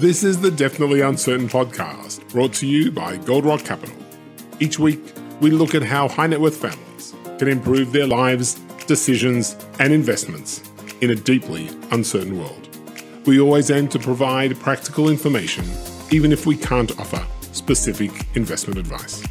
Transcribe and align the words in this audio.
This 0.00 0.24
is 0.24 0.40
the 0.40 0.50
Definitely 0.50 1.02
Uncertain 1.02 1.46
podcast, 1.46 2.26
brought 2.30 2.54
to 2.54 2.66
you 2.66 2.90
by 2.90 3.18
Gold 3.18 3.44
Rock 3.44 3.64
Capital. 3.64 3.94
Each 4.58 4.78
week, 4.78 4.98
we 5.42 5.50
look 5.50 5.74
at 5.74 5.82
how 5.82 6.08
high 6.08 6.26
net 6.26 6.40
worth 6.40 6.56
families 6.56 7.14
can 7.38 7.48
improve 7.48 7.92
their 7.92 8.06
lives, 8.06 8.54
decisions, 8.86 9.56
and 9.78 9.92
investments 9.92 10.62
in 11.02 11.10
a 11.10 11.14
deeply 11.14 11.68
uncertain 11.90 12.38
world. 12.38 12.70
We 13.26 13.40
always 13.40 13.70
aim 13.70 13.88
to 13.88 13.98
provide 13.98 14.58
practical 14.58 15.10
information, 15.10 15.66
even 16.10 16.32
if 16.32 16.46
we 16.46 16.56
can't 16.56 16.98
offer 16.98 17.22
specific 17.52 18.10
investment 18.34 18.78
advice. 18.78 19.22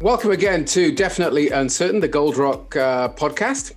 Welcome 0.00 0.30
again 0.30 0.64
to 0.66 0.94
Definitely 0.94 1.50
Uncertain, 1.50 1.98
the 1.98 2.06
Gold 2.06 2.36
Rock 2.36 2.76
uh, 2.76 3.08
podcast. 3.08 3.72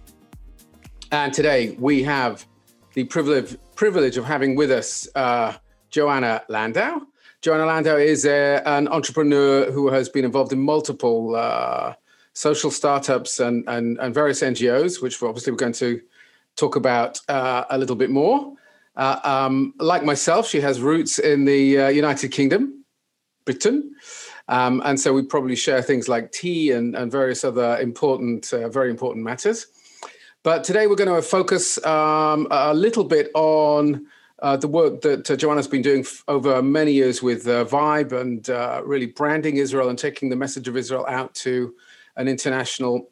And 1.12 1.34
today 1.34 1.76
we 1.80 2.04
have 2.04 2.46
the 2.94 3.06
privilege, 3.06 3.56
privilege 3.76 4.18
of 4.18 4.26
having 4.26 4.56
with 4.56 4.72
us 4.72 5.08
uh, 5.16 5.54
Joanna 5.90 6.44
Landau. 6.50 7.02
Joanna 7.42 7.66
Landau 7.66 7.96
is 7.96 8.26
a, 8.26 8.62
an 8.66 8.90
entrepreneur 8.90 9.72
who 9.72 9.90
has 9.90 10.10
been 10.10 10.26
involved 10.26 10.52
in 10.52 10.60
multiple 10.60 11.36
uh, 11.36 11.94
social 12.34 12.72
startups 12.72 13.40
and, 13.40 13.64
and, 13.68 13.98
and, 14.00 14.14
various 14.14 14.42
NGOs, 14.42 15.02
which 15.02 15.22
obviously 15.24 15.52
we're 15.52 15.58
going 15.58 15.74
to 15.74 16.02
talk 16.56 16.76
about 16.76 17.20
uh, 17.30 17.64
a 17.70 17.78
little 17.78 17.96
bit 17.96 18.10
more. 18.10 18.54
Uh, 18.98 19.20
um, 19.24 19.74
like 19.80 20.04
myself, 20.04 20.48
she 20.48 20.60
has 20.60 20.82
roots 20.82 21.20
in 21.20 21.46
the 21.46 21.80
uh, 21.80 21.88
United 21.88 22.32
Kingdom, 22.32 22.84
Britain. 23.46 23.96
Um, 24.50 24.82
and 24.84 25.00
so 25.00 25.14
we 25.14 25.24
probably 25.24 25.56
share 25.56 25.82
things 25.82 26.10
like 26.10 26.32
tea 26.32 26.72
and, 26.72 26.96
and 26.96 27.12
various 27.12 27.44
other 27.44 27.80
important, 27.80 28.52
uh, 28.52 28.68
very 28.68 28.90
important 28.90 29.24
matters. 29.24 29.68
But 30.44 30.64
today 30.64 30.88
we're 30.88 30.96
going 30.96 31.14
to 31.14 31.22
focus 31.22 31.84
um, 31.86 32.48
a 32.52 32.74
little 32.74 33.04
bit 33.04 33.30
on 33.34 34.06
uh, 34.40 34.56
the 34.56 34.68
work 34.68 35.02
that 35.02 35.30
uh, 35.30 35.36
Joanna's 35.36 35.68
been 35.68 35.82
doing 35.82 36.02
f- 36.02 36.24
over 36.28 36.62
many 36.62 36.92
years 36.92 37.24
with 37.24 37.48
uh, 37.48 37.66
Vibe 37.66 38.12
and 38.12 38.50
uh, 38.50 38.82
really 38.86 39.08
branding 39.08 39.58
Israel 39.58 39.90
and 39.90 39.98
taking 39.98 40.30
the 40.30 40.36
message 40.36 40.68
of 40.68 40.78
Israel 40.78 41.06
out 41.10 41.34
to 41.36 41.74
an 42.18 42.28
international 42.28 43.10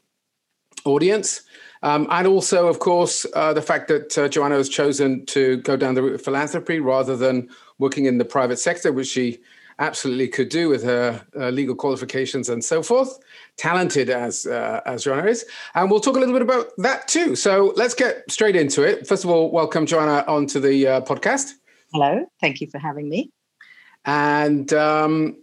audience. 0.85 1.41
Um, 1.81 2.07
and 2.09 2.27
also, 2.27 2.67
of 2.67 2.79
course, 2.79 3.25
uh, 3.33 3.53
the 3.53 3.61
fact 3.61 3.87
that 3.87 4.17
uh, 4.17 4.27
Joanna 4.27 4.55
has 4.55 4.69
chosen 4.69 5.25
to 5.27 5.57
go 5.57 5.75
down 5.75 5.95
the 5.95 6.03
route 6.03 6.15
of 6.15 6.21
philanthropy 6.21 6.79
rather 6.79 7.15
than 7.15 7.49
working 7.79 8.05
in 8.05 8.17
the 8.17 8.25
private 8.25 8.57
sector, 8.57 8.93
which 8.93 9.07
she 9.07 9.39
absolutely 9.79 10.27
could 10.27 10.49
do 10.49 10.69
with 10.69 10.83
her 10.83 11.25
uh, 11.37 11.49
legal 11.49 11.75
qualifications 11.75 12.49
and 12.49 12.63
so 12.63 12.81
forth. 12.81 13.19
Talented 13.57 14.09
as 14.09 14.45
uh, 14.45 14.81
as 14.85 15.03
Joanna 15.03 15.27
is, 15.27 15.45
and 15.75 15.89
we'll 15.89 15.99
talk 15.99 16.17
a 16.17 16.19
little 16.19 16.33
bit 16.33 16.41
about 16.41 16.67
that 16.77 17.07
too. 17.07 17.35
So 17.35 17.73
let's 17.75 17.93
get 17.93 18.29
straight 18.29 18.55
into 18.55 18.83
it. 18.83 19.07
First 19.07 19.23
of 19.23 19.29
all, 19.29 19.49
welcome 19.51 19.85
Joanna 19.85 20.25
onto 20.27 20.59
the 20.59 20.87
uh, 20.87 21.01
podcast. 21.01 21.53
Hello, 21.93 22.25
thank 22.41 22.59
you 22.59 22.67
for 22.67 22.79
having 22.79 23.07
me. 23.07 23.31
And 24.03 24.71
um, 24.73 25.37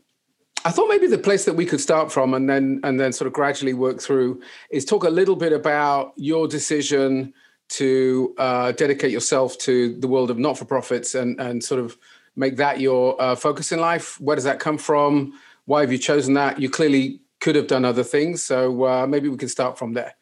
I 0.65 0.71
thought 0.71 0.89
maybe 0.89 1.07
the 1.07 1.19
place 1.19 1.45
that 1.47 1.55
we 1.55 1.65
could 1.65 1.81
start 1.81 2.13
from, 2.13 2.35
and 2.35 2.49
then 2.49 2.81
and 2.85 3.01
then 3.01 3.13
sort 3.13 3.27
of 3.27 3.33
gradually 3.33 3.75
work 3.75 4.01
through, 4.01 4.43
is 4.71 4.85
talk 4.85 5.05
a 5.05 5.11
little 5.11 5.37
bit 5.37 5.53
about 5.53 6.13
your 6.17 6.47
decision 6.47 7.33
to 7.71 8.35
uh, 8.37 8.73
dedicate 8.73 9.11
yourself 9.11 9.57
to 9.57 9.99
the 10.01 10.07
world 10.07 10.31
of 10.31 10.39
not 10.39 10.59
for 10.59 10.67
profits 10.67 11.15
and 11.15 11.41
and 11.41 11.65
sort 11.65 11.81
of 11.81 11.97
make 12.37 12.57
that 12.57 12.81
your 12.81 13.21
uh, 13.21 13.35
focus 13.35 13.73
in 13.73 13.81
life? 13.81 14.21
Where 14.21 14.37
does 14.37 14.45
that 14.45 14.61
come 14.61 14.79
from? 14.79 15.33
Why 15.67 15.81
have 15.81 15.93
you 15.93 15.99
chosen 15.99 16.35
that? 16.35 16.61
You 16.61 16.71
clearly 16.71 17.21
could 17.41 17.57
have 17.57 17.67
done 17.67 17.85
other 17.85 18.05
things. 18.05 18.43
So 18.43 18.85
uh, 18.85 19.07
maybe 19.07 19.29
we 19.29 19.37
can 19.37 19.49
start 19.49 19.79
from 19.79 19.95
there. 19.95 20.15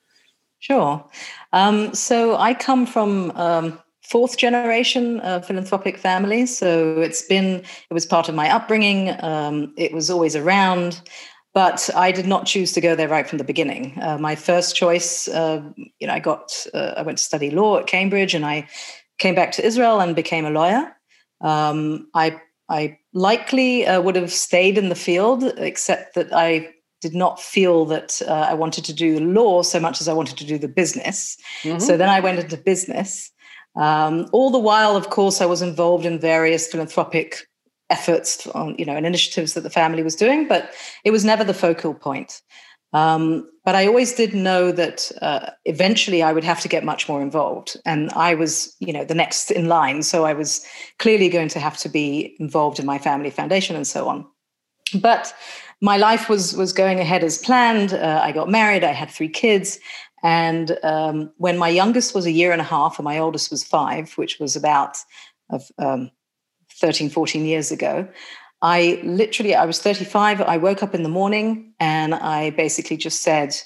Sure. 0.58 1.04
Um, 1.52 1.94
so 1.94 2.36
I 2.36 2.54
come 2.54 2.86
from 2.86 3.30
um, 3.32 3.78
fourth 4.02 4.36
generation 4.36 5.20
uh, 5.20 5.40
philanthropic 5.40 5.96
family. 5.96 6.46
So 6.46 7.00
it's 7.00 7.22
been, 7.22 7.62
it 7.90 7.94
was 7.94 8.04
part 8.04 8.28
of 8.28 8.34
my 8.34 8.50
upbringing. 8.50 9.14
Um, 9.22 9.72
it 9.76 9.92
was 9.92 10.10
always 10.10 10.36
around. 10.36 11.00
But 11.52 11.90
I 11.96 12.12
did 12.12 12.26
not 12.26 12.46
choose 12.46 12.72
to 12.72 12.80
go 12.80 12.94
there 12.94 13.08
right 13.08 13.28
from 13.28 13.38
the 13.38 13.44
beginning. 13.44 13.98
Uh, 14.00 14.18
my 14.18 14.36
first 14.36 14.76
choice, 14.76 15.26
uh, 15.26 15.62
you 15.98 16.06
know, 16.06 16.12
I 16.12 16.20
got, 16.20 16.54
uh, 16.72 16.94
I 16.96 17.02
went 17.02 17.18
to 17.18 17.24
study 17.24 17.50
law 17.50 17.78
at 17.78 17.88
Cambridge, 17.88 18.34
and 18.34 18.46
I 18.46 18.68
came 19.18 19.34
back 19.34 19.50
to 19.52 19.66
Israel 19.66 20.00
and 20.00 20.14
became 20.14 20.46
a 20.46 20.50
lawyer. 20.50 20.96
Um, 21.40 22.08
I 22.14 22.40
I 22.68 22.98
likely 23.12 23.86
uh, 23.86 24.00
would 24.00 24.16
have 24.16 24.32
stayed 24.32 24.78
in 24.78 24.88
the 24.88 24.94
field, 24.94 25.44
except 25.56 26.14
that 26.14 26.32
I 26.32 26.68
did 27.00 27.14
not 27.14 27.40
feel 27.40 27.84
that 27.86 28.20
uh, 28.26 28.46
I 28.50 28.54
wanted 28.54 28.84
to 28.84 28.92
do 28.92 29.14
the 29.14 29.24
law 29.24 29.62
so 29.62 29.80
much 29.80 30.00
as 30.00 30.08
I 30.08 30.12
wanted 30.12 30.36
to 30.38 30.46
do 30.46 30.58
the 30.58 30.68
business. 30.68 31.36
Mm-hmm. 31.62 31.78
So 31.78 31.96
then 31.96 32.08
I 32.08 32.20
went 32.20 32.38
into 32.38 32.56
business. 32.56 33.30
Um, 33.76 34.28
all 34.32 34.50
the 34.50 34.58
while, 34.58 34.96
of 34.96 35.10
course, 35.10 35.40
I 35.40 35.46
was 35.46 35.62
involved 35.62 36.04
in 36.04 36.18
various 36.18 36.66
philanthropic 36.66 37.48
efforts 37.88 38.46
on, 38.48 38.76
you 38.78 38.84
know, 38.84 38.96
and 38.96 39.06
initiatives 39.06 39.54
that 39.54 39.62
the 39.62 39.70
family 39.70 40.02
was 40.02 40.14
doing, 40.14 40.46
but 40.46 40.72
it 41.04 41.10
was 41.10 41.24
never 41.24 41.42
the 41.42 41.54
focal 41.54 41.94
point. 41.94 42.42
Um, 42.92 43.48
but 43.64 43.74
I 43.74 43.86
always 43.86 44.14
did 44.14 44.34
know 44.34 44.72
that 44.72 45.12
uh, 45.22 45.50
eventually 45.64 46.22
I 46.22 46.32
would 46.32 46.44
have 46.44 46.60
to 46.62 46.68
get 46.68 46.84
much 46.84 47.08
more 47.08 47.22
involved. 47.22 47.76
And 47.84 48.10
I 48.12 48.34
was, 48.34 48.74
you 48.80 48.92
know, 48.92 49.04
the 49.04 49.14
next 49.14 49.50
in 49.50 49.68
line. 49.68 50.02
So 50.02 50.24
I 50.24 50.32
was 50.32 50.64
clearly 50.98 51.28
going 51.28 51.48
to 51.48 51.60
have 51.60 51.76
to 51.78 51.88
be 51.88 52.36
involved 52.40 52.78
in 52.78 52.86
my 52.86 52.98
family 52.98 53.30
foundation 53.30 53.76
and 53.76 53.86
so 53.86 54.08
on. 54.08 54.26
But 54.94 55.32
my 55.80 55.96
life 55.96 56.28
was 56.28 56.56
was 56.56 56.72
going 56.72 56.98
ahead 56.98 57.22
as 57.22 57.38
planned. 57.38 57.92
Uh, 57.92 58.20
I 58.22 58.32
got 58.32 58.48
married. 58.48 58.82
I 58.82 58.92
had 58.92 59.10
three 59.10 59.28
kids. 59.28 59.78
And 60.22 60.76
um, 60.82 61.32
when 61.36 61.56
my 61.56 61.68
youngest 61.68 62.14
was 62.14 62.26
a 62.26 62.32
year 62.32 62.52
and 62.52 62.60
a 62.60 62.64
half 62.64 62.98
and 62.98 63.04
my 63.04 63.18
oldest 63.18 63.50
was 63.50 63.64
five, 63.64 64.12
which 64.14 64.38
was 64.38 64.56
about 64.56 64.98
of, 65.48 65.70
um, 65.78 66.10
13, 66.74 67.10
14 67.10 67.44
years 67.44 67.70
ago, 67.70 68.08
I 68.62 69.00
literally, 69.04 69.54
I 69.54 69.64
was 69.64 69.80
35. 69.80 70.40
I 70.42 70.56
woke 70.56 70.82
up 70.82 70.94
in 70.94 71.02
the 71.02 71.08
morning 71.08 71.72
and 71.80 72.14
I 72.14 72.50
basically 72.50 72.96
just 72.96 73.22
said, 73.22 73.56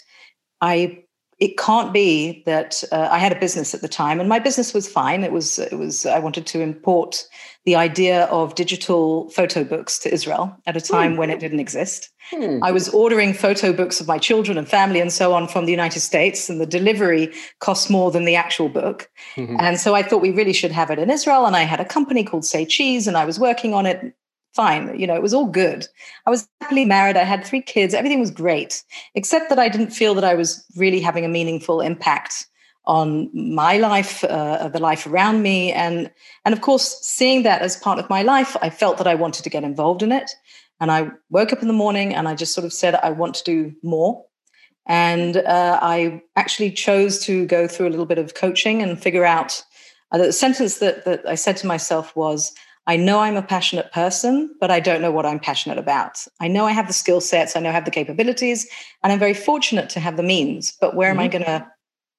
I, 0.60 1.02
it 1.40 1.58
can't 1.58 1.92
be 1.92 2.44
that 2.46 2.84
uh, 2.92 3.08
I 3.10 3.18
had 3.18 3.32
a 3.32 3.38
business 3.38 3.74
at 3.74 3.80
the 3.80 3.88
time 3.88 4.20
and 4.20 4.28
my 4.28 4.38
business 4.38 4.72
was 4.72 4.88
fine. 4.88 5.24
It 5.24 5.32
was, 5.32 5.58
it 5.58 5.76
was, 5.76 6.06
I 6.06 6.20
wanted 6.20 6.46
to 6.46 6.60
import 6.60 7.26
the 7.64 7.74
idea 7.74 8.26
of 8.26 8.54
digital 8.54 9.30
photo 9.30 9.64
books 9.64 9.98
to 10.00 10.12
Israel 10.12 10.56
at 10.66 10.76
a 10.76 10.80
time 10.80 11.14
mm. 11.14 11.16
when 11.16 11.30
it 11.30 11.40
didn't 11.40 11.60
exist. 11.60 12.10
Mm. 12.30 12.60
I 12.62 12.70
was 12.70 12.88
ordering 12.90 13.32
photo 13.34 13.72
books 13.72 14.00
of 14.00 14.06
my 14.06 14.18
children 14.18 14.58
and 14.58 14.68
family 14.68 15.00
and 15.00 15.12
so 15.12 15.32
on 15.32 15.48
from 15.48 15.64
the 15.64 15.72
United 15.72 16.00
States, 16.00 16.48
and 16.48 16.60
the 16.60 16.66
delivery 16.66 17.32
cost 17.60 17.90
more 17.90 18.10
than 18.10 18.24
the 18.24 18.36
actual 18.36 18.68
book. 18.68 19.10
Mm-hmm. 19.36 19.56
And 19.58 19.78
so 19.78 19.94
I 19.94 20.02
thought 20.02 20.22
we 20.22 20.30
really 20.30 20.52
should 20.52 20.72
have 20.72 20.90
it 20.90 20.98
in 20.98 21.10
Israel. 21.10 21.46
And 21.46 21.56
I 21.56 21.62
had 21.62 21.80
a 21.80 21.84
company 21.84 22.22
called 22.22 22.44
Say 22.44 22.64
Cheese, 22.64 23.06
and 23.06 23.16
I 23.16 23.24
was 23.24 23.38
working 23.38 23.74
on 23.74 23.86
it 23.86 24.14
fine. 24.54 24.98
You 24.98 25.06
know, 25.06 25.14
it 25.14 25.22
was 25.22 25.34
all 25.34 25.46
good. 25.46 25.86
I 26.26 26.30
was 26.30 26.48
happily 26.60 26.84
married. 26.84 27.16
I 27.16 27.24
had 27.24 27.44
three 27.44 27.62
kids. 27.62 27.94
Everything 27.94 28.20
was 28.20 28.30
great, 28.30 28.82
except 29.14 29.48
that 29.48 29.58
I 29.58 29.68
didn't 29.68 29.90
feel 29.90 30.14
that 30.14 30.24
I 30.24 30.34
was 30.34 30.64
really 30.76 31.00
having 31.00 31.24
a 31.24 31.28
meaningful 31.28 31.80
impact 31.80 32.46
on 32.86 33.30
my 33.32 33.78
life, 33.78 34.22
uh, 34.24 34.68
the 34.68 34.78
life 34.78 35.06
around 35.06 35.42
me, 35.42 35.72
and 35.72 36.10
and 36.44 36.52
of 36.52 36.60
course, 36.60 36.98
seeing 37.00 37.42
that 37.42 37.62
as 37.62 37.76
part 37.76 37.98
of 37.98 38.10
my 38.10 38.22
life, 38.22 38.56
I 38.60 38.70
felt 38.70 38.98
that 38.98 39.06
I 39.06 39.14
wanted 39.14 39.42
to 39.44 39.50
get 39.50 39.64
involved 39.64 40.02
in 40.02 40.12
it. 40.12 40.30
And 40.80 40.90
I 40.90 41.10
woke 41.30 41.52
up 41.52 41.62
in 41.62 41.68
the 41.68 41.74
morning 41.74 42.14
and 42.14 42.28
I 42.28 42.34
just 42.34 42.52
sort 42.52 42.64
of 42.64 42.72
said, 42.72 42.96
I 42.96 43.10
want 43.10 43.36
to 43.36 43.44
do 43.44 43.72
more. 43.82 44.24
And 44.86 45.38
uh, 45.38 45.78
I 45.80 46.20
actually 46.36 46.72
chose 46.72 47.18
to 47.20 47.46
go 47.46 47.66
through 47.66 47.88
a 47.88 47.90
little 47.90 48.06
bit 48.06 48.18
of 48.18 48.34
coaching 48.34 48.82
and 48.82 49.00
figure 49.00 49.24
out. 49.24 49.62
Uh, 50.12 50.18
the 50.18 50.32
sentence 50.32 50.78
that 50.78 51.04
that 51.06 51.26
I 51.26 51.36
said 51.36 51.56
to 51.58 51.66
myself 51.66 52.14
was, 52.14 52.52
I 52.86 52.96
know 52.96 53.20
I'm 53.20 53.36
a 53.36 53.42
passionate 53.42 53.92
person, 53.92 54.54
but 54.60 54.70
I 54.70 54.78
don't 54.78 55.00
know 55.00 55.10
what 55.10 55.24
I'm 55.24 55.40
passionate 55.40 55.78
about. 55.78 56.26
I 56.40 56.48
know 56.48 56.66
I 56.66 56.72
have 56.72 56.86
the 56.86 56.92
skill 56.92 57.20
sets, 57.20 57.56
I 57.56 57.60
know 57.60 57.70
I 57.70 57.72
have 57.72 57.86
the 57.86 57.90
capabilities, 57.90 58.68
and 59.02 59.12
I'm 59.12 59.18
very 59.18 59.34
fortunate 59.34 59.88
to 59.90 60.00
have 60.00 60.16
the 60.16 60.22
means. 60.22 60.76
But 60.80 60.94
where 60.94 61.10
mm-hmm. 61.10 61.20
am 61.20 61.24
I 61.24 61.28
mm-hmm. 61.28 61.44
going 61.44 61.60
to, 61.60 61.72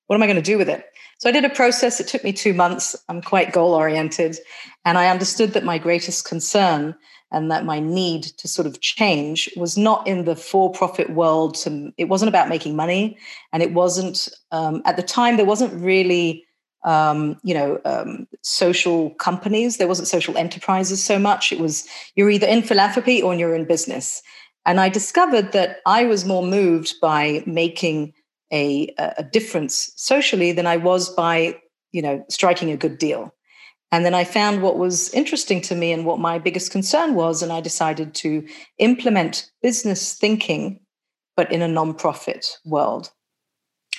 what 0.08 0.16
am 0.16 0.24
I 0.24 0.28
going 0.28 0.36
to 0.38 0.42
do 0.42 0.58
with 0.58 0.70
it? 0.70 0.86
So 1.20 1.30
I 1.30 1.32
did 1.32 1.46
a 1.46 1.50
process. 1.50 2.00
It 2.00 2.08
took 2.08 2.24
me 2.24 2.34
two 2.34 2.54
months. 2.54 2.96
I'm 3.10 3.22
quite 3.22 3.54
goal 3.54 3.74
oriented. 3.74 4.38
And 4.84 4.98
I 4.98 5.08
understood 5.08 5.54
that 5.54 5.64
my 5.64 5.78
greatest 5.78 6.26
concern 6.26 6.96
and 7.32 7.50
that 7.52 7.66
my 7.66 7.80
need 7.80 8.24
to 8.24 8.48
sort 8.48 8.68
of 8.68 8.82
change 8.82 9.50
was 9.56 9.78
not 9.78 10.06
in 10.08 10.26
the 10.26 10.36
for 10.36 10.72
profit 10.72 11.12
world. 11.12 11.56
To, 11.56 11.92
it 11.98 12.06
wasn't 12.06 12.30
about 12.30 12.50
making 12.50 12.76
money. 12.76 13.18
And 13.54 13.64
it 13.64 13.74
wasn't, 13.74 14.30
um, 14.52 14.82
at 14.86 14.98
the 14.98 15.04
time, 15.04 15.38
there 15.38 15.46
wasn't 15.46 15.74
really 15.74 16.45
um, 16.86 17.38
you 17.44 17.54
know, 17.54 17.82
um, 17.84 18.28
social 18.42 19.10
companies. 19.16 19.78
There 19.78 19.88
wasn't 19.88 20.08
social 20.08 20.38
enterprises 20.38 21.04
so 21.04 21.20
much. 21.20 21.52
It 21.52 21.60
was 21.60 21.88
you're 22.16 22.30
either 22.30 22.48
in 22.48 22.62
philanthropy 22.62 23.22
or 23.22 23.34
you're 23.34 23.56
in 23.56 23.66
business. 23.66 24.22
And 24.66 24.80
I 24.80 24.90
discovered 24.90 25.52
that 25.52 25.78
I 25.86 26.06
was 26.06 26.26
more 26.26 26.44
moved 26.44 26.96
by 27.02 27.44
making 27.46 28.14
a, 28.52 28.94
a 28.98 29.24
difference 29.24 29.92
socially 29.96 30.52
than 30.52 30.66
I 30.66 30.78
was 30.78 31.10
by, 31.10 31.60
you 31.92 32.02
know, 32.02 32.24
striking 32.30 32.72
a 32.72 32.78
good 32.78 32.98
deal. 32.98 33.34
And 33.92 34.06
then 34.06 34.14
I 34.16 34.24
found 34.24 34.62
what 34.62 34.78
was 34.78 35.10
interesting 35.14 35.62
to 35.62 35.76
me 35.76 35.92
and 35.92 36.06
what 36.06 36.20
my 36.20 36.40
biggest 36.40 36.72
concern 36.72 37.14
was, 37.16 37.42
and 37.42 37.52
I 37.52 37.62
decided 37.62 38.14
to 38.16 38.48
implement 38.80 39.50
business 39.62 40.14
thinking, 40.14 40.80
but 41.38 41.52
in 41.52 41.62
a 41.62 41.68
nonprofit 41.68 42.46
world. 42.66 43.12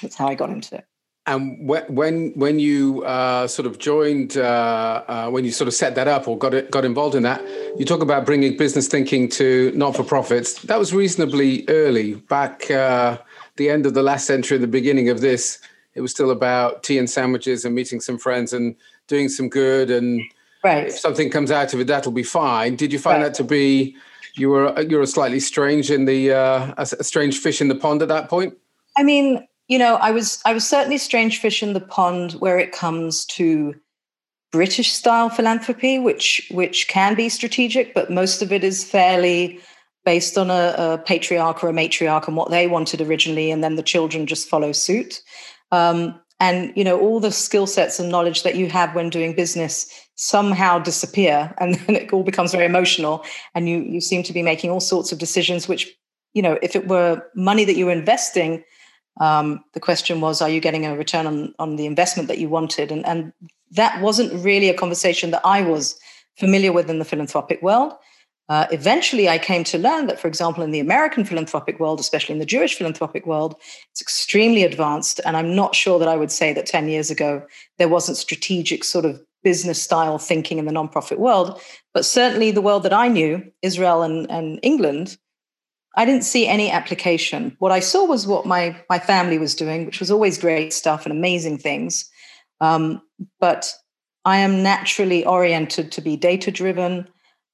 That's 0.03 0.17
how 0.17 0.29
I 0.29 0.35
got 0.35 0.51
into 0.51 0.77
it. 0.77 0.85
And 1.27 1.59
when 1.67 2.33
when 2.35 2.61
you 2.61 3.03
uh, 3.05 3.49
sort 3.49 3.67
of 3.67 3.79
joined, 3.79 4.37
uh, 4.37 5.03
uh, 5.09 5.31
when 5.31 5.45
you 5.45 5.51
sort 5.51 5.67
of 5.67 5.75
set 5.75 5.97
that 5.97 6.07
up 6.07 6.29
or 6.29 6.39
got 6.39 6.55
it, 6.55 6.71
got 6.71 6.85
involved 6.85 7.17
in 7.17 7.25
that, 7.25 7.43
you 7.77 7.85
talk 7.85 8.01
about 8.01 8.25
bringing 8.25 8.57
business 8.57 8.87
thinking 8.87 9.29
to 9.31 9.73
not 9.75 9.97
for 9.97 10.05
profits. 10.05 10.63
That 10.63 10.79
was 10.79 10.95
reasonably 10.95 11.69
early, 11.69 12.15
back 12.15 12.71
uh, 12.71 13.19
the 13.57 13.69
end 13.69 13.87
of 13.87 13.95
the 13.95 14.05
last 14.05 14.27
century, 14.27 14.59
the 14.59 14.69
beginning 14.69 15.09
of 15.09 15.21
this. 15.21 15.59
It 15.95 16.01
was 16.01 16.13
still 16.13 16.31
about 16.31 16.85
tea 16.85 16.99
and 16.99 17.11
sandwiches 17.11 17.65
and 17.65 17.75
meeting 17.75 18.01
some 18.01 18.19
friends 18.19 18.53
and 18.53 18.77
doing 19.09 19.29
some 19.29 19.49
good. 19.49 19.91
And 19.91 20.23
right. 20.63 20.87
if 20.87 20.99
something 20.99 21.31
comes 21.31 21.51
out 21.51 21.75
of 21.75 21.81
it, 21.81 21.89
that'll 21.89 22.13
be 22.13 22.23
fine. 22.23 22.77
Did 22.77 22.93
you 22.93 23.01
find 23.01 23.21
right. 23.21 23.29
that 23.29 23.35
to 23.35 23.45
be 23.45 23.97
you 24.37 24.51
were 24.51 24.81
you 24.81 24.97
were 24.97 25.03
a 25.03 25.09
slightly 25.09 25.41
strange 25.41 25.91
in 25.91 26.05
the 26.05 26.33
uh, 26.33 26.75
a 26.79 26.87
strange 26.87 27.39
fish 27.39 27.61
in 27.61 27.67
the 27.67 27.75
pond 27.75 28.03
at 28.03 28.09
that 28.09 28.29
point? 28.29 28.57
I 28.97 29.03
mean, 29.03 29.47
you 29.69 29.79
know, 29.79 29.97
I 29.97 30.11
was 30.11 30.41
I 30.45 30.53
was 30.53 30.67
certainly 30.67 30.99
strange 30.99 31.41
fish 31.41 31.63
in 31.63 31.73
the 31.73 31.81
pond 31.81 32.33
where 32.33 32.59
it 32.59 32.73
comes 32.73 33.25
to 33.27 33.75
British 34.53 34.93
style 34.93 35.29
philanthropy, 35.29 35.99
which 35.99 36.47
which 36.51 36.89
can 36.89 37.15
be 37.15 37.29
strategic, 37.29 37.93
but 37.93 38.11
most 38.11 38.43
of 38.43 38.53
it 38.53 38.63
is 38.63 38.85
fairly 38.85 39.61
based 40.05 40.39
on 40.39 40.51
a, 40.51 40.75
a 40.79 40.99
patriarch 41.05 41.65
or 41.65 41.69
a 41.69 41.73
matriarch 41.73 42.29
and 42.29 42.37
what 42.37 42.51
they 42.51 42.69
wanted 42.69 43.01
originally, 43.01 43.51
and 43.51 43.65
then 43.65 43.75
the 43.75 43.83
children 43.83 44.27
just 44.27 44.49
follow 44.49 44.71
suit. 44.71 45.21
Um, 45.73 46.19
and 46.39 46.73
you 46.77 46.85
know, 46.85 47.01
all 47.01 47.19
the 47.19 47.33
skill 47.33 47.67
sets 47.67 47.99
and 47.99 48.09
knowledge 48.09 48.45
that 48.45 48.57
you 48.57 48.69
have 48.69 48.95
when 48.95 49.11
doing 49.11 49.35
business 49.35 49.91
somehow 50.15 50.79
disappear, 50.79 51.53
and 51.59 51.75
then 51.75 51.97
it 51.97 52.13
all 52.13 52.23
becomes 52.23 52.53
very 52.53 52.67
emotional, 52.67 53.25
and 53.57 53.69
you 53.69 53.79
you 53.79 54.01
seem 54.01 54.23
to 54.23 54.33
be 54.33 54.43
making 54.43 54.71
all 54.71 54.81
sorts 54.81 55.11
of 55.11 55.19
decisions 55.19 55.67
which 55.67 55.93
you 56.35 56.43
know, 56.43 56.59
if 56.61 56.77
it 56.77 56.87
were 56.87 57.23
money 57.35 57.65
that 57.65 57.77
you 57.77 57.87
were 57.87 57.93
investing 57.93 58.63
um, 59.19 59.65
the 59.73 59.81
question 59.81 60.21
was, 60.21 60.43
are 60.43 60.49
you 60.49 60.61
getting 60.61 60.87
a 60.87 60.97
return 60.97 61.27
on, 61.27 61.55
on 61.59 61.77
the 61.77 61.87
investment 61.87 62.29
that 62.29 62.39
you 62.39 62.49
wanted? 62.49 62.93
And, 62.93 63.05
and 63.07 63.33
that 63.71 64.01
wasn't 64.01 64.45
really 64.45 64.69
a 64.69 64.75
conversation 64.75 65.31
that 65.31 65.41
I 65.45 65.63
was 65.63 65.99
familiar 66.39 66.73
with 66.73 66.91
in 66.91 66.99
the 66.99 67.05
philanthropic 67.05 67.63
world. 67.63 67.95
Uh, 68.49 68.67
eventually, 68.71 69.29
I 69.29 69.39
came 69.39 69.65
to 69.65 69.79
learn 69.79 70.07
that, 70.07 70.21
for 70.21 70.29
example, 70.29 70.63
in 70.63 70.71
the 70.71 70.79
American 70.79 71.25
philanthropic 71.25 71.81
world, 71.81 71.99
especially 71.99 72.35
in 72.35 72.39
the 72.39 72.47
Jewish 72.47 72.77
philanthropic 72.77 73.27
world, 73.27 73.57
it's 73.91 74.01
extremely 74.01 74.63
advanced. 74.63 75.21
And 75.25 75.37
I'm 75.37 75.57
not 75.57 75.75
sure 75.75 75.99
that 75.99 76.09
I 76.09 76.17
would 76.17 76.31
say 76.31 76.53
that 76.53 76.67
10 76.67 76.89
years 76.89 77.11
ago 77.11 77.45
there 77.79 77.89
wasn't 77.89 78.19
strategic 78.19 78.85
sort 78.85 79.05
of 79.05 79.21
business 79.43 79.83
style 79.83 80.19
thinking 80.19 80.59
in 80.59 80.65
the 80.67 80.73
nonprofit 80.73 81.19
world. 81.19 81.61
But 81.93 82.05
certainly, 82.05 82.53
the 82.53 82.63
world 82.63 82.85
that 82.85 82.93
I 82.93 83.09
knew, 83.09 83.43
Israel 83.63 84.03
and, 84.03 84.31
and 84.31 84.61
England, 84.63 85.17
I 85.97 86.05
didn't 86.05 86.25
see 86.25 86.47
any 86.47 86.71
application. 86.71 87.57
What 87.59 87.73
I 87.73 87.81
saw 87.81 88.05
was 88.05 88.27
what 88.27 88.47
my 88.47 88.77
my 88.91 88.99
family 88.99 89.39
was 89.39 89.55
doing, 89.55 89.87
which 89.87 90.01
was 90.01 90.11
always 90.11 90.39
great 90.39 90.73
stuff 90.73 91.07
and 91.07 91.13
amazing 91.13 91.59
things. 91.59 92.09
Um, 92.61 93.03
but 93.41 93.73
I 94.25 94.39
am 94.39 94.63
naturally 94.63 95.25
oriented 95.25 95.93
to 95.93 96.01
be 96.01 96.17
data 96.17 96.51
driven. 96.51 97.09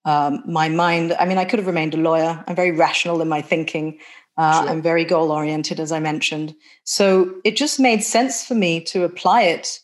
Um, 0.04 0.42
my 0.46 0.68
mind, 0.68 1.14
I 1.20 1.26
mean, 1.26 1.38
I 1.38 1.44
could 1.44 1.58
have 1.58 1.66
remained 1.66 1.94
a 1.94 1.98
lawyer. 1.98 2.42
I'm 2.46 2.56
very 2.56 2.72
rational 2.72 3.20
in 3.20 3.28
my 3.28 3.42
thinking. 3.42 3.98
Uh, 4.36 4.62
sure. 4.62 4.70
I'm 4.70 4.82
very 4.82 5.04
goal 5.04 5.30
oriented, 5.30 5.78
as 5.78 5.92
I 5.92 6.00
mentioned. 6.00 6.54
So 6.84 7.34
it 7.44 7.56
just 7.56 7.78
made 7.78 8.02
sense 8.02 8.44
for 8.44 8.54
me 8.54 8.80
to 8.84 9.04
apply 9.04 9.42
it 9.42 9.78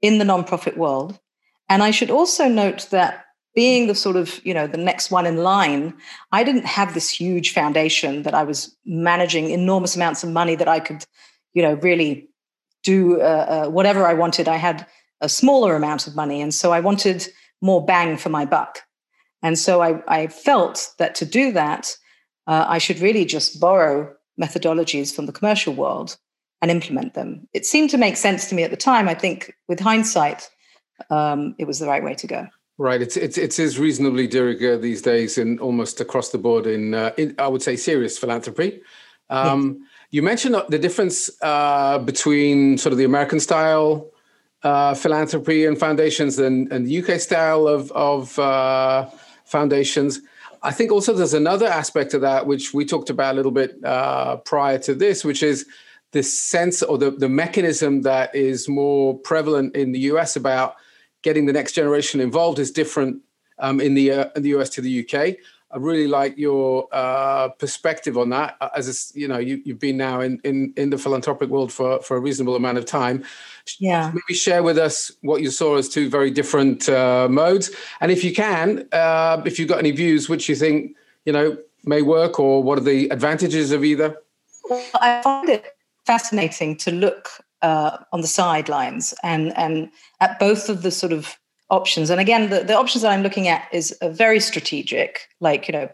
in 0.00 0.18
the 0.18 0.24
nonprofit 0.24 0.76
world. 0.76 1.18
And 1.68 1.82
I 1.82 1.90
should 1.90 2.10
also 2.10 2.48
note 2.48 2.88
that 2.90 3.24
being 3.54 3.86
the 3.86 3.94
sort 3.94 4.16
of 4.16 4.44
you 4.44 4.54
know 4.54 4.66
the 4.66 4.78
next 4.78 5.10
one 5.10 5.26
in 5.26 5.38
line 5.38 5.94
i 6.32 6.44
didn't 6.44 6.66
have 6.66 6.94
this 6.94 7.08
huge 7.08 7.52
foundation 7.52 8.22
that 8.22 8.34
i 8.34 8.42
was 8.42 8.76
managing 8.84 9.50
enormous 9.50 9.96
amounts 9.96 10.22
of 10.22 10.30
money 10.30 10.54
that 10.54 10.68
i 10.68 10.80
could 10.80 11.04
you 11.54 11.62
know 11.62 11.74
really 11.74 12.28
do 12.82 13.20
uh, 13.20 13.64
uh, 13.66 13.70
whatever 13.70 14.06
i 14.06 14.14
wanted. 14.14 14.48
I 14.48 14.56
had 14.56 14.86
a 15.20 15.28
smaller 15.28 15.76
amount 15.76 16.06
of 16.06 16.16
money 16.16 16.40
and 16.40 16.54
so 16.54 16.72
i 16.72 16.80
wanted 16.80 17.26
more 17.60 17.84
bang 17.84 18.16
for 18.16 18.30
my 18.30 18.46
buck. 18.46 18.80
And 19.42 19.58
so 19.58 19.82
i, 19.82 20.02
I 20.08 20.26
felt 20.28 20.92
that 20.98 21.14
to 21.16 21.24
do 21.24 21.52
that 21.52 21.96
uh, 22.46 22.64
i 22.68 22.78
should 22.78 23.00
really 23.00 23.24
just 23.24 23.60
borrow 23.60 24.14
methodologies 24.40 25.14
from 25.14 25.26
the 25.26 25.32
commercial 25.32 25.74
world 25.74 26.16
and 26.62 26.70
implement 26.70 27.14
them. 27.14 27.48
It 27.54 27.64
seemed 27.64 27.90
to 27.90 27.98
make 27.98 28.16
sense 28.16 28.48
to 28.48 28.54
me 28.54 28.62
at 28.64 28.70
the 28.70 28.76
time. 28.76 29.08
I 29.08 29.14
think 29.14 29.54
with 29.66 29.80
hindsight 29.80 30.50
um, 31.08 31.54
it 31.58 31.66
was 31.66 31.78
the 31.78 31.86
right 31.86 32.04
way 32.04 32.14
to 32.14 32.26
go 32.26 32.46
Right, 32.80 33.02
it's 33.02 33.18
it's 33.18 33.36
it 33.36 33.58
is 33.58 33.78
reasonably 33.78 34.26
de 34.26 34.42
rigueur 34.42 34.78
these 34.78 35.02
days, 35.02 35.36
and 35.36 35.60
almost 35.60 36.00
across 36.00 36.30
the 36.30 36.38
board. 36.38 36.66
In, 36.66 36.94
uh, 36.94 37.12
in 37.18 37.34
I 37.38 37.46
would 37.46 37.60
say 37.60 37.76
serious 37.76 38.18
philanthropy. 38.18 38.80
Um, 39.28 39.76
yes. 39.80 39.88
You 40.12 40.22
mentioned 40.22 40.56
the 40.70 40.78
difference 40.78 41.30
uh, 41.42 41.98
between 41.98 42.78
sort 42.78 42.94
of 42.94 42.96
the 42.96 43.04
American 43.04 43.38
style 43.38 44.10
uh, 44.62 44.94
philanthropy 44.94 45.66
and 45.66 45.78
foundations 45.78 46.38
and, 46.38 46.72
and 46.72 46.86
the 46.86 47.02
UK 47.02 47.20
style 47.20 47.68
of 47.68 47.92
of 47.92 48.38
uh, 48.38 49.10
foundations. 49.44 50.22
I 50.62 50.72
think 50.72 50.90
also 50.90 51.12
there's 51.12 51.34
another 51.34 51.66
aspect 51.66 52.14
of 52.14 52.22
that 52.22 52.46
which 52.46 52.72
we 52.72 52.86
talked 52.86 53.10
about 53.10 53.34
a 53.34 53.36
little 53.36 53.52
bit 53.52 53.76
uh, 53.84 54.36
prior 54.36 54.78
to 54.78 54.94
this, 54.94 55.22
which 55.22 55.42
is 55.42 55.66
the 56.12 56.22
sense 56.22 56.82
or 56.82 56.96
the, 56.96 57.10
the 57.10 57.28
mechanism 57.28 58.00
that 58.02 58.34
is 58.34 58.70
more 58.70 59.18
prevalent 59.18 59.76
in 59.76 59.92
the 59.92 60.00
US 60.12 60.34
about 60.34 60.76
getting 61.22 61.46
the 61.46 61.52
next 61.52 61.72
generation 61.72 62.20
involved 62.20 62.58
is 62.58 62.70
different 62.70 63.22
um, 63.58 63.80
in 63.80 63.94
the 63.94 64.10
uh, 64.12 64.24
in 64.36 64.42
the 64.42 64.50
US 64.50 64.70
to 64.70 64.80
the 64.80 65.04
UK. 65.04 65.36
I 65.72 65.76
really 65.76 66.08
like 66.08 66.36
your 66.36 66.88
uh, 66.90 67.50
perspective 67.50 68.18
on 68.18 68.30
that. 68.30 68.56
Uh, 68.60 68.70
as 68.74 68.88
a, 68.88 69.18
you 69.18 69.28
know, 69.28 69.38
you, 69.38 69.62
have 69.68 69.78
been 69.78 69.96
now 69.96 70.20
in, 70.20 70.40
in 70.42 70.72
in 70.76 70.90
the 70.90 70.98
philanthropic 70.98 71.48
world 71.48 71.72
for 71.72 72.00
for 72.02 72.16
a 72.16 72.20
reasonable 72.20 72.56
amount 72.56 72.78
of 72.78 72.86
time. 72.86 73.24
Yeah. 73.78 74.10
Maybe 74.12 74.36
share 74.36 74.64
with 74.64 74.78
us 74.78 75.12
what 75.20 75.42
you 75.42 75.50
saw 75.50 75.76
as 75.76 75.88
two 75.88 76.10
very 76.10 76.30
different 76.30 76.88
uh, 76.88 77.28
modes, 77.30 77.70
and 78.00 78.10
if 78.10 78.24
you 78.24 78.34
can, 78.34 78.88
uh, 78.92 79.42
if 79.44 79.58
you've 79.58 79.68
got 79.68 79.78
any 79.78 79.92
views 79.92 80.28
which 80.28 80.48
you 80.48 80.56
think 80.56 80.96
you 81.24 81.32
know 81.32 81.56
may 81.84 82.02
work, 82.02 82.40
or 82.40 82.62
what 82.62 82.78
are 82.78 82.82
the 82.82 83.08
advantages 83.10 83.70
of 83.70 83.84
either. 83.84 84.16
Well, 84.68 84.84
I 84.94 85.22
find 85.22 85.48
it 85.48 85.66
fascinating 86.04 86.76
to 86.78 86.90
look 86.90 87.28
uh, 87.62 87.98
on 88.12 88.20
the 88.20 88.26
sidelines 88.26 89.14
and 89.22 89.56
and 89.56 89.90
at 90.20 90.38
both 90.38 90.68
of 90.68 90.82
the 90.82 90.90
sort 90.90 91.12
of 91.12 91.38
options. 91.70 92.10
And 92.10 92.20
again, 92.20 92.50
the, 92.50 92.64
the 92.64 92.76
options 92.76 93.02
that 93.02 93.12
I'm 93.12 93.22
looking 93.22 93.48
at 93.48 93.68
is 93.72 93.96
very 94.02 94.40
strategic, 94.40 95.28
like 95.40 95.68
you 95.68 95.72
know. 95.72 95.88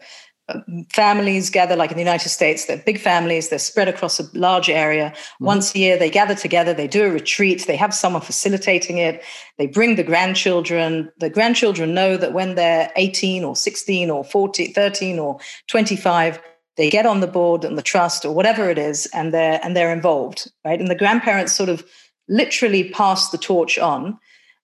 Families 0.93 1.49
gather, 1.49 1.75
like 1.75 1.91
in 1.91 1.97
the 1.97 2.01
United 2.01 2.29
States, 2.29 2.67
they're 2.67 2.77
big 2.77 3.01
families, 3.01 3.49
they're 3.49 3.59
spread 3.59 3.89
across 3.89 4.17
a 4.17 4.23
large 4.33 4.69
area. 4.69 5.09
Mm-hmm. 5.09 5.45
Once 5.45 5.75
a 5.75 5.79
year, 5.79 5.99
they 5.99 6.09
gather 6.09 6.35
together, 6.35 6.73
they 6.73 6.87
do 6.87 7.03
a 7.03 7.09
retreat, 7.09 7.65
they 7.67 7.75
have 7.75 7.93
someone 7.93 8.21
facilitating 8.21 8.97
it, 8.97 9.21
they 9.57 9.67
bring 9.67 9.97
the 9.97 10.03
grandchildren. 10.03 11.11
The 11.17 11.29
grandchildren 11.29 11.93
know 11.93 12.15
that 12.15 12.31
when 12.31 12.55
they're 12.55 12.89
18 12.95 13.43
or 13.43 13.57
16 13.57 14.09
or 14.09 14.23
14, 14.23 14.73
13 14.73 15.19
or 15.19 15.37
25, 15.67 16.39
they 16.77 16.89
get 16.89 17.05
on 17.05 17.19
the 17.19 17.27
board 17.27 17.63
and 17.63 17.77
the 17.77 17.81
trust 17.81 18.25
or 18.25 18.33
whatever 18.33 18.69
it 18.69 18.77
is 18.77 19.07
and 19.13 19.33
they're 19.33 19.59
and 19.63 19.75
they're 19.75 19.91
involved 19.91 20.51
right? 20.65 20.79
And 20.79 20.89
the 20.89 20.95
grandparents 20.95 21.53
sort 21.53 21.69
of 21.69 21.85
literally 22.29 22.89
pass 22.89 23.29
the 23.29 23.37
torch 23.37 23.77
on 23.77 24.17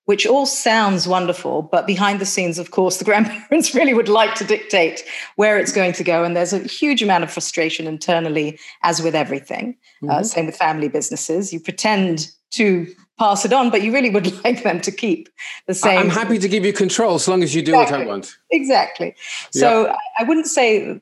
which 0.06 0.28
all 0.28 0.46
sounds 0.46 1.08
wonderful 1.08 1.62
but 1.62 1.88
behind 1.88 2.20
the 2.20 2.26
scenes 2.26 2.60
of 2.60 2.72
course 2.72 2.98
the 2.98 3.06
grandparents 3.10 3.74
really 3.74 3.94
would 3.94 4.10
like 4.10 4.36
to 4.36 4.44
dictate 4.44 5.04
where 5.36 5.58
it's 5.58 5.72
going 5.72 5.94
to 5.94 6.04
go. 6.04 6.24
And 6.24 6.36
there's 6.36 6.54
a 6.54 6.60
huge 6.60 7.02
amount 7.02 7.24
of 7.24 7.32
frustration 7.32 7.88
internally 7.88 8.60
as 8.84 9.02
with 9.02 9.16
everything 9.16 9.78
uh, 10.04 10.06
mm-hmm. 10.06 10.10
uh, 10.10 10.24
same 10.24 10.46
with 10.46 10.56
family 10.56 10.90
businesses. 10.90 11.54
You 11.54 11.60
pretend 11.60 12.30
to 12.52 12.88
pass 13.18 13.46
it 13.46 13.54
on, 13.54 13.70
but 13.70 13.82
you 13.82 13.94
really 13.94 14.10
would 14.10 14.32
like 14.44 14.64
them 14.64 14.82
to 14.82 14.92
keep 14.92 15.30
the 15.68 15.74
same. 15.74 15.98
I'm 15.98 16.10
happy 16.10 16.38
to 16.38 16.48
give 16.48 16.66
you 16.66 16.74
control 16.74 17.16
as 17.16 17.28
long 17.28 17.44
as 17.44 17.54
you 17.54 17.62
do 17.62 17.74
exactly. 17.74 17.98
what 18.00 18.08
I 18.08 18.10
want. 18.10 18.38
Exactly. 18.52 19.16
So 19.52 19.88
yep. 19.88 19.96
I 20.20 20.24
wouldn't 20.24 20.48
say 20.48 21.00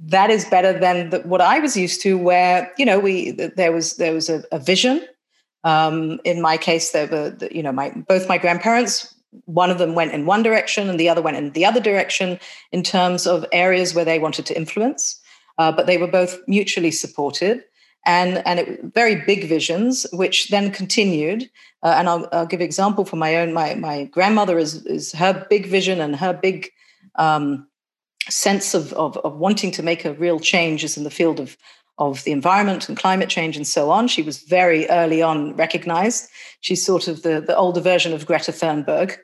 that 0.00 0.30
is 0.30 0.44
better 0.46 0.78
than 0.78 1.10
the, 1.10 1.20
what 1.20 1.40
I 1.40 1.58
was 1.58 1.76
used 1.76 2.02
to, 2.02 2.18
where 2.18 2.70
you 2.78 2.84
know 2.84 2.98
we 2.98 3.32
there 3.32 3.72
was 3.72 3.96
there 3.96 4.12
was 4.12 4.28
a, 4.28 4.42
a 4.52 4.58
vision. 4.58 5.06
Um, 5.64 6.20
in 6.24 6.42
my 6.42 6.56
case, 6.56 6.90
there 6.90 7.06
were 7.06 7.36
you 7.50 7.62
know 7.62 7.72
my 7.72 7.90
both 8.08 8.28
my 8.28 8.38
grandparents. 8.38 9.14
One 9.46 9.70
of 9.70 9.78
them 9.78 9.94
went 9.94 10.12
in 10.12 10.26
one 10.26 10.42
direction, 10.42 10.90
and 10.90 11.00
the 11.00 11.08
other 11.08 11.22
went 11.22 11.36
in 11.36 11.52
the 11.52 11.64
other 11.64 11.80
direction 11.80 12.38
in 12.70 12.82
terms 12.82 13.26
of 13.26 13.46
areas 13.52 13.94
where 13.94 14.04
they 14.04 14.18
wanted 14.18 14.46
to 14.46 14.56
influence. 14.56 15.18
Uh, 15.58 15.70
but 15.70 15.86
they 15.86 15.98
were 15.98 16.08
both 16.08 16.38
mutually 16.48 16.90
supported 16.90 17.62
and 18.04 18.46
and 18.46 18.60
it, 18.60 18.80
very 18.94 19.16
big 19.16 19.48
visions, 19.48 20.06
which 20.12 20.48
then 20.48 20.70
continued. 20.70 21.50
Uh, 21.82 21.94
and 21.96 22.08
I'll, 22.08 22.28
I'll 22.32 22.46
give 22.46 22.60
example 22.60 23.04
for 23.04 23.16
my 23.16 23.36
own. 23.36 23.52
My 23.52 23.74
my 23.74 24.04
grandmother 24.04 24.58
is 24.58 24.84
is 24.86 25.12
her 25.12 25.46
big 25.48 25.66
vision 25.66 26.00
and 26.00 26.16
her 26.16 26.32
big 26.32 26.70
um, 27.16 27.66
sense 28.28 28.74
of, 28.74 28.92
of 28.94 29.16
of 29.18 29.36
wanting 29.36 29.70
to 29.72 29.82
make 29.82 30.04
a 30.04 30.14
real 30.14 30.40
change 30.40 30.84
is 30.84 30.96
in 30.96 31.04
the 31.04 31.10
field 31.10 31.40
of 31.40 31.56
of 31.98 32.24
the 32.24 32.32
environment 32.32 32.88
and 32.88 32.98
climate 32.98 33.28
change 33.28 33.56
and 33.56 33.66
so 33.66 33.90
on. 33.90 34.08
She 34.08 34.22
was 34.22 34.38
very 34.38 34.88
early 34.88 35.22
on 35.22 35.54
recognized. 35.56 36.28
She's 36.60 36.84
sort 36.84 37.06
of 37.06 37.22
the, 37.22 37.40
the 37.40 37.56
older 37.56 37.80
version 37.80 38.12
of 38.12 38.26
Greta 38.26 38.50
Thunberg. 38.50 39.16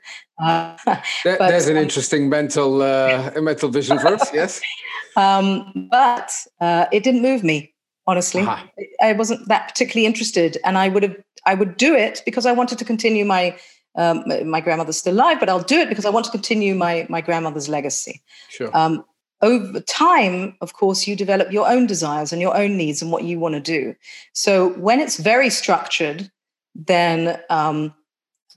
Uh, 0.43 0.77
but, 0.85 1.39
There's 1.39 1.67
an 1.67 1.77
um, 1.77 1.83
interesting 1.83 2.29
mental 2.29 2.83
uh, 2.83 3.33
mental 3.41 3.71
vision 3.71 3.99
for 3.99 4.09
us, 4.09 4.33
yes. 4.33 4.61
Um, 5.17 5.89
but 5.91 6.31
uh, 6.61 6.87
it 6.93 7.03
didn't 7.03 7.23
move 7.23 7.43
me 7.43 7.75
honestly. 8.09 8.43
Uh-huh. 8.43 8.67
I 9.01 9.13
wasn't 9.13 9.47
that 9.47 9.69
particularly 9.69 10.07
interested. 10.07 10.59
And 10.65 10.77
I 10.77 10.89
would 10.89 11.05
have, 11.05 11.17
I 11.47 11.55
would 11.55 11.77
do 11.77 11.95
it 11.95 12.23
because 12.25 12.47
I 12.47 12.53
wanted 12.53 12.79
to 12.79 12.85
continue 12.85 13.25
my 13.25 13.57
um, 13.95 14.23
my 14.45 14.61
grandmother's 14.61 14.99
still 14.99 15.15
alive, 15.15 15.41
but 15.41 15.49
I'll 15.49 15.63
do 15.63 15.81
it 15.81 15.89
because 15.89 16.05
I 16.05 16.11
want 16.11 16.25
to 16.27 16.31
continue 16.31 16.75
my 16.75 17.07
my 17.09 17.21
grandmother's 17.21 17.69
legacy. 17.69 18.23
Sure. 18.49 18.77
Um, 18.77 19.05
over 19.41 19.81
time, 19.81 20.57
of 20.61 20.73
course, 20.73 21.07
you 21.07 21.15
develop 21.15 21.53
your 21.53 21.69
own 21.69 21.87
desires 21.87 22.33
and 22.33 22.43
your 22.43 22.57
own 22.57 22.77
needs 22.77 23.03
and 23.03 23.13
what 23.13 23.25
you 23.25 23.39
want 23.39 23.55
to 23.55 23.61
do. 23.61 23.95
So 24.33 24.71
when 24.71 24.99
it's 25.01 25.17
very 25.17 25.51
structured, 25.51 26.31
then 26.75 27.41
um, 27.49 27.95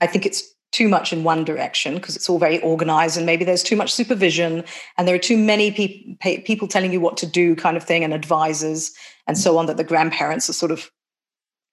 I 0.00 0.06
think 0.06 0.26
it's 0.26 0.42
too 0.72 0.88
much 0.88 1.12
in 1.12 1.22
one 1.22 1.44
direction 1.44 1.94
because 1.94 2.16
it's 2.16 2.28
all 2.28 2.38
very 2.38 2.60
organized 2.62 3.16
and 3.16 3.26
maybe 3.26 3.44
there's 3.44 3.62
too 3.62 3.76
much 3.76 3.92
supervision 3.92 4.64
and 4.96 5.06
there 5.06 5.14
are 5.14 5.18
too 5.18 5.36
many 5.36 5.70
pe- 6.20 6.40
people 6.40 6.66
telling 6.66 6.92
you 6.92 7.00
what 7.00 7.16
to 7.18 7.26
do 7.26 7.54
kind 7.54 7.76
of 7.76 7.84
thing 7.84 8.02
and 8.02 8.14
advisors 8.14 8.90
and 9.26 9.38
so 9.38 9.58
on 9.58 9.66
that 9.66 9.76
the 9.76 9.84
grandparents 9.84 10.48
are 10.48 10.54
sort 10.54 10.72
of 10.72 10.90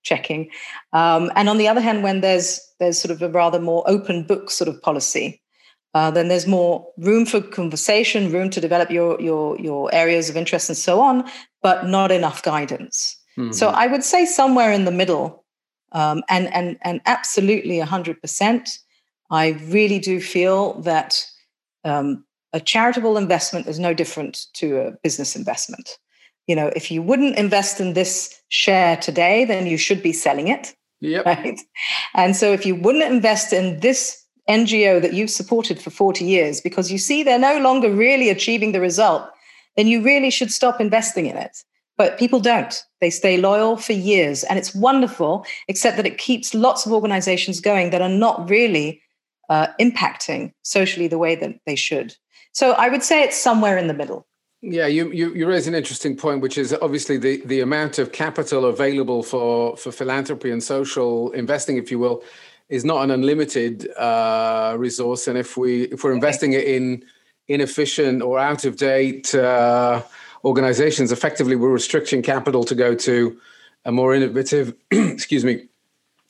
checking. 0.04 0.50
Um, 0.94 1.32
and 1.36 1.50
on 1.50 1.58
the 1.58 1.68
other 1.68 1.82
hand 1.82 2.04
when 2.04 2.22
there's 2.22 2.60
there's 2.80 3.00
sort 3.00 3.12
of 3.12 3.22
a 3.22 3.30
rather 3.30 3.60
more 3.60 3.84
open 3.88 4.24
book 4.24 4.52
sort 4.52 4.68
of 4.68 4.82
policy 4.82 5.42
uh, 5.96 6.12
then 6.12 6.28
there's 6.28 6.46
more 6.46 6.86
room 6.98 7.26
for 7.26 7.42
conversation 7.42 8.32
room 8.32 8.50
to 8.50 8.62
develop 8.62 8.92
your 8.92 9.20
your 9.22 9.60
your 9.60 9.94
areas 9.94 10.30
of 10.30 10.38
interest 10.38 10.70
and 10.70 10.78
so 10.78 11.00
on 11.00 11.30
but 11.62 11.88
not 11.88 12.12
enough 12.12 12.44
guidance. 12.44 13.16
Mm-hmm. 13.38 13.52
so 13.52 13.70
i 13.70 13.88
would 13.88 14.04
say 14.04 14.26
somewhere 14.26 14.72
in 14.72 14.86
the 14.86 14.92
middle 14.92 15.46
um, 15.92 16.24
and 16.30 16.54
and 16.54 16.78
and 16.82 17.02
absolutely 17.06 17.80
100% 17.80 18.80
I 19.30 19.50
really 19.68 20.00
do 20.00 20.20
feel 20.20 20.74
that 20.82 21.24
um, 21.84 22.26
a 22.54 22.60
charitable 22.60 23.18
investment 23.18 23.68
is 23.68 23.80
no 23.80 23.94
different 23.94 24.46
to 24.54 24.80
a 24.80 24.92
business 25.04 25.36
investment. 25.36 25.98
You 26.48 26.56
know, 26.56 26.72
if 26.76 26.90
you 26.90 27.02
wouldn't 27.02 27.38
invest 27.38 27.80
in 27.80 27.94
this 27.94 28.42
share 28.50 28.98
today, 28.98 29.46
then 29.46 29.68
you 29.68 29.78
should 29.78 30.02
be 30.02 30.14
selling 30.14 30.48
it. 30.48 30.76
Yep. 31.02 31.26
Right. 31.26 31.60
And 32.16 32.36
so 32.36 32.52
if 32.52 32.66
you 32.66 32.76
wouldn't 32.76 33.12
invest 33.12 33.54
in 33.54 33.80
this 33.80 34.26
NGO 34.50 35.02
that 35.02 35.14
you've 35.14 35.30
supported 35.30 35.80
for 35.80 35.92
40 35.92 36.26
years 36.26 36.60
because 36.60 36.92
you 36.92 36.98
see 36.98 37.24
they're 37.24 37.40
no 37.40 37.60
longer 37.60 37.92
really 37.92 38.30
achieving 38.30 38.72
the 38.72 38.82
result, 38.82 39.30
then 39.78 39.88
you 39.88 40.02
really 40.02 40.32
should 40.32 40.52
stop 40.52 40.82
investing 40.82 41.28
in 41.28 41.38
it. 41.38 41.64
But 41.98 42.18
people 42.18 42.40
don't. 42.40 42.84
They 43.02 43.10
stay 43.10 43.38
loyal 43.38 43.78
for 43.78 43.94
years. 43.94 44.44
And 44.46 44.58
it's 44.58 44.74
wonderful, 44.74 45.46
except 45.68 45.98
that 45.98 46.08
it 46.08 46.18
keeps 46.18 46.54
lots 46.54 46.86
of 46.86 46.92
organizations 46.92 47.60
going 47.60 47.92
that 47.92 48.02
are 48.02 48.10
not 48.10 48.50
really 48.50 49.02
uh, 49.50 49.68
impacting 49.80 50.54
socially 50.62 51.08
the 51.08 51.18
way 51.18 51.36
that 51.36 51.60
they 51.66 51.76
should. 51.76 52.16
So 52.54 52.72
I 52.72 52.90
would 52.90 53.04
say 53.04 53.24
it's 53.24 53.38
somewhere 53.38 53.78
in 53.78 53.88
the 53.88 53.94
middle. 53.94 54.26
Yeah, 54.62 54.88
you, 54.88 55.10
you, 55.12 55.34
you 55.34 55.48
raise 55.48 55.68
an 55.68 55.76
interesting 55.76 56.18
point, 56.18 56.42
which 56.42 56.58
is 56.58 56.76
obviously 56.82 57.18
the, 57.18 57.42
the 57.46 57.62
amount 57.62 57.98
of 57.98 58.12
capital 58.12 58.66
available 58.66 59.24
for, 59.24 59.78
for 59.78 59.92
philanthropy 59.92 60.52
and 60.52 60.62
social 60.62 61.32
investing, 61.32 61.78
if 61.78 61.90
you 61.90 61.98
will, 61.98 62.24
is 62.68 62.84
not 62.84 63.04
an 63.04 63.12
unlimited 63.12 63.90
uh, 63.98 64.76
resource. 64.78 65.28
And 65.28 65.38
if 65.38 65.56
we 65.56 65.84
if 65.84 66.04
we're 66.04 66.14
investing 66.14 66.54
it 66.54 66.66
in 66.66 67.04
inefficient 67.48 68.22
or 68.22 68.38
out 68.38 68.66
of 68.66 68.76
date 68.76 69.34
uh, 69.34 70.04
organizations, 70.44 71.12
effectively 71.12 71.56
we're 71.56 71.70
restricting 71.70 72.22
capital 72.22 72.64
to 72.66 72.76
go 72.76 72.94
to 72.96 73.40
a 73.86 73.92
more 73.92 74.14
innovative, 74.14 74.76
excuse 74.92 75.46
me, 75.46 75.69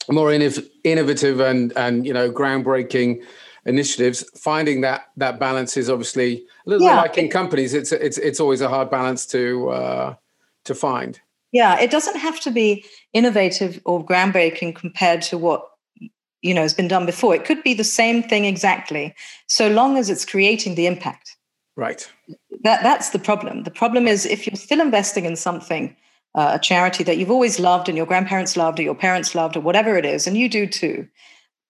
more 0.09 0.31
innovative 0.31 1.39
and 1.39 1.75
and 1.77 2.05
you 2.05 2.13
know 2.13 2.31
groundbreaking 2.31 3.23
initiatives 3.65 4.23
finding 4.39 4.81
that 4.81 5.09
that 5.17 5.39
balance 5.39 5.77
is 5.77 5.89
obviously 5.89 6.45
a 6.65 6.69
little 6.69 6.87
yeah. 6.87 6.95
bit 6.95 7.09
like 7.09 7.17
in 7.17 7.29
companies 7.29 7.73
it's 7.73 7.91
it's 7.91 8.17
it's 8.17 8.39
always 8.39 8.61
a 8.61 8.69
hard 8.69 8.89
balance 8.89 9.25
to 9.25 9.69
uh, 9.69 10.15
to 10.65 10.75
find. 10.75 11.19
Yeah 11.51 11.79
it 11.79 11.91
doesn't 11.91 12.17
have 12.17 12.39
to 12.41 12.51
be 12.51 12.85
innovative 13.13 13.81
or 13.85 14.05
groundbreaking 14.05 14.75
compared 14.75 15.21
to 15.23 15.37
what 15.37 15.67
you 16.41 16.53
know 16.53 16.61
has 16.61 16.73
been 16.73 16.87
done 16.87 17.05
before. 17.05 17.35
It 17.35 17.45
could 17.45 17.63
be 17.63 17.73
the 17.73 17.83
same 17.83 18.23
thing 18.23 18.45
exactly 18.45 19.13
so 19.47 19.67
long 19.69 19.97
as 19.97 20.09
it's 20.09 20.25
creating 20.25 20.75
the 20.75 20.87
impact. 20.87 21.35
Right. 21.75 22.09
That 22.63 22.83
that's 22.83 23.09
the 23.11 23.19
problem. 23.19 23.63
The 23.63 23.71
problem 23.71 24.07
is 24.07 24.25
if 24.25 24.47
you're 24.47 24.55
still 24.55 24.81
investing 24.81 25.25
in 25.25 25.35
something 25.35 25.95
uh, 26.39 26.51
a 26.53 26.59
charity 26.59 27.03
that 27.03 27.17
you've 27.17 27.29
always 27.29 27.59
loved 27.59 27.89
and 27.89 27.97
your 27.97 28.05
grandparents 28.05 28.55
loved 28.55 28.79
or 28.79 28.83
your 28.83 28.95
parents 28.95 29.35
loved 29.35 29.57
or 29.57 29.59
whatever 29.59 29.97
it 29.97 30.05
is, 30.05 30.25
and 30.25 30.37
you 30.37 30.47
do 30.47 30.65
too. 30.65 31.05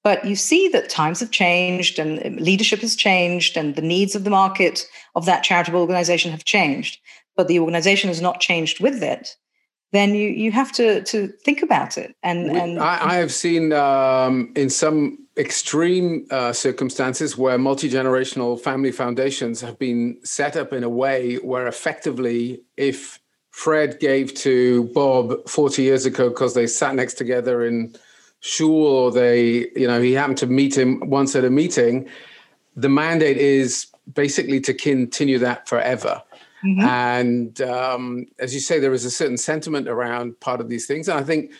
But 0.03 0.23
you 0.25 0.35
see 0.35 0.67
that 0.69 0.89
times 0.89 1.19
have 1.21 1.31
changed 1.31 1.97
and 1.97 2.39
leadership 2.39 2.81
has 2.81 2.95
changed 2.95 3.57
and 3.57 3.75
the 3.75 3.81
needs 3.81 4.13
of 4.13 4.25
the 4.25 4.29
market 4.29 4.85
of 5.15 5.25
that 5.25 5.43
charitable 5.43 5.81
organization 5.81 6.29
have 6.29 6.45
changed, 6.45 6.99
but 7.35 7.47
the 7.47 7.59
organization 7.59 8.09
has 8.09 8.21
not 8.21 8.41
changed 8.41 8.79
with 8.79 9.01
it. 9.01 9.35
Then 9.91 10.13
you 10.13 10.29
you 10.29 10.51
have 10.51 10.71
to 10.73 11.01
to 11.01 11.29
think 11.45 11.63
about 11.63 11.97
it. 11.97 12.15
And, 12.21 12.51
and 12.51 12.79
I, 12.79 13.13
I 13.13 13.15
have 13.15 13.31
seen 13.31 13.73
um, 13.73 14.53
in 14.55 14.69
some 14.69 15.17
extreme 15.35 16.27
uh, 16.29 16.53
circumstances 16.53 17.35
where 17.35 17.57
multi 17.57 17.89
generational 17.89 18.61
family 18.61 18.91
foundations 18.91 19.61
have 19.61 19.79
been 19.79 20.19
set 20.23 20.55
up 20.55 20.73
in 20.73 20.83
a 20.83 20.89
way 20.89 21.37
where 21.37 21.65
effectively, 21.65 22.61
if 22.77 23.19
Fred 23.51 23.99
gave 23.99 24.33
to 24.35 24.85
Bob 24.93 25.47
40 25.47 25.81
years 25.81 26.05
ago 26.05 26.29
because 26.29 26.53
they 26.53 26.67
sat 26.67 26.95
next 26.95 27.15
together 27.15 27.65
in 27.65 27.95
shul 28.41 28.85
or 28.85 29.11
they, 29.11 29.69
you 29.75 29.87
know, 29.87 30.01
he 30.01 30.13
happened 30.13 30.37
to 30.37 30.47
meet 30.47 30.77
him 30.77 31.01
once 31.09 31.35
at 31.35 31.43
a 31.43 31.49
meeting. 31.49 32.07
The 32.75 32.89
mandate 32.89 33.37
is 33.37 33.87
basically 34.13 34.61
to 34.61 34.73
continue 34.73 35.39
that 35.39 35.67
forever. 35.67 36.21
Mm-hmm. 36.63 36.81
And 36.81 37.61
um, 37.61 38.25
as 38.39 38.53
you 38.53 38.59
say, 38.59 38.79
there 38.79 38.93
is 38.93 39.05
a 39.05 39.11
certain 39.11 39.37
sentiment 39.37 39.87
around 39.87 40.39
part 40.39 40.61
of 40.61 40.69
these 40.69 40.85
things. 40.85 41.07
And 41.07 41.19
I 41.19 41.23
think 41.23 41.51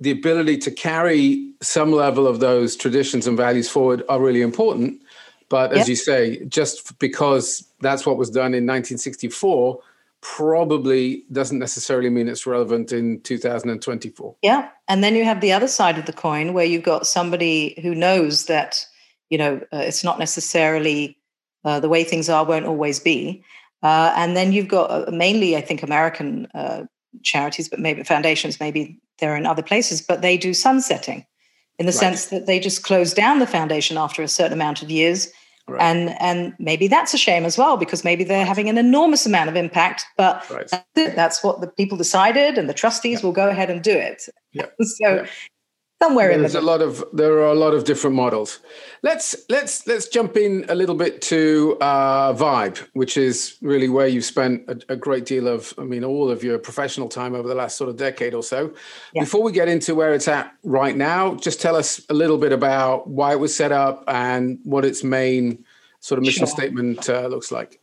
the 0.00 0.10
ability 0.10 0.58
to 0.58 0.70
carry 0.70 1.52
some 1.62 1.92
level 1.92 2.26
of 2.26 2.40
those 2.40 2.76
traditions 2.76 3.26
and 3.26 3.36
values 3.36 3.68
forward 3.68 4.02
are 4.08 4.20
really 4.20 4.42
important. 4.42 5.02
But 5.48 5.72
as 5.72 5.80
yep. 5.80 5.88
you 5.88 5.96
say, 5.96 6.44
just 6.46 6.98
because 6.98 7.66
that's 7.80 8.04
what 8.04 8.16
was 8.16 8.30
done 8.30 8.52
in 8.52 8.66
1964 8.66 9.80
probably 10.22 11.24
doesn't 11.32 11.58
necessarily 11.58 12.10
mean 12.10 12.28
it's 12.28 12.46
relevant 12.46 12.92
in 12.92 13.20
2024. 13.22 14.36
Yeah. 14.42 14.68
And 14.88 15.04
then 15.04 15.14
you 15.14 15.24
have 15.24 15.40
the 15.40 15.52
other 15.52 15.68
side 15.68 15.98
of 15.98 16.06
the 16.06 16.12
coin 16.12 16.52
where 16.52 16.64
you've 16.64 16.82
got 16.82 17.06
somebody 17.06 17.78
who 17.82 17.94
knows 17.94 18.46
that, 18.46 18.84
you 19.30 19.38
know, 19.38 19.60
uh, 19.72 19.78
it's 19.78 20.04
not 20.04 20.18
necessarily 20.18 21.18
uh, 21.64 21.80
the 21.80 21.88
way 21.88 22.04
things 22.04 22.28
are 22.28 22.44
won't 22.44 22.66
always 22.66 23.00
be. 23.00 23.44
Uh, 23.82 24.12
and 24.16 24.36
then 24.36 24.52
you've 24.52 24.68
got 24.68 24.90
uh, 24.90 25.10
mainly, 25.10 25.56
I 25.56 25.60
think, 25.60 25.82
American 25.82 26.48
uh, 26.54 26.84
charities, 27.22 27.68
but 27.68 27.78
maybe 27.78 28.02
foundations, 28.02 28.58
maybe 28.58 28.98
they're 29.18 29.36
in 29.36 29.46
other 29.46 29.62
places, 29.62 30.00
but 30.00 30.22
they 30.22 30.36
do 30.36 30.54
sunsetting 30.54 31.24
in 31.78 31.86
the 31.86 31.92
right. 31.92 31.98
sense 31.98 32.26
that 32.26 32.46
they 32.46 32.58
just 32.58 32.82
close 32.82 33.12
down 33.12 33.38
the 33.38 33.46
foundation 33.46 33.96
after 33.96 34.22
a 34.22 34.28
certain 34.28 34.52
amount 34.52 34.82
of 34.82 34.90
years 34.90 35.28
Right. 35.68 35.82
And 35.82 36.10
and 36.20 36.54
maybe 36.60 36.86
that's 36.86 37.12
a 37.12 37.18
shame 37.18 37.44
as 37.44 37.58
well 37.58 37.76
because 37.76 38.04
maybe 38.04 38.22
they're 38.22 38.46
having 38.46 38.68
an 38.68 38.78
enormous 38.78 39.26
amount 39.26 39.48
of 39.48 39.56
impact, 39.56 40.04
but 40.16 40.48
right. 40.48 40.68
that's, 40.70 41.14
that's, 41.16 41.42
what 41.42 41.60
the 41.60 41.66
people 41.66 41.98
decided, 41.98 42.56
and 42.56 42.68
the 42.68 42.74
trustees 42.74 43.20
yeah. 43.20 43.26
will 43.26 43.32
go 43.32 43.48
ahead 43.48 43.68
and 43.68 43.82
do 43.82 43.90
it. 43.90 44.28
Yeah. 44.52 44.66
so 44.80 45.14
yeah. 45.14 45.26
Somewhere 46.02 46.28
There's 46.28 46.54
in 46.54 46.60
the 46.60 46.66
a 46.66 46.70
lot 46.70 46.82
of 46.82 47.04
there 47.12 47.32
are 47.38 47.52
a 47.52 47.54
lot 47.54 47.74
of 47.74 47.84
different 47.84 48.16
models. 48.16 48.60
Let's 49.02 49.36
let's 49.48 49.86
let's 49.86 50.08
jump 50.08 50.36
in 50.36 50.64
a 50.68 50.74
little 50.74 50.94
bit 50.94 51.22
to 51.22 51.76
uh, 51.80 52.34
Vibe, 52.34 52.78
which 52.92 53.16
is 53.16 53.56
really 53.62 53.88
where 53.88 54.06
you've 54.06 54.24
spent 54.24 54.68
a, 54.68 54.92
a, 54.94 54.96
great 54.96 55.24
deal 55.26 55.48
of, 55.48 55.72
I 55.78 55.84
mean, 55.84 56.04
all 56.04 56.30
of 56.30 56.42
your 56.42 56.58
professional 56.58 57.08
time 57.08 57.34
over 57.34 57.48
the 57.48 57.54
last 57.54 57.76
sort 57.76 57.90
of 57.90 57.96
decade 57.96 58.34
or 58.34 58.42
so. 58.42 58.72
Yeah. 59.14 59.22
Before 59.22 59.42
we 59.42 59.52
get 59.52 59.68
into 59.68 59.94
where 59.94 60.12
it's 60.12 60.28
at 60.28 60.52
right 60.64 60.96
now, 60.96 61.34
just 61.36 61.60
tell 61.60 61.76
us 61.76 62.00
a 62.08 62.14
little 62.14 62.38
bit 62.38 62.52
about 62.52 63.08
why 63.08 63.32
it 63.32 63.40
was 63.40 63.54
set 63.54 63.72
up 63.72 64.04
and 64.08 64.58
what 64.64 64.84
its 64.84 65.02
main 65.04 65.64
sort 66.00 66.18
of 66.18 66.24
mission 66.24 66.46
sure. 66.46 66.54
statement 66.54 67.08
uh, 67.08 67.26
looks 67.26 67.50
like. 67.50 67.80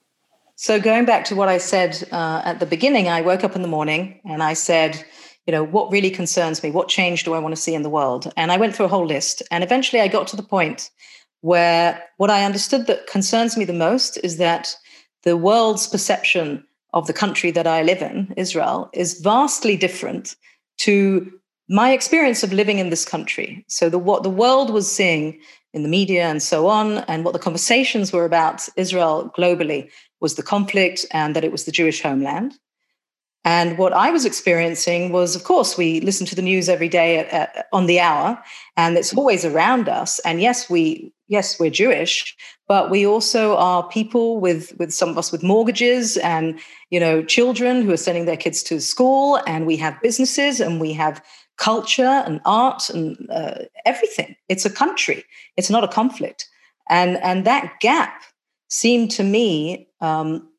So 0.55 0.79
going 0.79 1.05
back 1.05 1.25
to 1.25 1.35
what 1.35 1.49
I 1.49 1.57
said 1.57 2.07
uh, 2.11 2.41
at 2.45 2.59
the 2.59 2.65
beginning, 2.65 3.09
I 3.09 3.21
woke 3.21 3.43
up 3.43 3.55
in 3.55 3.63
the 3.63 3.67
morning 3.67 4.19
and 4.23 4.43
I 4.43 4.53
said, 4.53 5.03
you 5.45 5.51
know, 5.51 5.63
what 5.63 5.91
really 5.91 6.09
concerns 6.09 6.63
me? 6.63 6.71
What 6.71 6.87
change 6.87 7.23
do 7.23 7.33
I 7.33 7.39
want 7.39 7.55
to 7.55 7.61
see 7.61 7.75
in 7.75 7.83
the 7.83 7.89
world? 7.89 8.31
And 8.37 8.51
I 8.51 8.57
went 8.57 8.75
through 8.75 8.85
a 8.85 8.89
whole 8.89 9.05
list. 9.05 9.43
And 9.51 9.63
eventually 9.63 10.01
I 10.01 10.07
got 10.07 10.27
to 10.27 10.35
the 10.35 10.43
point 10.43 10.89
where 11.41 12.01
what 12.17 12.29
I 12.29 12.45
understood 12.45 12.87
that 12.87 13.07
concerns 13.07 13.57
me 13.57 13.65
the 13.65 13.73
most 13.73 14.17
is 14.23 14.37
that 14.37 14.75
the 15.23 15.35
world's 15.35 15.87
perception 15.87 16.63
of 16.93 17.07
the 17.07 17.13
country 17.13 17.51
that 17.51 17.67
I 17.67 17.81
live 17.81 18.01
in, 18.01 18.33
Israel, 18.37 18.89
is 18.93 19.19
vastly 19.19 19.75
different 19.75 20.35
to 20.77 21.31
my 21.69 21.91
experience 21.91 22.43
of 22.43 22.53
living 22.53 22.79
in 22.79 22.89
this 22.89 23.05
country. 23.05 23.65
So 23.67 23.89
the 23.89 23.99
what 23.99 24.23
the 24.23 24.29
world 24.29 24.69
was 24.69 24.89
seeing 24.89 25.39
in 25.73 25.83
the 25.83 25.89
media 25.89 26.25
and 26.25 26.41
so 26.41 26.67
on, 26.67 26.99
and 27.07 27.25
what 27.25 27.33
the 27.33 27.39
conversations 27.39 28.13
were 28.13 28.25
about 28.25 28.67
Israel 28.77 29.31
globally 29.37 29.89
was 30.21 30.35
the 30.35 30.43
conflict 30.43 31.05
and 31.11 31.35
that 31.35 31.43
it 31.43 31.51
was 31.51 31.65
the 31.65 31.71
Jewish 31.71 32.01
homeland. 32.01 32.53
And 33.45 33.77
what 33.77 33.91
I 33.91 34.09
was 34.09 34.25
experiencing 34.25 35.11
was, 35.11 35.35
of 35.35 35.43
course, 35.43 35.77
we 35.77 35.99
listen 35.99 36.25
to 36.27 36.35
the 36.35 36.41
news 36.41 36.69
every 36.69 36.87
day 36.87 37.19
at, 37.19 37.27
at, 37.27 37.67
on 37.73 37.87
the 37.87 37.99
hour, 37.99 38.41
and 38.77 38.97
it's 38.97 39.13
always 39.13 39.43
around 39.43 39.89
us. 39.89 40.19
And 40.19 40.41
yes, 40.41 40.69
we 40.69 41.11
yes 41.27 41.59
we're 41.59 41.69
Jewish, 41.69 42.35
but 42.67 42.89
we 42.89 43.05
also 43.05 43.57
are 43.57 43.87
people 43.89 44.39
with 44.39 44.73
with 44.79 44.93
some 44.93 45.09
of 45.09 45.17
us 45.17 45.31
with 45.31 45.43
mortgages 45.43 46.15
and 46.17 46.57
you 46.89 46.99
know 46.99 47.23
children 47.23 47.81
who 47.81 47.91
are 47.91 47.97
sending 47.97 48.25
their 48.25 48.37
kids 48.37 48.63
to 48.63 48.79
school, 48.79 49.39
and 49.45 49.65
we 49.65 49.75
have 49.77 50.01
businesses 50.01 50.61
and 50.61 50.79
we 50.79 50.93
have 50.93 51.21
culture 51.57 52.23
and 52.25 52.39
art 52.45 52.89
and 52.89 53.17
uh, 53.29 53.59
everything. 53.85 54.35
It's 54.47 54.65
a 54.65 54.69
country. 54.69 55.23
It's 55.57 55.69
not 55.69 55.83
a 55.83 55.89
conflict. 55.89 56.47
And 56.89 57.17
and 57.17 57.45
that 57.45 57.79
gap 57.81 58.23
seemed 58.69 59.11
to 59.11 59.23
me 59.23 59.87
um, 60.01 60.49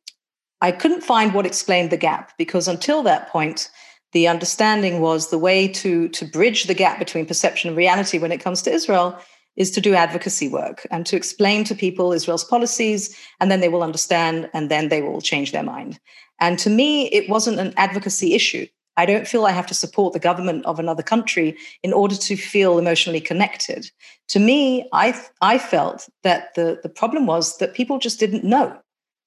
I 0.65 0.73
couldn't 0.73 1.03
find 1.03 1.35
what 1.35 1.45
explained 1.45 1.91
the 1.91 1.99
gap 1.99 2.33
because 2.39 2.69
until 2.69 3.03
that 3.03 3.29
point, 3.29 3.69
the 4.13 4.27
understanding 4.27 5.03
was 5.03 5.29
the 5.29 5.37
way 5.47 5.69
to 5.69 6.09
to 6.09 6.25
bridge 6.25 6.65
the 6.65 6.81
gap 6.83 6.99
between 6.99 7.27
perception 7.27 7.69
and 7.69 7.77
reality 7.77 8.19
when 8.19 8.33
it 8.33 8.43
comes 8.43 8.63
to 8.63 8.73
Israel 8.73 9.19
is 9.57 9.71
to 9.73 9.83
do 9.83 9.93
advocacy 9.95 10.49
work 10.49 10.87
and 10.91 11.05
to 11.05 11.17
explain 11.17 11.65
to 11.65 11.75
people 11.75 12.15
Israel's 12.15 12.49
policies, 12.55 13.15
and 13.41 13.51
then 13.51 13.61
they 13.61 13.69
will 13.69 13.83
understand 13.83 14.49
and 14.55 14.71
then 14.71 14.89
they 14.89 15.03
will 15.03 15.21
change 15.21 15.53
their 15.53 15.69
mind. 15.75 16.01
And 16.41 16.59
to 16.61 16.71
me, 16.71 17.09
it 17.19 17.29
wasn't 17.29 17.61
an 17.61 17.75
advocacy 17.77 18.33
issue. 18.33 18.67
I 18.97 19.05
don't 19.05 19.29
feel 19.29 19.45
I 19.45 19.59
have 19.61 19.67
to 19.67 19.81
support 19.83 20.15
the 20.15 20.29
government 20.31 20.65
of 20.65 20.79
another 20.79 21.03
country 21.03 21.59
in 21.83 21.93
order 21.93 22.17
to 22.17 22.37
feel 22.37 22.79
emotionally 22.79 23.21
connected. 23.21 23.91
To 24.29 24.39
me, 24.39 24.89
I, 24.95 25.09
I 25.43 25.59
felt 25.59 26.09
that 26.23 26.55
the, 26.55 26.81
the 26.83 26.95
problem 27.01 27.27
was 27.27 27.59
that 27.59 27.75
people 27.75 27.99
just 27.99 28.19
didn't 28.19 28.45
know 28.45 28.81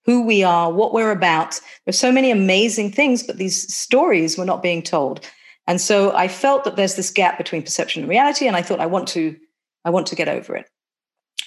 who 0.07 0.23
we 0.23 0.41
are, 0.41 0.71
what 0.71 0.93
we're 0.93 1.11
about. 1.11 1.59
There's 1.85 1.99
so 1.99 2.11
many 2.11 2.31
amazing 2.31 2.91
things, 2.91 3.21
but 3.21 3.37
these 3.37 3.71
stories 3.71 4.37
were 4.37 4.45
not 4.45 4.63
being 4.63 4.81
told. 4.81 5.19
And 5.67 5.81
so 5.81 6.15
I 6.15 6.29
felt 6.29 6.63
that 6.63 6.77
there's 6.77 6.95
this 6.95 7.11
gap 7.11 7.37
between 7.37 7.61
perception 7.61 8.01
and 8.01 8.09
reality, 8.09 8.47
and 8.47 8.55
I 8.55 8.61
thought 8.61 8.79
I 8.79 8.85
want 8.85 9.07
to, 9.09 9.35
I 9.83 9.89
want 9.89 10.07
to 10.07 10.15
get 10.15 10.29
over 10.29 10.55
it. 10.55 10.65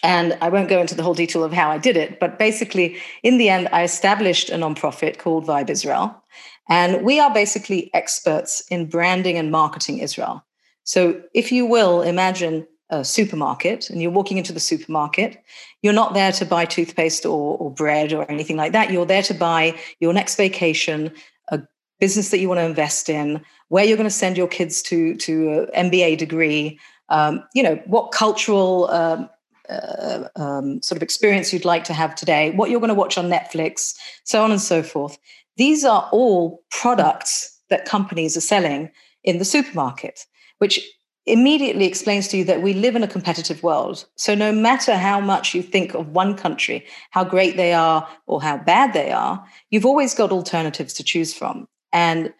And 0.03 0.37
I 0.43 0.51
won't 0.51 0.69
go 0.69 0.81
into 0.81 0.95
the 0.95 1.03
whole 1.03 1.15
detail 1.15 1.43
of 1.43 1.53
how 1.53 1.71
I 1.71 1.79
did 1.79 1.97
it, 1.97 2.21
but 2.21 2.39
basically, 2.39 2.99
in 3.23 3.39
the 3.39 3.49
end, 3.49 3.69
I 3.73 3.83
established 3.83 4.51
a 4.51 4.55
nonprofit 4.55 5.19
called 5.19 5.47
Vibe 5.47 5.71
Israel. 5.71 6.23
And 6.69 7.03
we 7.03 7.19
are 7.19 7.33
basically 7.33 7.91
experts 7.95 8.63
in 8.71 8.89
branding 8.89 9.37
and 9.37 9.51
marketing 9.51 9.99
Israel. 9.99 10.45
So, 10.85 11.23
if 11.35 11.51
you 11.51 11.67
will, 11.67 12.03
imagine 12.03 12.67
a 12.91 13.05
supermarket 13.05 13.89
and 13.91 14.03
you're 14.03 14.11
walking 14.11 14.37
into 14.37 14.53
the 14.53 14.61
supermarket, 14.61 15.43
you're 15.83 15.93
not 15.93 16.15
there 16.15 16.33
to 16.33 16.45
buy 16.45 16.65
toothpaste 16.65 17.25
or, 17.25 17.57
or 17.59 17.71
bread 17.71 18.13
or 18.13 18.31
anything 18.31 18.57
like 18.57 18.73
that. 18.73 18.91
You're 18.91 19.07
there 19.07 19.23
to 19.23 19.35
buy 19.35 19.79
your 20.01 20.13
next 20.13 20.37
vacation, 20.37 21.13
a 21.49 21.61
business 22.01 22.31
that 22.31 22.39
you 22.39 22.49
want 22.49 22.59
to 22.59 22.65
invest 22.65 23.09
in, 23.09 23.41
where 23.69 23.85
you're 23.85 23.97
going 23.97 24.09
to 24.09 24.15
send 24.15 24.37
your 24.37 24.49
kids 24.49 24.83
to, 24.83 25.17
to 25.17 25.69
an 25.73 25.91
MBA 25.91 26.19
degree, 26.19 26.79
um, 27.09 27.45
you 27.55 27.63
know, 27.63 27.77
what 27.87 28.13
cultural 28.13 28.91
um, 28.91 29.31
uh, 29.69 30.29
um, 30.37 30.83
sort 30.83 30.97
of 30.97 31.03
experience 31.03 31.53
you'd 31.53 31.65
like 31.65 31.85
to 31.85 31.95
have 31.95 32.15
today, 32.15 32.51
what 32.53 32.71
you're 32.71 32.81
going 32.81 32.89
to 32.89 32.95
watch 32.95 33.17
on 33.17 33.31
Netflix, 33.31 33.95
so 34.25 34.43
on 34.43 34.51
and 34.51 34.61
so 34.61 34.83
forth. 34.83 35.17
These 35.57 35.85
are 35.85 36.09
all 36.13 36.63
products 36.71 37.59
that 37.69 37.85
companies 37.85 38.37
are 38.37 38.41
selling 38.41 38.91
in 39.23 39.39
the 39.39 39.45
supermarket, 39.45 40.27
which 40.59 40.81
immediately 41.27 41.85
explains 41.85 42.29
to 42.29 42.39
you 42.39 42.45
that 42.45 42.63
we 42.63 42.73
live 42.73 42.97
in 42.97 43.03
a 43.03 43.09
competitive 43.09 43.63
world. 43.63 44.07
So, 44.17 44.35
no 44.35 44.53
matter 44.53 44.97
how 44.97 45.21
much 45.21 45.55
you 45.55 45.63
think 45.63 45.95
of 45.95 46.09
one 46.09 46.37
country, 46.37 46.87
how 47.11 47.25
great 47.25 47.57
they 47.57 47.73
are 47.73 48.09
or 48.27 48.43
how 48.43 48.57
bad 48.59 48.93
they 48.93 49.11
are, 49.11 49.45
you've 49.71 49.87
always 49.87 50.15
got 50.15 50.33
alternatives 50.33 50.95
to 50.95 51.05
choose 51.05 51.35
from. 51.35 51.67
And 51.93 52.33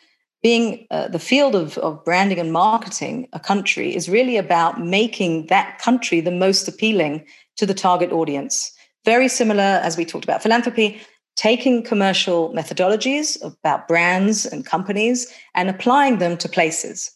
being 0.43 0.87
uh, 0.91 1.09
the 1.09 1.19
field 1.19 1.55
of, 1.55 1.77
of 1.79 2.03
branding 2.05 2.39
and 2.39 2.53
marketing 2.53 3.29
a 3.33 3.41
country 3.41 3.95
is 3.95 4.09
really 4.09 4.37
about 4.37 4.81
making 4.81 5.47
that 5.49 5.79
country 5.79 6.21
the 6.21 6.31
most 6.31 6.67
appealing 6.67 7.27
to 7.57 7.67
the 7.67 7.75
target 7.75 8.11
audience. 8.11 8.73
Very 9.05 9.29
similar, 9.29 9.81
as 9.83 9.97
we 9.97 10.05
talked 10.05 10.25
about 10.25 10.43
philanthropy, 10.43 11.01
taking 11.37 11.83
commercial 11.83 12.53
methodologies 12.55 13.43
about 13.45 13.87
brands 13.87 14.47
and 14.47 14.65
companies 14.67 15.33
and 15.55 15.69
applying 15.69 16.19
them 16.19 16.37
to 16.39 16.49
places. 16.49 17.11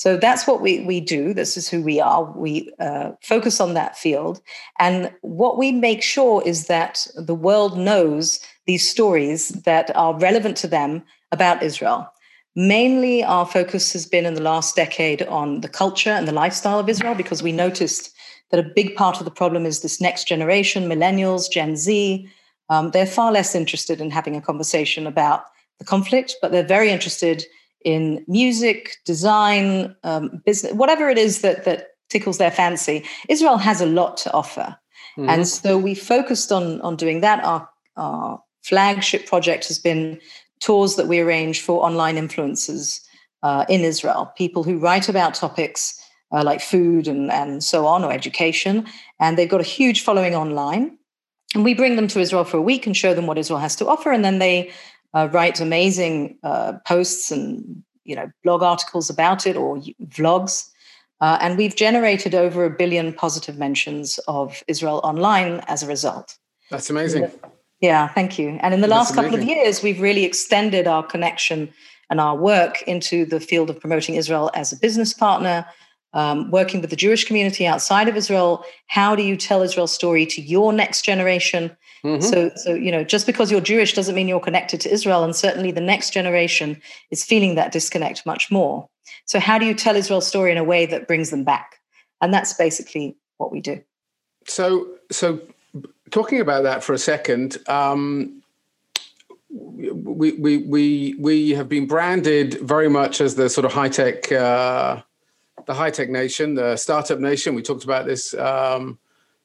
So 0.00 0.16
that's 0.16 0.46
what 0.46 0.62
we, 0.62 0.80
we 0.80 0.98
do. 0.98 1.34
This 1.34 1.58
is 1.58 1.68
who 1.68 1.82
we 1.82 2.00
are. 2.00 2.24
We 2.34 2.72
uh, 2.80 3.10
focus 3.22 3.60
on 3.60 3.74
that 3.74 3.98
field. 3.98 4.40
And 4.78 5.12
what 5.20 5.58
we 5.58 5.72
make 5.72 6.02
sure 6.02 6.42
is 6.46 6.68
that 6.68 7.06
the 7.16 7.34
world 7.34 7.76
knows 7.76 8.40
these 8.64 8.88
stories 8.88 9.50
that 9.66 9.94
are 9.94 10.18
relevant 10.18 10.56
to 10.56 10.68
them 10.68 11.02
about 11.32 11.62
Israel. 11.62 12.10
Mainly, 12.56 13.22
our 13.22 13.44
focus 13.44 13.92
has 13.92 14.06
been 14.06 14.24
in 14.24 14.32
the 14.32 14.42
last 14.42 14.74
decade 14.74 15.20
on 15.24 15.60
the 15.60 15.68
culture 15.68 16.08
and 16.08 16.26
the 16.26 16.32
lifestyle 16.32 16.78
of 16.78 16.88
Israel 16.88 17.14
because 17.14 17.42
we 17.42 17.52
noticed 17.52 18.10
that 18.52 18.64
a 18.64 18.72
big 18.74 18.96
part 18.96 19.18
of 19.18 19.26
the 19.26 19.30
problem 19.30 19.66
is 19.66 19.82
this 19.82 20.00
next 20.00 20.26
generation, 20.26 20.88
millennials, 20.88 21.50
Gen 21.50 21.76
Z. 21.76 22.26
Um, 22.70 22.90
they're 22.92 23.04
far 23.04 23.32
less 23.32 23.54
interested 23.54 24.00
in 24.00 24.10
having 24.10 24.34
a 24.34 24.40
conversation 24.40 25.06
about 25.06 25.44
the 25.78 25.84
conflict, 25.84 26.36
but 26.40 26.52
they're 26.52 26.66
very 26.66 26.88
interested 26.88 27.44
in 27.84 28.24
music, 28.28 28.96
design, 29.04 29.94
um, 30.04 30.42
business, 30.44 30.72
whatever 30.72 31.08
it 31.08 31.18
is 31.18 31.40
that 31.42 31.64
that 31.64 31.88
tickles 32.08 32.38
their 32.38 32.50
fancy. 32.50 33.04
Israel 33.28 33.56
has 33.58 33.80
a 33.80 33.86
lot 33.86 34.16
to 34.18 34.32
offer, 34.32 34.76
mm-hmm. 35.16 35.28
and 35.28 35.46
so 35.46 35.78
we 35.78 35.94
focused 35.94 36.52
on 36.52 36.80
on 36.82 36.96
doing 36.96 37.20
that. 37.20 37.44
Our 37.44 37.68
our 37.96 38.42
flagship 38.62 39.26
project 39.26 39.66
has 39.68 39.78
been 39.78 40.20
tours 40.60 40.96
that 40.96 41.08
we 41.08 41.20
arrange 41.20 41.60
for 41.60 41.84
online 41.84 42.16
influencers 42.16 43.00
uh, 43.42 43.64
in 43.68 43.80
Israel, 43.80 44.32
people 44.36 44.62
who 44.62 44.78
write 44.78 45.08
about 45.08 45.34
topics 45.34 46.00
uh, 46.32 46.44
like 46.44 46.60
food 46.60 47.08
and, 47.08 47.30
and 47.30 47.62
so 47.64 47.86
on, 47.86 48.04
or 48.04 48.12
education. 48.12 48.86
And 49.18 49.36
they've 49.36 49.48
got 49.48 49.60
a 49.60 49.64
huge 49.64 50.02
following 50.02 50.34
online. 50.34 50.96
And 51.54 51.64
we 51.64 51.74
bring 51.74 51.96
them 51.96 52.06
to 52.08 52.20
Israel 52.20 52.44
for 52.44 52.58
a 52.58 52.62
week 52.62 52.86
and 52.86 52.96
show 52.96 53.14
them 53.14 53.26
what 53.26 53.38
Israel 53.38 53.58
has 53.58 53.74
to 53.76 53.88
offer. 53.88 54.12
And 54.12 54.24
then 54.24 54.38
they 54.38 54.70
uh, 55.14 55.28
write 55.32 55.60
amazing 55.60 56.38
uh, 56.42 56.74
posts 56.86 57.30
and 57.30 57.82
you 58.04 58.14
know 58.16 58.30
blog 58.44 58.62
articles 58.62 59.10
about 59.10 59.46
it 59.46 59.56
or 59.56 59.78
vlogs. 60.06 60.68
Uh, 61.20 61.36
and 61.42 61.58
we've 61.58 61.76
generated 61.76 62.34
over 62.34 62.64
a 62.64 62.70
billion 62.70 63.12
positive 63.12 63.58
mentions 63.58 64.18
of 64.26 64.62
Israel 64.68 65.00
online 65.04 65.60
as 65.66 65.82
a 65.82 65.86
result. 65.86 66.38
That's 66.70 66.88
amazing. 66.88 67.30
Yeah, 67.80 68.08
thank 68.08 68.38
you. 68.38 68.58
And 68.60 68.72
in 68.72 68.80
the 68.80 68.88
last 68.88 69.14
couple 69.14 69.34
of 69.34 69.42
years, 69.42 69.82
we've 69.82 70.00
really 70.00 70.24
extended 70.24 70.86
our 70.86 71.02
connection 71.02 71.72
and 72.10 72.20
our 72.20 72.36
work 72.36 72.82
into 72.82 73.24
the 73.24 73.40
field 73.40 73.70
of 73.70 73.80
promoting 73.80 74.16
Israel 74.16 74.50
as 74.54 74.72
a 74.72 74.76
business 74.76 75.12
partner, 75.12 75.66
um, 76.12 76.50
working 76.50 76.80
with 76.80 76.90
the 76.90 76.96
Jewish 76.96 77.24
community 77.24 77.66
outside 77.66 78.08
of 78.08 78.16
Israel. 78.16 78.64
How 78.86 79.14
do 79.14 79.22
you 79.22 79.36
tell 79.36 79.62
Israel's 79.62 79.92
story 79.92 80.26
to 80.26 80.42
your 80.42 80.72
next 80.72 81.04
generation? 81.04 81.76
Mm-hmm. 82.04 82.22
So, 82.22 82.50
so 82.56 82.74
you 82.74 82.90
know, 82.90 83.04
just 83.04 83.26
because 83.26 83.50
you're 83.50 83.60
Jewish 83.60 83.94
doesn't 83.94 84.14
mean 84.14 84.28
you're 84.28 84.40
connected 84.40 84.80
to 84.82 84.92
Israel, 84.92 85.22
and 85.22 85.36
certainly 85.36 85.70
the 85.70 85.80
next 85.80 86.10
generation 86.10 86.80
is 87.10 87.24
feeling 87.24 87.54
that 87.56 87.72
disconnect 87.72 88.24
much 88.24 88.50
more. 88.50 88.88
So, 89.26 89.38
how 89.38 89.58
do 89.58 89.66
you 89.66 89.74
tell 89.74 89.96
Israel's 89.96 90.26
story 90.26 90.50
in 90.52 90.58
a 90.58 90.64
way 90.64 90.86
that 90.86 91.06
brings 91.06 91.30
them 91.30 91.44
back? 91.44 91.76
And 92.20 92.32
that's 92.32 92.52
basically 92.54 93.16
what 93.38 93.50
we 93.52 93.60
do. 93.60 93.82
So, 94.46 94.88
so 95.10 95.40
talking 96.10 96.40
about 96.40 96.64
that 96.64 96.82
for 96.82 96.92
a 96.92 96.98
second, 96.98 97.58
um, 97.68 98.42
we, 99.50 100.32
we, 100.32 100.58
we, 100.58 101.14
we 101.18 101.50
have 101.50 101.68
been 101.68 101.86
branded 101.86 102.54
very 102.60 102.88
much 102.88 103.20
as 103.20 103.34
the 103.34 103.48
sort 103.48 103.64
of 103.64 103.72
high 103.72 103.88
tech, 103.88 104.30
uh, 104.30 105.02
the 105.66 105.74
high 105.74 105.90
tech 105.90 106.08
nation, 106.08 106.54
the 106.54 106.76
startup 106.76 107.18
nation. 107.18 107.54
We 107.54 107.62
talked 107.62 107.84
about 107.84 108.06
this 108.06 108.34
um, 108.34 108.98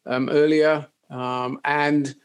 um, 0.05 0.29
earlier, 0.29 0.87
um, 1.09 1.59
and 1.65 2.15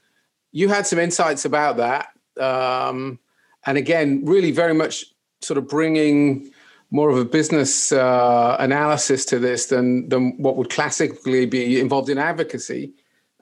you 0.53 0.69
had 0.69 0.87
some 0.87 0.99
insights 0.99 1.45
about 1.45 1.77
that. 1.77 2.09
Um, 2.41 3.19
and 3.67 3.77
again, 3.79 4.25
really 4.25 4.51
very 4.51 4.75
much 4.75 5.05
sort 5.41 5.59
of 5.59 5.69
bringing 5.69 6.51
more 6.91 7.11
of 7.11 7.19
a 7.19 7.25
business 7.25 7.93
uh, 7.93 8.57
analysis 8.59 9.25
to 9.27 9.39
this 9.39 9.67
than 9.67 10.09
than 10.09 10.37
what 10.43 10.57
would 10.57 10.71
classically 10.71 11.47
be 11.47 11.79
involved 11.79 12.09
in 12.09 12.19
advocacy. 12.19 12.93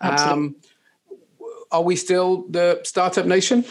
Um, 0.01 0.57
are 1.71 1.83
we 1.83 1.97
still 1.97 2.47
the 2.49 2.81
startup 2.85 3.27
nation? 3.27 3.65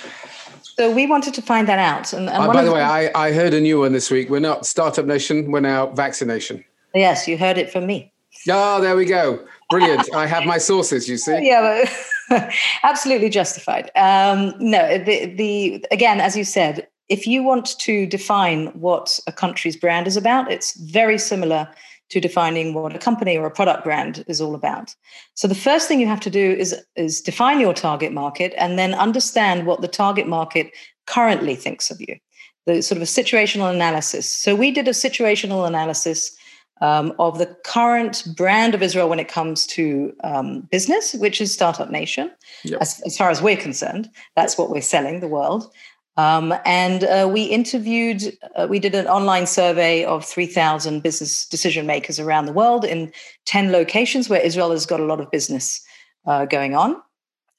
So 0.62 0.94
we 0.94 1.08
wanted 1.08 1.34
to 1.36 1.42
find 1.42 1.68
that 1.68 1.80
out. 1.80 2.14
And, 2.14 2.30
and 2.30 2.44
uh, 2.44 2.54
by 2.54 2.64
the, 2.64 2.72
way, 2.72 2.82
I, 2.82 3.10
I 3.16 3.32
heard 3.32 3.54
a 3.54 3.62
new 3.62 3.80
one 3.80 3.94
this 3.94 4.12
week. 4.12 4.30
We're 4.30 4.40
not 4.40 4.66
startup 4.66 5.06
nation. 5.06 5.52
We're 5.52 5.62
now 5.62 5.88
vaccination. 5.88 6.64
Yes, 6.94 7.28
you 7.28 7.38
heard 7.38 7.58
it 7.58 7.72
from 7.72 7.88
me. 7.88 8.14
Oh, 8.50 8.80
there 8.80 8.96
we 8.96 9.06
go. 9.06 9.44
Brilliant. 9.72 10.14
I 10.14 10.28
have 10.28 10.46
my 10.46 10.60
sources. 10.60 11.10
You 11.10 11.18
see. 11.18 11.40
Yeah, 11.48 11.90
absolutely 12.84 13.30
justified. 13.30 13.92
Um, 13.96 14.54
no, 14.60 14.98
the 14.98 15.26
the 15.26 15.86
again, 15.92 16.20
as 16.20 16.36
you 16.36 16.44
said, 16.44 16.88
if 17.10 17.26
you 17.26 17.44
want 17.44 17.78
to 17.80 18.06
define 18.06 18.68
what 18.68 19.20
a 19.28 19.32
country's 19.32 19.78
brand 19.78 20.08
is 20.08 20.18
about, 20.18 20.52
it's 20.52 20.78
very 20.80 21.18
similar 21.18 21.70
to 22.10 22.20
defining 22.22 22.74
what 22.74 22.96
a 22.96 23.00
company 23.00 23.38
or 23.38 23.46
a 23.46 23.52
product 23.52 23.84
brand 23.84 24.24
is 24.28 24.40
all 24.40 24.56
about. 24.56 24.96
So 25.34 25.48
the 25.48 25.56
first 25.56 25.88
thing 25.88 26.00
you 26.00 26.08
have 26.08 26.22
to 26.22 26.30
do 26.30 26.52
is, 26.54 26.76
is 26.96 27.22
define 27.22 27.60
your 27.60 27.74
target 27.74 28.14
market 28.14 28.54
and 28.58 28.80
then 28.80 28.94
understand 28.94 29.66
what 29.66 29.82
the 29.82 29.90
target 29.90 30.28
market 30.28 30.72
currently 31.06 31.56
thinks 31.56 31.92
of 31.92 32.00
you. 32.00 32.18
The 32.66 32.82
sort 32.82 32.98
of 32.98 33.02
a 33.02 33.06
situational 33.06 33.74
analysis. 33.74 34.30
So 34.30 34.56
we 34.56 34.72
did 34.72 34.88
a 34.88 34.92
situational 34.92 35.68
analysis 35.68 36.36
um, 36.82 37.14
of 37.20 37.38
the 37.40 37.48
current 37.64 38.24
brand 38.36 38.76
of 38.76 38.82
Israel 38.82 39.10
when 39.10 39.20
it 39.20 39.28
comes 39.28 39.66
to 39.68 40.16
um, 40.24 40.62
business, 40.72 41.14
which 41.16 41.42
is 41.42 41.52
Startup 41.52 41.90
Nation. 41.90 42.32
Yep. 42.64 42.82
As, 42.82 43.02
as, 43.06 43.18
far 43.18 43.30
as 43.30 43.42
we're 43.42 43.58
concerned, 43.58 44.10
that's 44.36 44.58
what 44.58 44.70
we're 44.70 44.82
selling 44.82 45.20
the 45.20 45.28
world. 45.28 45.72
Um, 46.18 46.54
and 46.66 47.04
uh, 47.04 47.30
we 47.32 47.44
interviewed, 47.44 48.36
uh, 48.56 48.68
we 48.68 48.80
did 48.80 48.96
an 48.96 49.08
online 49.08 49.46
survey 49.46 50.04
of 50.04 50.26
3,000 50.26 51.02
business 51.02 51.46
decision 51.48 51.86
makers 51.86 52.20
around 52.20 52.48
the 52.48 52.54
world 52.54 52.84
in 52.84 53.12
10 53.46 53.72
locations 53.72 54.28
where 54.28 54.42
Israel 54.42 54.72
has 54.72 54.88
got 54.88 55.00
a 55.00 55.06
lot 55.06 55.22
of 55.22 55.30
business 55.30 55.80
uh, 56.26 56.46
going 56.46 56.76
on. 56.76 56.96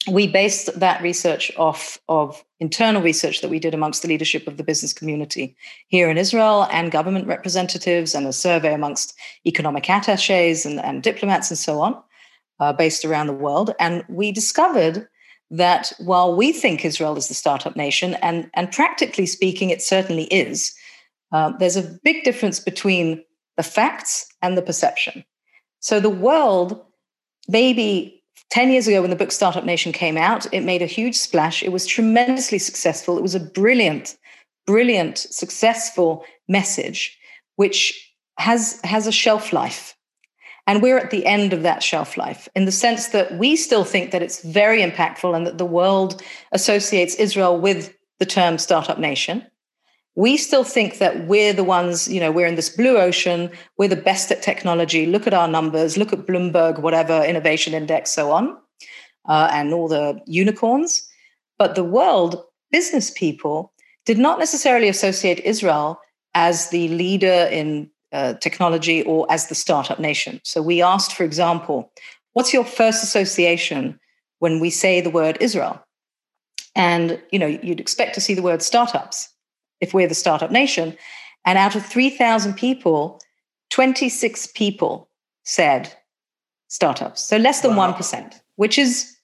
We 0.06 0.26
based 0.26 0.78
that 0.78 1.02
research 1.02 1.50
off 1.56 1.98
of 2.08 2.42
internal 2.60 3.02
research 3.02 3.40
that 3.40 3.50
we 3.50 3.58
did 3.58 3.74
amongst 3.74 4.02
the 4.02 4.08
leadership 4.08 4.46
of 4.46 4.56
the 4.56 4.62
business 4.62 4.92
community 4.92 5.56
here 5.88 6.08
in 6.08 6.16
Israel 6.16 6.66
and 6.70 6.92
government 6.92 7.26
representatives, 7.26 8.14
and 8.14 8.26
a 8.26 8.32
survey 8.32 8.72
amongst 8.72 9.14
economic 9.44 9.88
attaches 9.90 10.64
and, 10.64 10.80
and 10.80 11.02
diplomats 11.02 11.50
and 11.50 11.58
so 11.58 11.80
on, 11.80 12.00
uh, 12.60 12.72
based 12.72 13.04
around 13.04 13.26
the 13.26 13.32
world. 13.32 13.74
And 13.80 14.04
we 14.08 14.32
discovered 14.32 15.08
that 15.50 15.92
while 15.98 16.34
we 16.34 16.52
think 16.52 16.84
Israel 16.84 17.16
is 17.16 17.28
the 17.28 17.34
startup 17.34 17.76
nation, 17.76 18.14
and, 18.22 18.50
and 18.54 18.70
practically 18.70 19.26
speaking, 19.26 19.70
it 19.70 19.82
certainly 19.82 20.24
is, 20.24 20.74
uh, 21.32 21.52
there's 21.58 21.76
a 21.76 21.98
big 22.04 22.22
difference 22.24 22.60
between 22.60 23.22
the 23.56 23.62
facts 23.62 24.26
and 24.42 24.56
the 24.56 24.62
perception. 24.62 25.24
So 25.80 26.00
the 26.00 26.10
world, 26.10 26.84
maybe 27.48 28.17
10 28.50 28.70
years 28.70 28.88
ago 28.88 29.00
when 29.00 29.10
the 29.10 29.16
book 29.16 29.32
Startup 29.32 29.64
Nation 29.64 29.92
came 29.92 30.16
out, 30.16 30.46
it 30.52 30.62
made 30.62 30.82
a 30.82 30.86
huge 30.86 31.16
splash. 31.16 31.62
It 31.62 31.72
was 31.72 31.86
tremendously 31.86 32.58
successful. 32.58 33.18
It 33.18 33.22
was 33.22 33.34
a 33.34 33.40
brilliant, 33.40 34.16
brilliant, 34.66 35.18
successful 35.18 36.24
message, 36.48 37.18
which 37.56 38.14
has, 38.38 38.80
has 38.84 39.06
a 39.06 39.12
shelf 39.12 39.52
life. 39.52 39.94
And 40.66 40.82
we're 40.82 40.98
at 40.98 41.10
the 41.10 41.24
end 41.24 41.52
of 41.52 41.62
that 41.62 41.82
shelf 41.82 42.16
life 42.16 42.46
in 42.54 42.66
the 42.66 42.72
sense 42.72 43.08
that 43.08 43.38
we 43.38 43.56
still 43.56 43.84
think 43.84 44.10
that 44.10 44.22
it's 44.22 44.42
very 44.42 44.82
impactful 44.82 45.34
and 45.34 45.46
that 45.46 45.58
the 45.58 45.64
world 45.64 46.22
associates 46.52 47.14
Israel 47.14 47.58
with 47.58 47.94
the 48.18 48.26
term 48.26 48.58
startup 48.58 48.98
nation. 48.98 49.46
We 50.18 50.36
still 50.36 50.64
think 50.64 50.98
that 50.98 51.28
we're 51.28 51.52
the 51.52 51.62
ones, 51.62 52.08
you 52.08 52.18
know, 52.18 52.32
we're 52.32 52.48
in 52.48 52.56
this 52.56 52.70
blue 52.70 52.98
ocean, 52.98 53.52
we're 53.76 53.88
the 53.88 53.94
best 53.94 54.32
at 54.32 54.42
technology. 54.42 55.06
Look 55.06 55.28
at 55.28 55.32
our 55.32 55.46
numbers, 55.46 55.96
look 55.96 56.12
at 56.12 56.26
Bloomberg, 56.26 56.80
whatever 56.80 57.22
innovation 57.22 57.72
index, 57.72 58.10
so 58.10 58.32
on, 58.32 58.56
uh, 59.28 59.48
and 59.52 59.72
all 59.72 59.86
the 59.86 60.20
unicorns. 60.26 61.08
But 61.56 61.76
the 61.76 61.84
world, 61.84 62.42
business 62.72 63.12
people, 63.12 63.72
did 64.06 64.18
not 64.18 64.40
necessarily 64.40 64.88
associate 64.88 65.38
Israel 65.44 66.00
as 66.34 66.70
the 66.70 66.88
leader 66.88 67.48
in 67.52 67.88
uh, 68.10 68.34
technology 68.34 69.04
or 69.04 69.24
as 69.30 69.46
the 69.46 69.54
startup 69.54 70.00
nation. 70.00 70.40
So 70.42 70.60
we 70.60 70.82
asked, 70.82 71.12
for 71.12 71.22
example, 71.22 71.92
what's 72.32 72.52
your 72.52 72.64
first 72.64 73.04
association 73.04 74.00
when 74.40 74.58
we 74.58 74.70
say 74.70 75.00
the 75.00 75.10
word 75.10 75.38
Israel? 75.40 75.80
And 76.74 77.22
you 77.30 77.38
know, 77.38 77.46
you'd 77.46 77.78
expect 77.78 78.16
to 78.16 78.20
see 78.20 78.34
the 78.34 78.42
word 78.42 78.62
startups 78.62 79.28
if 79.80 79.94
we're 79.94 80.08
the 80.08 80.14
startup 80.14 80.50
nation. 80.50 80.96
And 81.44 81.58
out 81.58 81.76
of 81.76 81.84
3,000 81.84 82.54
people, 82.54 83.20
26 83.70 84.48
people 84.48 85.08
said 85.44 85.92
startups. 86.68 87.22
So 87.22 87.36
less 87.36 87.60
than 87.60 87.76
wow. 87.76 87.92
1%, 87.92 88.40
which 88.56 88.78
is 88.78 89.16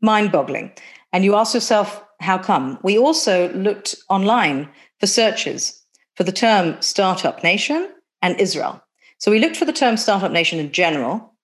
mind 0.00 0.32
boggling. 0.32 0.72
And 1.12 1.24
you 1.24 1.34
ask 1.34 1.54
yourself, 1.54 2.02
how 2.20 2.38
come? 2.38 2.78
We 2.82 2.98
also 2.98 3.52
looked 3.52 3.94
online 4.08 4.68
for 4.98 5.06
searches 5.06 5.82
for 6.16 6.24
the 6.24 6.32
term 6.32 6.80
startup 6.80 7.44
nation 7.44 7.88
and 8.22 8.38
Israel. 8.40 8.82
So 9.18 9.30
we 9.30 9.38
looked 9.38 9.56
for 9.56 9.64
the 9.64 9.72
term 9.72 9.96
startup 9.96 10.32
nation 10.32 10.58
in 10.58 10.72
general, 10.72 11.34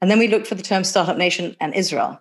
and 0.00 0.10
then 0.10 0.18
we 0.18 0.28
looked 0.28 0.46
for 0.46 0.54
the 0.54 0.62
term 0.62 0.84
startup 0.84 1.16
nation 1.16 1.56
and 1.60 1.74
Israel. 1.74 2.20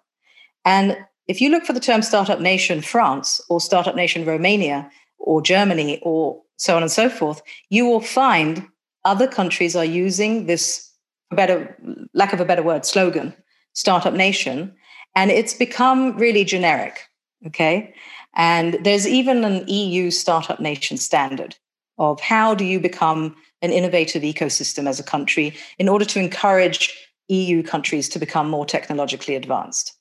And 0.66 0.98
if 1.28 1.42
you 1.42 1.50
look 1.50 1.66
for 1.66 1.74
the 1.74 1.80
term 1.80 2.02
startup 2.02 2.40
nation 2.40 2.82
France 2.82 3.42
or 3.50 3.62
startup 3.62 3.96
nation 3.96 4.26
Romania 4.26 4.90
or 5.24 5.42
Germany 5.42 6.00
or 6.04 6.42
so 6.58 6.76
on 6.76 6.84
and 6.84 6.92
so 6.92 7.10
forth, 7.10 7.42
you 7.70 7.86
will 7.86 8.02
find 8.02 8.68
other 9.06 9.28
countries 9.28 9.76
are 9.76 9.86
using 9.86 10.46
this 10.46 10.90
better 11.32 11.76
lack 12.14 12.32
of 12.32 12.40
a 12.40 12.46
better 12.46 12.62
word 12.62 12.86
slogan 12.86 13.34
startup 13.74 14.14
nation 14.14 14.72
and 15.16 15.32
it's 15.32 15.56
become 15.56 16.16
really 16.16 16.44
generic 16.44 17.00
okay 17.48 17.92
and 18.36 18.78
there's 18.84 19.08
even 19.08 19.44
an 19.44 19.68
EU 19.68 20.12
startup 20.12 20.60
nation 20.60 20.96
standard 20.96 21.56
of 21.98 22.20
how 22.20 22.54
do 22.54 22.66
you 22.66 22.80
become 22.80 23.36
an 23.62 23.72
innovative 23.72 24.24
ecosystem 24.24 24.88
as 24.88 25.00
a 25.00 25.04
country 25.04 25.56
in 25.80 25.90
order 25.90 26.06
to 26.06 26.20
encourage 26.20 26.94
EU 27.30 27.64
countries 27.64 28.10
to 28.10 28.20
become 28.20 28.50
more 28.50 28.66
technologically 28.66 29.36
advanced. 29.36 29.94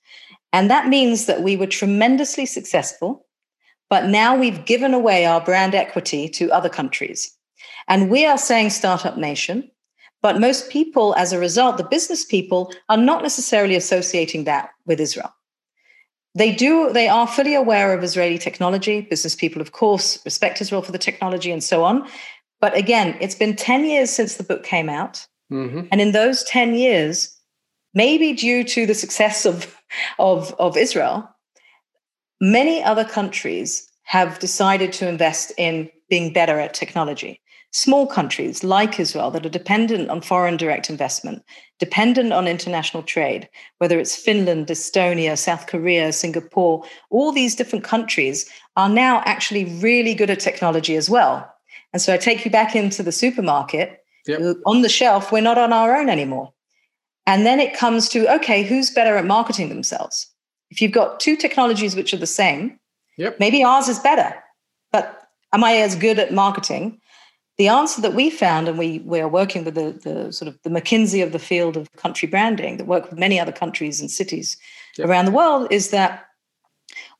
And 0.52 0.70
that 0.70 0.88
means 0.88 1.26
that 1.26 1.42
we 1.42 1.56
were 1.56 1.66
tremendously 1.66 2.46
successful, 2.46 3.26
but 3.92 4.06
now 4.06 4.34
we've 4.34 4.64
given 4.64 4.94
away 4.94 5.26
our 5.26 5.42
brand 5.42 5.74
equity 5.74 6.26
to 6.26 6.50
other 6.50 6.70
countries. 6.70 7.30
And 7.88 8.08
we 8.08 8.24
are 8.24 8.38
saying 8.38 8.70
startup 8.70 9.18
nation, 9.18 9.70
but 10.22 10.40
most 10.40 10.70
people, 10.70 11.14
as 11.16 11.30
a 11.30 11.38
result, 11.38 11.76
the 11.76 11.84
business 11.84 12.24
people, 12.24 12.72
are 12.88 12.96
not 12.96 13.20
necessarily 13.20 13.76
associating 13.76 14.44
that 14.44 14.70
with 14.86 14.98
Israel. 14.98 15.30
They 16.34 16.54
do, 16.54 16.90
they 16.90 17.06
are 17.06 17.26
fully 17.26 17.54
aware 17.54 17.92
of 17.92 18.02
Israeli 18.02 18.38
technology. 18.38 19.02
Business 19.02 19.34
people, 19.34 19.60
of 19.60 19.72
course, 19.72 20.24
respect 20.24 20.62
Israel 20.62 20.80
for 20.80 20.92
the 20.92 21.04
technology 21.08 21.50
and 21.52 21.62
so 21.62 21.84
on. 21.84 22.08
But 22.62 22.74
again, 22.74 23.14
it's 23.20 23.34
been 23.34 23.56
10 23.56 23.84
years 23.84 24.08
since 24.08 24.36
the 24.36 24.44
book 24.44 24.62
came 24.64 24.88
out. 24.88 25.26
Mm-hmm. 25.52 25.88
And 25.92 26.00
in 26.00 26.12
those 26.12 26.44
10 26.44 26.76
years, 26.76 27.36
maybe 27.92 28.32
due 28.32 28.64
to 28.64 28.86
the 28.86 28.94
success 28.94 29.44
of, 29.44 29.76
of, 30.18 30.54
of 30.58 30.78
Israel, 30.78 31.28
many 32.42 32.82
other 32.82 33.04
countries 33.04 33.88
have 34.02 34.40
decided 34.40 34.92
to 34.92 35.08
invest 35.08 35.52
in 35.56 35.88
being 36.10 36.32
better 36.32 36.58
at 36.58 36.74
technology. 36.74 37.40
Small 37.70 38.06
countries 38.06 38.64
like 38.64 38.98
Israel 38.98 39.30
that 39.30 39.46
are 39.46 39.58
dependent 39.60 40.10
on 40.10 40.20
foreign 40.20 40.56
direct 40.56 40.90
investment, 40.90 41.42
dependent 41.78 42.32
on 42.32 42.48
international 42.48 43.04
trade, 43.04 43.48
whether 43.78 43.98
it's 43.98 44.16
Finland, 44.16 44.66
Estonia, 44.66 45.38
South 45.38 45.68
Korea, 45.68 46.12
Singapore, 46.12 46.84
all 47.10 47.30
these 47.30 47.54
different 47.54 47.84
countries 47.84 48.50
are 48.76 48.88
now 48.88 49.22
actually 49.24 49.64
really 49.76 50.12
good 50.12 50.28
at 50.28 50.40
technology 50.40 50.96
as 50.96 51.08
well. 51.08 51.48
And 51.92 52.02
so 52.02 52.12
I 52.12 52.16
take 52.16 52.44
you 52.44 52.50
back 52.50 52.74
into 52.74 53.04
the 53.04 53.12
supermarket. 53.12 54.04
Yep. 54.26 54.56
On 54.66 54.82
the 54.82 54.88
shelf, 54.88 55.30
we're 55.30 55.40
not 55.42 55.58
on 55.58 55.72
our 55.72 55.96
own 55.96 56.10
anymore. 56.10 56.52
And 57.24 57.46
then 57.46 57.60
it 57.60 57.72
comes 57.72 58.08
to 58.10 58.28
okay, 58.34 58.64
who's 58.64 58.90
better 58.90 59.16
at 59.16 59.24
marketing 59.24 59.68
themselves? 59.68 60.31
If 60.72 60.80
you've 60.80 60.92
got 60.92 61.20
two 61.20 61.36
technologies 61.36 61.94
which 61.94 62.14
are 62.14 62.18
the 62.18 62.26
same, 62.26 62.78
yep. 63.18 63.38
maybe 63.38 63.62
ours 63.62 63.88
is 63.88 63.98
better. 63.98 64.34
But 64.90 65.28
am 65.52 65.62
I 65.62 65.76
as 65.76 65.94
good 65.94 66.18
at 66.18 66.32
marketing? 66.32 66.98
The 67.58 67.68
answer 67.68 68.00
that 68.00 68.14
we 68.14 68.30
found, 68.30 68.68
and 68.68 68.78
we, 68.78 69.00
we 69.00 69.20
are 69.20 69.28
working 69.28 69.66
with 69.66 69.74
the, 69.74 69.92
the 69.92 70.32
sort 70.32 70.48
of 70.48 70.58
the 70.62 70.70
McKinsey 70.70 71.22
of 71.22 71.32
the 71.32 71.38
field 71.38 71.76
of 71.76 71.92
country 71.92 72.26
branding 72.26 72.78
that 72.78 72.86
work 72.86 73.10
with 73.10 73.18
many 73.18 73.38
other 73.38 73.52
countries 73.52 74.00
and 74.00 74.10
cities 74.10 74.56
yep. 74.96 75.06
around 75.06 75.26
the 75.26 75.30
world, 75.30 75.68
is 75.70 75.90
that 75.90 76.24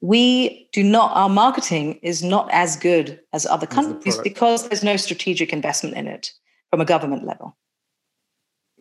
we 0.01 0.69
do 0.73 0.83
not 0.83 1.15
our 1.15 1.29
marketing 1.29 1.99
is 2.03 2.23
not 2.23 2.49
as 2.53 2.77
good 2.77 3.21
as 3.33 3.47
other 3.47 3.67
countries 3.67 4.17
the 4.17 4.23
because 4.23 4.69
there's 4.69 4.83
no 4.83 4.97
strategic 4.97 5.53
investment 5.53 5.97
in 5.97 6.07
it 6.07 6.33
from 6.71 6.81
a 6.81 6.85
government 6.85 7.25
level 7.25 7.57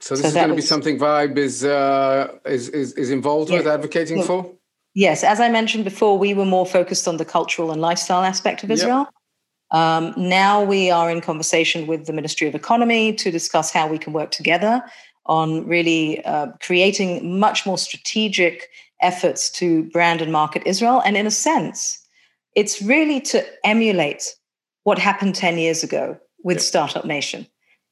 so 0.02 0.16
this 0.16 0.24
so 0.24 0.28
is 0.28 0.34
going 0.34 0.50
to 0.50 0.56
be 0.56 0.62
something 0.62 1.00
vibe 1.00 1.38
is 1.38 1.64
uh, 1.64 2.28
is, 2.46 2.70
is, 2.70 2.94
is 2.94 3.10
involved 3.12 3.52
with 3.52 3.68
advocating 3.68 4.24
for 4.24 4.52
yes 4.94 5.24
as 5.24 5.40
i 5.40 5.50
mentioned 5.50 5.84
before 5.84 6.18
we 6.18 6.34
were 6.34 6.46
more 6.46 6.66
focused 6.66 7.08
on 7.08 7.18
the 7.18 7.26
cultural 7.26 7.72
and 7.72 7.82
lifestyle 7.82 8.24
aspect 8.24 8.64
of 8.64 8.72
israel 8.72 9.08
yep. 9.74 9.80
um, 9.80 10.14
now 10.18 10.64
we 10.64 10.90
are 10.92 11.10
in 11.10 11.22
conversation 11.22 11.88
with 11.88 12.06
the 12.06 12.14
ministry 12.14 12.48
of 12.48 12.56
economy 12.56 13.14
to 13.14 13.32
discuss 13.32 13.72
how 13.72 13.88
we 13.88 13.98
can 13.98 14.14
work 14.14 14.32
together 14.32 14.84
on 15.26 15.66
really 15.68 16.24
uh, 16.26 16.48
creating 16.62 17.40
much 17.40 17.66
more 17.66 17.78
strategic 17.78 18.68
efforts 19.02 19.50
to 19.50 19.84
brand 19.92 20.22
and 20.22 20.32
market 20.32 20.64
Israel. 20.66 21.02
And 21.06 21.18
in 21.18 21.28
a 21.28 21.32
sense, 21.32 22.00
it's 22.56 22.82
really 22.82 23.22
to 23.22 23.46
emulate 23.66 24.36
what 24.84 24.98
happened 24.98 25.36
10 25.36 25.58
years 25.58 25.84
ago 25.84 26.18
with 26.44 26.58
yeah. 26.58 26.64
Startup 26.64 27.06
Nation. 27.06 27.48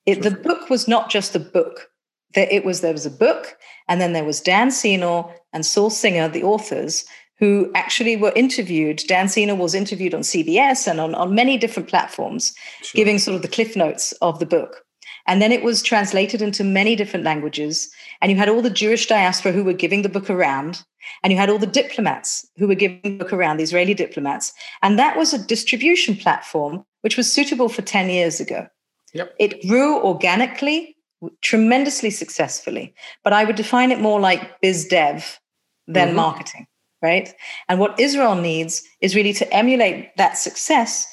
It, 0.06 0.22
the 0.22 0.32
book 0.32 0.70
was 0.70 0.88
not 0.88 1.10
just 1.10 1.36
a 1.36 1.40
book. 1.40 1.90
There, 2.36 2.48
it 2.50 2.64
was 2.64 2.82
there 2.82 2.94
was 2.94 3.06
a 3.06 3.12
book, 3.12 3.58
and 3.88 4.00
then 4.00 4.14
there 4.14 4.24
was 4.24 4.42
Dan 4.42 4.72
Senor 4.72 5.34
and 5.54 5.66
Saul 5.66 5.90
Singer, 5.90 6.28
the 6.28 6.44
authors, 6.44 7.06
who 7.40 7.72
actually 7.74 8.16
were 8.16 8.34
interviewed. 8.36 9.04
Dan 9.08 9.30
Senor 9.30 9.56
was 9.56 9.74
interviewed 9.74 10.14
on 10.14 10.22
CBS 10.22 10.88
and 10.88 11.00
on, 11.00 11.16
on 11.16 11.34
many 11.34 11.58
different 11.58 11.90
platforms, 11.90 12.54
sure. 12.84 13.00
giving 13.00 13.18
sort 13.18 13.36
of 13.36 13.42
the 13.42 13.48
cliff 13.48 13.76
notes 13.76 14.12
of 14.22 14.40
the 14.40 14.46
book. 14.46 14.84
And 15.26 15.42
then 15.42 15.52
it 15.52 15.64
was 15.64 15.82
translated 15.82 16.42
into 16.42 16.64
many 16.64 16.96
different 16.96 17.24
languages. 17.24 17.90
And 18.22 18.32
you 18.32 18.38
had 18.38 18.50
all 18.50 18.62
the 18.62 18.70
Jewish 18.70 19.08
diaspora 19.08 19.52
who 19.52 19.64
were 19.64 19.74
giving 19.74 20.02
the 20.02 20.10
book 20.10 20.30
around. 20.30 20.84
And 21.24 21.32
you 21.32 21.38
had 21.38 21.50
all 21.50 21.60
the 21.60 21.68
diplomats 21.68 22.48
who 22.58 22.68
were 22.68 22.76
giving 22.76 23.02
the 23.04 23.18
book 23.18 23.32
around, 23.32 23.58
the 23.58 23.64
Israeli 23.64 23.94
diplomats. 23.94 24.54
And 24.82 24.98
that 24.98 25.18
was 25.18 25.34
a 25.34 25.46
distribution 25.46 26.16
platform 26.16 26.84
which 27.02 27.16
was 27.16 27.32
suitable 27.32 27.70
for 27.70 27.82
10 27.82 28.10
years 28.10 28.40
ago. 28.40 28.68
Yep. 29.14 29.36
It 29.40 29.68
grew 29.68 30.00
organically, 30.02 30.96
tremendously 31.42 32.10
successfully. 32.10 32.94
But 33.24 33.34
I 33.34 33.44
would 33.44 33.56
define 33.56 33.92
it 33.92 34.00
more 34.00 34.20
like 34.20 34.62
biz 34.62 34.86
dev 34.86 35.40
than 35.88 36.10
mm-hmm. 36.10 36.18
marketing. 36.18 36.68
right? 37.02 37.34
And 37.68 37.80
what 37.80 38.00
Israel 38.00 38.36
needs 38.36 38.84
is 39.02 39.16
really 39.16 39.34
to 39.34 39.54
emulate 39.54 40.16
that 40.18 40.38
success 40.38 41.08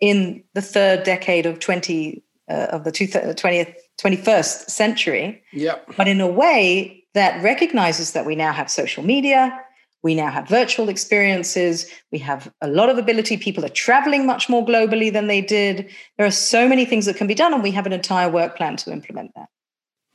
in 0.00 0.44
the 0.54 0.62
third 0.62 1.02
decade 1.02 1.46
of 1.46 1.58
20 1.58 2.22
uh, 2.50 2.68
of 2.70 2.84
the 2.84 2.92
20th 2.92 3.74
21st 4.00 4.70
century. 4.70 5.42
Yep. 5.52 5.96
But 5.96 6.08
in 6.08 6.20
a 6.20 6.26
way 6.26 7.04
that 7.14 7.42
recognizes 7.42 8.12
that 8.12 8.24
we 8.24 8.36
now 8.36 8.52
have 8.52 8.70
social 8.70 9.02
media, 9.02 9.58
we 10.02 10.14
now 10.14 10.30
have 10.30 10.48
virtual 10.48 10.88
experiences. 10.88 11.90
We 12.12 12.18
have 12.18 12.52
a 12.60 12.68
lot 12.68 12.88
of 12.88 12.98
ability. 12.98 13.36
People 13.36 13.64
are 13.64 13.70
traveling 13.70 14.26
much 14.26 14.48
more 14.48 14.64
globally 14.64 15.12
than 15.12 15.26
they 15.26 15.40
did. 15.40 15.90
There 16.16 16.26
are 16.26 16.30
so 16.30 16.68
many 16.68 16.84
things 16.84 17.06
that 17.06 17.16
can 17.16 17.26
be 17.26 17.34
done, 17.34 17.52
and 17.52 17.62
we 17.62 17.72
have 17.72 17.86
an 17.86 17.92
entire 17.92 18.30
work 18.30 18.56
plan 18.56 18.76
to 18.76 18.92
implement 18.92 19.32
that. 19.34 19.48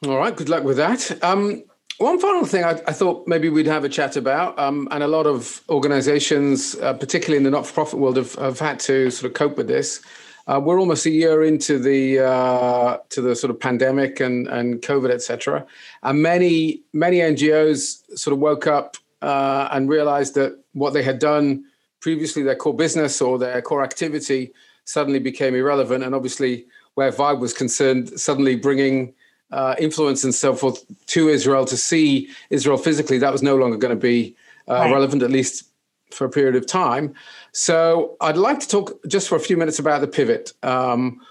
All 0.08 0.18
right. 0.18 0.36
Good 0.36 0.50
luck 0.50 0.64
with 0.64 0.78
that. 0.78 1.24
Um, 1.24 1.64
one 1.98 2.20
final 2.20 2.46
thing 2.46 2.64
I, 2.64 2.72
I, 2.88 2.92
thought 2.92 3.28
maybe 3.28 3.50
we'd 3.50 3.68
have 3.68 3.84
a 3.84 3.90
chat 3.90 4.16
about, 4.16 4.58
um, 4.58 4.88
and 4.92 5.04
a 5.04 5.08
lot 5.08 5.28
of 5.28 5.62
organizations, 5.70 6.76
uh, 6.76 6.94
particularly 6.94 7.38
in 7.38 7.44
the 7.44 7.52
not 7.52 7.68
for 7.68 7.74
profit 7.74 8.00
world, 8.00 8.18
have, 8.18 8.34
have, 8.36 8.60
had 8.60 8.80
to 8.82 9.12
sort 9.12 9.30
of 9.30 9.36
cope 9.36 9.58
with 9.58 9.68
this. 9.68 10.02
Uh, 10.48 10.60
we're 10.62 10.80
almost 10.80 11.06
a 11.06 11.10
year 11.10 11.44
into 11.44 11.80
the 11.80 12.20
uh, 12.20 12.98
to 13.10 13.22
the 13.22 13.36
sort 13.36 13.50
of 13.50 13.60
pandemic 13.60 14.20
and 14.20 14.48
and 14.48 14.82
COVID, 14.82 15.10
etc. 15.10 15.66
And 16.02 16.22
many 16.22 16.82
many 16.92 17.20
NGOs 17.20 18.18
sort 18.18 18.34
of 18.34 18.40
woke 18.40 18.68
up 18.68 18.98
uh, 19.24 19.70
and 19.72 19.90
realized 19.90 20.36
that 20.36 20.52
what 20.74 20.94
they 20.94 21.02
had 21.02 21.18
done 21.18 21.64
previously, 22.02 22.44
their 22.44 22.56
core 22.56 22.76
business 22.76 23.22
or 23.22 23.40
their 23.40 23.62
core 23.62 23.84
activity, 23.84 24.52
suddenly 24.84 25.20
became 25.20 25.56
irrelevant. 25.56 26.04
And 26.04 26.14
obviously, 26.14 26.66
where 26.96 27.12
Vibe 27.12 27.40
was 27.40 27.54
concerned, 27.54 28.20
suddenly 28.20 28.56
bringing 28.58 29.14
uh, 29.52 29.76
influence 29.80 30.26
and 30.26 30.36
so 30.36 30.54
forth 30.54 30.84
to 31.08 31.30
Israel 31.30 31.64
to 31.66 31.78
see 31.78 32.30
Israel 32.50 32.78
physically, 32.78 33.18
that 33.20 33.32
was 33.32 33.42
no 33.42 33.56
longer 33.56 33.78
going 33.78 33.96
to 33.96 34.02
be 34.14 34.36
uh, 34.68 34.74
right. 34.74 34.92
relevant, 34.92 35.24
at 35.24 35.32
least 35.32 35.70
for 36.12 36.26
a 36.26 36.30
period 36.30 36.56
of 36.56 36.68
time. 36.68 37.14
So 37.54 38.18
I'd 38.20 38.38
like 38.38 38.60
to 38.60 38.68
talk 38.68 39.00
just 39.08 39.30
for 39.30 39.36
a 39.36 39.40
few 39.40 39.56
minutes 39.56 39.80
about 39.80 40.02
the 40.02 40.08
pivot. 40.08 40.52
Um, 40.64 41.22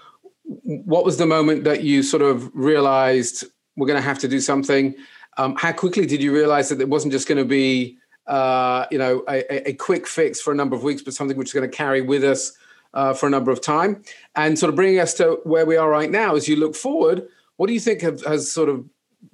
what 0.43 1.05
was 1.05 1.17
the 1.17 1.27
moment 1.27 1.63
that 1.65 1.83
you 1.83 2.01
sort 2.01 2.23
of 2.23 2.49
realized 2.55 3.45
we're 3.77 3.87
going 3.87 4.01
to 4.01 4.09
have 4.09 4.19
to 4.19 4.27
do 4.27 4.39
something? 4.39 4.95
Um, 5.37 5.55
how 5.55 5.71
quickly 5.71 6.05
did 6.05 6.21
you 6.21 6.33
realize 6.33 6.69
that 6.69 6.79
it 6.81 6.89
wasn't 6.89 7.13
just 7.13 7.27
going 7.27 7.37
to 7.37 7.45
be, 7.45 7.97
uh, 8.27 8.85
you 8.91 8.97
know, 8.97 9.23
a, 9.27 9.69
a, 9.69 9.73
quick 9.73 10.07
fix 10.07 10.39
for 10.39 10.53
a 10.53 10.55
number 10.55 10.75
of 10.75 10.83
weeks, 10.83 11.01
but 11.01 11.13
something 11.13 11.37
which 11.37 11.49
is 11.49 11.53
going 11.53 11.69
to 11.69 11.75
carry 11.75 12.01
with 12.01 12.23
us 12.23 12.53
uh, 12.93 13.13
for 13.13 13.27
a 13.27 13.29
number 13.29 13.51
of 13.51 13.61
time? 13.61 14.01
And 14.35 14.57
sort 14.57 14.69
of 14.69 14.75
bringing 14.75 14.99
us 14.99 15.13
to 15.15 15.39
where 15.43 15.65
we 15.65 15.75
are 15.75 15.89
right 15.89 16.11
now, 16.11 16.35
as 16.35 16.47
you 16.47 16.55
look 16.55 16.75
forward, 16.75 17.27
what 17.57 17.67
do 17.67 17.73
you 17.73 17.79
think 17.79 18.01
have, 18.01 18.23
has 18.23 18.51
sort 18.51 18.69
of 18.69 18.85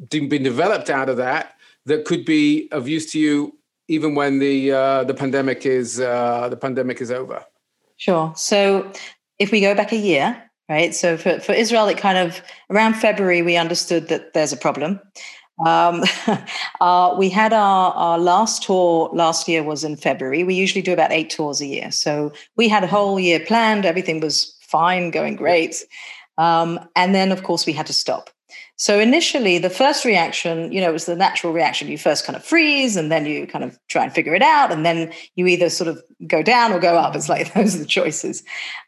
been 0.09 0.43
developed 0.43 0.89
out 0.89 1.09
of 1.09 1.17
that 1.17 1.55
that 1.85 2.05
could 2.05 2.25
be 2.25 2.69
of 2.71 2.87
use 2.87 3.11
to 3.11 3.19
you 3.19 3.55
even 3.87 4.13
when 4.15 4.39
the 4.39 4.71
uh, 4.71 5.03
the 5.03 5.13
pandemic 5.13 5.65
is 5.65 5.99
uh, 5.99 6.47
the 6.49 6.57
pandemic 6.57 7.01
is 7.01 7.11
over? 7.11 7.43
Sure. 7.97 8.31
So 8.35 8.91
if 9.39 9.51
we 9.51 9.61
go 9.61 9.75
back 9.75 9.91
a 9.91 9.97
year, 9.97 10.41
right? 10.69 10.93
So 10.93 11.17
for, 11.17 11.39
for 11.39 11.53
Israel, 11.53 11.87
it 11.87 11.97
kind 11.97 12.17
of 12.17 12.41
around 12.69 12.93
February 12.93 13.41
we 13.41 13.57
understood 13.57 14.07
that 14.09 14.33
there's 14.33 14.53
a 14.53 14.57
problem. 14.57 15.01
Um, 15.65 16.03
uh, 16.81 17.15
we 17.17 17.29
had 17.29 17.53
our, 17.53 17.91
our 17.93 18.17
last 18.17 18.63
tour 18.63 19.09
last 19.13 19.47
year 19.47 19.63
was 19.63 19.83
in 19.83 19.95
February. 19.95 20.43
We 20.43 20.55
usually 20.55 20.81
do 20.81 20.93
about 20.93 21.11
eight 21.11 21.29
tours 21.29 21.61
a 21.61 21.65
year. 21.65 21.91
So 21.91 22.31
we 22.55 22.67
had 22.67 22.83
a 22.83 22.87
whole 22.87 23.19
year 23.19 23.39
planned. 23.39 23.85
Everything 23.85 24.19
was 24.19 24.55
fine, 24.61 25.11
going 25.11 25.35
great. 25.35 25.83
Um, 26.37 26.79
and 26.95 27.13
then, 27.13 27.31
of 27.31 27.43
course, 27.43 27.65
we 27.65 27.73
had 27.73 27.87
to 27.87 27.93
stop. 27.93 28.29
So 28.79 28.97
initially, 28.97 29.57
the 29.57 29.69
first 29.69 30.05
reaction, 30.05 30.71
you 30.71 30.79
know, 30.79 30.93
was 30.93 31.05
the 31.05 31.13
natural 31.13 31.51
reaction. 31.51 31.89
You 31.89 31.97
first 31.97 32.25
kind 32.25 32.37
of 32.37 32.45
freeze, 32.45 32.95
and 32.95 33.11
then 33.11 33.25
you 33.25 33.45
kind 33.45 33.65
of 33.65 33.77
try 33.89 34.05
and 34.05 34.13
figure 34.13 34.33
it 34.33 34.41
out, 34.41 34.71
and 34.71 34.85
then 34.85 35.11
you 35.35 35.47
either 35.47 35.69
sort 35.69 35.89
of 35.89 36.01
go 36.27 36.41
down 36.41 36.71
or 36.71 36.79
go 36.79 36.95
up. 36.95 37.13
It's 37.13 37.27
like 37.27 37.53
those 37.55 37.75
are 37.75 37.79
the 37.79 37.85
choices. 37.85 38.41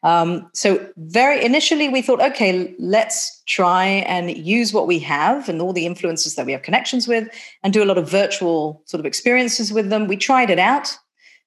Um, 0.03 0.49
so 0.53 0.87
very 0.95 1.43
initially, 1.43 1.89
we 1.89 2.01
thought, 2.01 2.21
okay, 2.21 2.73
let's 2.79 3.43
try 3.47 3.85
and 3.85 4.37
use 4.37 4.73
what 4.73 4.87
we 4.87 4.97
have 4.99 5.49
and 5.49 5.61
all 5.61 5.73
the 5.73 5.85
influences 5.85 6.35
that 6.35 6.45
we 6.45 6.53
have 6.53 6.61
connections 6.61 7.05
with, 7.05 7.27
and 7.61 7.73
do 7.73 7.83
a 7.83 7.85
lot 7.85 7.97
of 7.97 8.09
virtual 8.09 8.81
sort 8.85 9.01
of 9.01 9.05
experiences 9.05 9.73
with 9.73 9.89
them. 9.89 10.07
We 10.07 10.15
tried 10.15 10.49
it 10.49 10.59
out. 10.59 10.97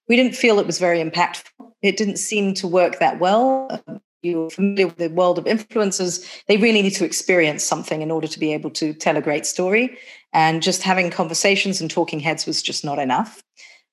We 0.06 0.16
didn't 0.16 0.36
feel 0.36 0.58
it 0.58 0.66
was 0.66 0.78
very 0.78 1.02
impactful. 1.02 1.72
It 1.80 1.96
didn't 1.96 2.18
seem 2.18 2.52
to 2.54 2.68
work 2.68 2.98
that 2.98 3.20
well 3.20 3.82
you're 4.24 4.50
familiar 4.50 4.86
with 4.86 4.96
the 4.96 5.08
world 5.08 5.38
of 5.38 5.44
influencers, 5.44 6.24
they 6.48 6.56
really 6.56 6.82
need 6.82 6.94
to 6.94 7.04
experience 7.04 7.62
something 7.62 8.02
in 8.02 8.10
order 8.10 8.26
to 8.26 8.38
be 8.38 8.52
able 8.52 8.70
to 8.70 8.94
tell 8.94 9.16
a 9.16 9.22
great 9.22 9.46
story. 9.46 9.96
And 10.32 10.62
just 10.62 10.82
having 10.82 11.10
conversations 11.10 11.80
and 11.80 11.90
talking 11.90 12.20
heads 12.20 12.46
was 12.46 12.62
just 12.62 12.84
not 12.84 12.98
enough. 12.98 13.42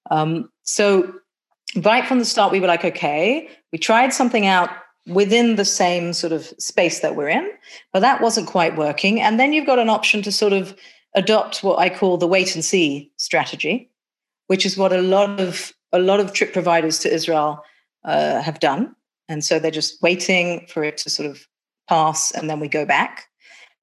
Um, 0.10 0.50
so, 0.63 1.13
right 1.84 2.06
from 2.06 2.20
the 2.20 2.26
start, 2.26 2.52
we 2.52 2.60
were 2.60 2.67
like, 2.67 2.84
okay, 2.84 3.50
we 3.72 3.78
tried 3.78 4.13
something 4.13 4.46
out 4.46 4.70
within 5.08 5.56
the 5.56 5.65
same 5.65 6.13
sort 6.13 6.34
of 6.34 6.46
space 6.60 7.00
that 7.00 7.15
we're 7.15 7.30
in, 7.30 7.50
but 7.94 8.02
that 8.02 8.22
wasn't 8.22 8.48
quite 8.48 8.78
working. 8.78 9.20
And 9.20 9.39
then 9.39 9.54
you've 9.54 9.65
got 9.65 9.80
an 9.80 9.89
option 9.89 10.22
to 10.24 10.32
sort 10.32 10.54
of 10.54 10.76
adopt 11.15 11.63
what 11.63 11.80
I 11.80 11.89
call 11.89 12.17
the 12.17 12.28
wait 12.28 12.56
and 12.56 12.63
see 12.63 13.12
strategy, 13.17 13.89
which 14.48 14.65
is 14.65 14.78
what 14.78 14.94
a 14.94 15.02
lot 15.02 15.39
of 15.39 15.74
a 15.94 16.00
lot 16.00 16.20
of 16.20 16.34
trip 16.34 16.54
providers 16.54 17.00
to 17.00 17.13
Israel 17.13 17.63
uh, 18.06 18.41
have 18.41 18.60
done. 18.60 18.96
And 19.32 19.44
so 19.44 19.60
they're 19.60 19.72
just 19.72 20.02
waiting 20.02 20.67
for 20.67 20.84
it 20.84 20.98
to 20.98 21.10
sort 21.10 21.30
of 21.30 21.48
pass 21.88 22.32
and 22.32 22.50
then 22.50 22.60
we 22.60 22.67
go 22.67 22.86
back. 22.86 23.28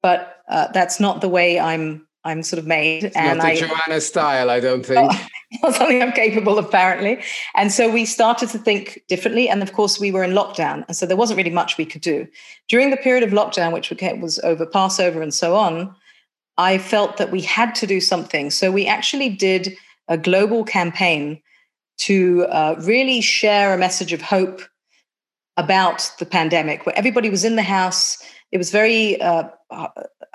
But 0.03 0.37
uh, 0.49 0.69
that's 0.73 1.01
not 1.01 1.21
the 1.21 1.29
way 1.29 1.59
I'm 1.59 2.07
I'm 2.25 2.43
sort 2.43 2.59
of 2.59 2.67
made. 2.67 3.05
It's 3.05 3.17
and 3.17 3.39
not 3.39 3.45
the 3.45 3.53
I, 3.53 3.57
Joanna 3.57 4.01
style, 4.01 4.51
I 4.51 4.61
don't 4.61 4.85
think. 4.85 5.11
Not 5.63 5.75
something 5.77 6.03
I'm 6.03 6.13
capable 6.13 6.59
of, 6.59 6.67
apparently. 6.67 7.23
And 7.55 7.73
so 7.73 7.91
we 7.91 8.05
started 8.05 8.51
to 8.51 8.59
think 8.59 9.03
differently. 9.09 9.49
And 9.49 9.63
of 9.63 9.73
course, 9.73 9.99
we 9.99 10.13
were 10.13 10.23
in 10.23 10.33
lockdown. 10.33 10.85
And 10.87 10.95
so 10.95 11.07
there 11.07 11.17
wasn't 11.17 11.39
really 11.39 11.49
much 11.49 11.79
we 11.79 11.87
could 11.87 12.03
do. 12.03 12.29
During 12.69 12.91
the 12.91 12.99
period 12.99 13.25
of 13.25 13.31
lockdown, 13.31 13.73
which 13.73 13.91
was 14.21 14.39
over 14.41 14.67
Passover 14.67 15.23
and 15.23 15.33
so 15.33 15.57
on, 15.57 15.95
I 16.59 16.77
felt 16.77 17.17
that 17.17 17.31
we 17.31 17.41
had 17.41 17.75
to 17.77 17.87
do 17.87 17.99
something. 17.99 18.51
So 18.51 18.71
we 18.71 18.87
actually 18.87 19.31
did 19.31 19.75
a 20.09 20.19
global 20.19 20.65
campaign 20.65 21.41
to 21.99 22.45
uh, 22.51 22.75
really 22.81 23.23
share 23.23 23.73
a 23.73 23.79
message 23.79 24.13
of 24.13 24.21
hope 24.21 24.61
about 25.59 26.11
the 26.19 26.25
pandemic, 26.25 26.87
where 26.87 26.97
everybody 26.97 27.29
was 27.29 27.45
in 27.45 27.57
the 27.57 27.63
house. 27.63 28.17
It 28.53 28.59
was 28.59 28.71
very 28.71 29.21
uh, 29.21 29.49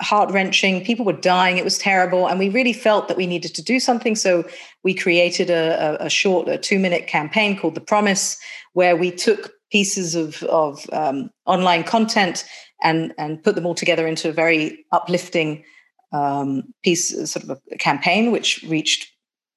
heart 0.00 0.30
wrenching. 0.30 0.84
People 0.84 1.04
were 1.04 1.12
dying. 1.14 1.58
It 1.58 1.64
was 1.64 1.78
terrible. 1.78 2.28
And 2.28 2.38
we 2.38 2.48
really 2.48 2.72
felt 2.72 3.08
that 3.08 3.16
we 3.16 3.26
needed 3.26 3.54
to 3.54 3.62
do 3.62 3.80
something. 3.80 4.14
So 4.14 4.44
we 4.84 4.94
created 4.94 5.50
a, 5.50 5.98
a, 6.02 6.06
a 6.06 6.10
short, 6.10 6.48
a 6.48 6.58
two 6.58 6.78
minute 6.78 7.06
campaign 7.08 7.58
called 7.58 7.74
The 7.74 7.80
Promise, 7.80 8.38
where 8.74 8.96
we 8.96 9.10
took 9.10 9.52
pieces 9.72 10.14
of, 10.14 10.42
of 10.44 10.86
um, 10.92 11.30
online 11.46 11.82
content 11.82 12.44
and, 12.82 13.12
and 13.18 13.42
put 13.42 13.54
them 13.54 13.66
all 13.66 13.74
together 13.74 14.06
into 14.06 14.28
a 14.28 14.32
very 14.32 14.84
uplifting 14.92 15.64
um, 16.12 16.62
piece, 16.84 17.08
sort 17.28 17.44
of 17.44 17.58
a 17.72 17.78
campaign, 17.78 18.30
which 18.30 18.62
reached 18.68 19.10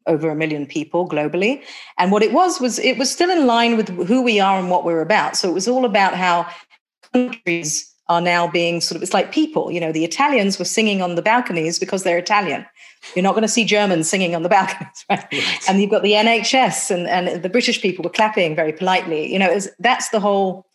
over 0.08 0.30
a 0.30 0.36
million 0.36 0.66
people 0.66 1.08
globally. 1.08 1.62
And 1.98 2.12
what 2.12 2.24
it 2.24 2.34
was 2.34 2.60
was 2.60 2.80
it 2.80 2.98
was 2.98 3.12
still 3.12 3.30
in 3.30 3.46
line 3.46 3.78
with 3.78 3.90
who 4.08 4.22
we 4.22 4.40
are 4.40 4.58
and 4.58 4.70
what 4.70 4.84
we're 4.84 5.02
about. 5.02 5.38
So 5.38 5.50
it 5.50 5.54
was 5.54 5.68
all 5.68 5.86
about 5.86 6.16
how 6.16 6.48
countries 7.14 7.94
are 8.10 8.22
now 8.22 8.48
being 8.48 8.80
sort 8.80 8.96
of 8.96 9.04
it's 9.04 9.14
like 9.14 9.32
people, 9.32 9.72
you 9.72 9.80
know, 9.80 9.92
the 9.92 10.06
Italians 10.06 10.58
were 10.58 10.66
singing 10.66 11.02
on 11.02 11.16
the 11.16 11.22
balconies 11.22 11.78
because 11.78 12.04
they're 12.04 12.18
Italian. 12.18 12.66
You're 13.16 13.24
not 13.24 13.34
going 13.34 13.44
to 13.44 13.50
see 13.50 13.66
Germans 13.66 14.10
singing 14.10 14.34
on 14.34 14.44
the 14.44 14.50
balconies, 14.58 15.06
right? 15.10 15.26
right. 15.32 15.70
And 15.70 15.82
you've 15.82 15.92
got 15.92 16.04
the 16.04 16.14
NHS 16.14 16.92
and, 16.92 17.08
and 17.08 17.44
the 17.44 17.50
British 17.50 17.82
people 17.82 18.04
were 18.04 18.10
clapping 18.10 18.56
very 18.56 18.74
politely. 18.74 19.32
You 19.32 19.40
know, 19.40 19.54
was, 19.54 19.70
that's 19.80 20.10
the 20.10 20.20
whole 20.20 20.66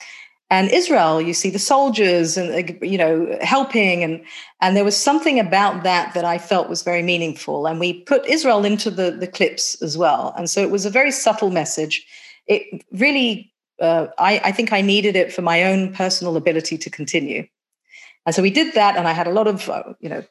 and 0.52 0.70
Israel, 0.70 1.18
you 1.22 1.32
see 1.32 1.48
the 1.48 1.58
soldiers 1.58 2.36
and 2.36 2.78
you 2.82 2.98
know 2.98 3.38
helping, 3.40 4.04
and 4.04 4.22
and 4.60 4.76
there 4.76 4.84
was 4.84 4.96
something 4.96 5.40
about 5.40 5.82
that 5.82 6.12
that 6.12 6.26
I 6.26 6.36
felt 6.36 6.68
was 6.68 6.82
very 6.82 7.02
meaningful. 7.02 7.66
And 7.66 7.80
we 7.80 8.02
put 8.02 8.26
Israel 8.26 8.62
into 8.66 8.90
the 8.90 9.12
the 9.12 9.26
clips 9.26 9.80
as 9.80 9.96
well, 9.96 10.34
and 10.36 10.50
so 10.50 10.60
it 10.60 10.70
was 10.70 10.84
a 10.84 10.90
very 10.90 11.10
subtle 11.10 11.50
message. 11.50 12.06
It 12.48 12.84
really, 12.92 13.50
uh, 13.80 14.08
I, 14.18 14.42
I 14.44 14.52
think 14.52 14.74
I 14.74 14.82
needed 14.82 15.16
it 15.16 15.32
for 15.32 15.40
my 15.40 15.64
own 15.64 15.94
personal 15.94 16.36
ability 16.36 16.76
to 16.76 16.90
continue, 16.90 17.46
and 18.26 18.34
so 18.34 18.42
we 18.42 18.50
did 18.50 18.74
that, 18.74 18.98
and 18.98 19.08
I 19.08 19.12
had 19.12 19.26
a 19.26 19.32
lot 19.32 19.46
of 19.46 19.70
uh, 19.70 19.94
you 20.00 20.10
know 20.10 20.22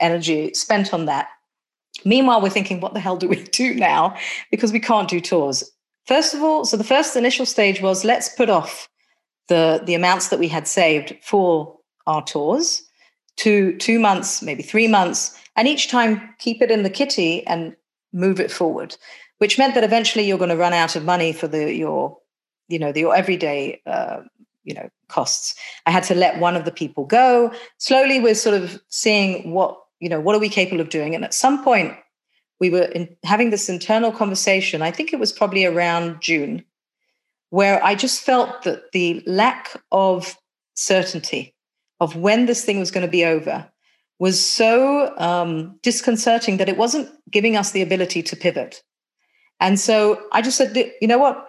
energy 0.00 0.52
spent 0.54 0.92
on 0.92 1.04
that. 1.04 1.28
Meanwhile, 2.04 2.42
we're 2.42 2.50
thinking, 2.58 2.80
what 2.80 2.94
the 2.94 3.00
hell 3.00 3.16
do 3.16 3.28
we 3.28 3.44
do 3.44 3.74
now? 3.74 4.16
Because 4.50 4.72
we 4.72 4.80
can't 4.80 5.08
do 5.08 5.20
tours. 5.20 5.62
First 6.06 6.34
of 6.34 6.42
all, 6.42 6.64
so 6.64 6.76
the 6.76 6.92
first 6.94 7.14
initial 7.14 7.46
stage 7.46 7.80
was 7.80 8.04
let's 8.04 8.28
put 8.28 8.50
off 8.50 8.88
the 9.48 9.82
the 9.84 9.94
amounts 9.94 10.28
that 10.28 10.38
we 10.38 10.48
had 10.48 10.68
saved 10.68 11.16
for 11.22 11.76
our 12.06 12.22
tours 12.24 12.82
to 13.36 13.76
two 13.76 13.98
months, 13.98 14.42
maybe 14.42 14.62
three 14.62 14.88
months, 14.88 15.38
and 15.56 15.68
each 15.68 15.88
time 15.88 16.34
keep 16.38 16.62
it 16.62 16.70
in 16.70 16.82
the 16.82 16.90
kitty 16.90 17.46
and 17.46 17.74
move 18.12 18.40
it 18.40 18.50
forward, 18.50 18.96
which 19.38 19.58
meant 19.58 19.74
that 19.74 19.84
eventually 19.84 20.26
you're 20.26 20.38
going 20.38 20.50
to 20.50 20.56
run 20.56 20.72
out 20.72 20.96
of 20.96 21.04
money 21.04 21.32
for 21.32 21.48
the 21.48 21.72
your 21.72 22.18
you 22.68 22.78
know 22.78 22.92
the, 22.92 23.00
your 23.00 23.14
everyday 23.14 23.80
uh, 23.86 24.20
you 24.64 24.74
know 24.74 24.88
costs. 25.08 25.54
I 25.86 25.90
had 25.90 26.04
to 26.04 26.14
let 26.14 26.40
one 26.40 26.56
of 26.56 26.64
the 26.64 26.70
people 26.70 27.04
go. 27.04 27.52
Slowly, 27.78 28.20
we're 28.20 28.34
sort 28.34 28.60
of 28.60 28.80
seeing 28.88 29.52
what 29.52 29.78
you 30.00 30.08
know 30.08 30.20
what 30.20 30.36
are 30.36 30.40
we 30.40 30.48
capable 30.48 30.80
of 30.80 30.90
doing, 30.90 31.14
and 31.14 31.24
at 31.24 31.34
some 31.34 31.64
point 31.64 31.94
we 32.60 32.70
were 32.70 32.82
in, 32.82 33.16
having 33.24 33.50
this 33.50 33.68
internal 33.68 34.12
conversation. 34.12 34.82
I 34.82 34.90
think 34.90 35.12
it 35.12 35.20
was 35.20 35.32
probably 35.32 35.64
around 35.64 36.20
June, 36.20 36.64
where 37.50 37.82
I 37.84 37.94
just 37.94 38.20
felt 38.22 38.62
that 38.62 38.92
the 38.92 39.22
lack 39.26 39.80
of 39.90 40.36
certainty 40.74 41.54
of 42.00 42.16
when 42.16 42.46
this 42.46 42.64
thing 42.64 42.78
was 42.78 42.90
going 42.90 43.06
to 43.06 43.10
be 43.10 43.24
over 43.24 43.68
was 44.18 44.40
so 44.40 45.16
um, 45.18 45.78
disconcerting 45.82 46.56
that 46.56 46.68
it 46.68 46.76
wasn't 46.76 47.08
giving 47.30 47.56
us 47.56 47.70
the 47.70 47.82
ability 47.82 48.22
to 48.22 48.36
pivot. 48.36 48.82
And 49.60 49.78
so 49.78 50.20
I 50.32 50.42
just 50.42 50.56
said, 50.56 50.76
you 51.00 51.08
know 51.08 51.18
what? 51.18 51.44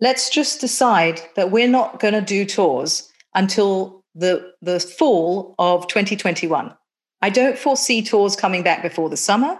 Let's 0.00 0.30
just 0.30 0.60
decide 0.60 1.20
that 1.36 1.50
we're 1.50 1.68
not 1.68 2.00
going 2.00 2.14
to 2.14 2.20
do 2.20 2.44
tours 2.44 3.08
until 3.34 4.04
the, 4.14 4.52
the 4.62 4.80
fall 4.80 5.54
of 5.58 5.86
2021. 5.88 6.74
I 7.22 7.30
don't 7.30 7.58
foresee 7.58 8.02
tours 8.02 8.36
coming 8.36 8.62
back 8.62 8.82
before 8.82 9.08
the 9.08 9.16
summer. 9.16 9.58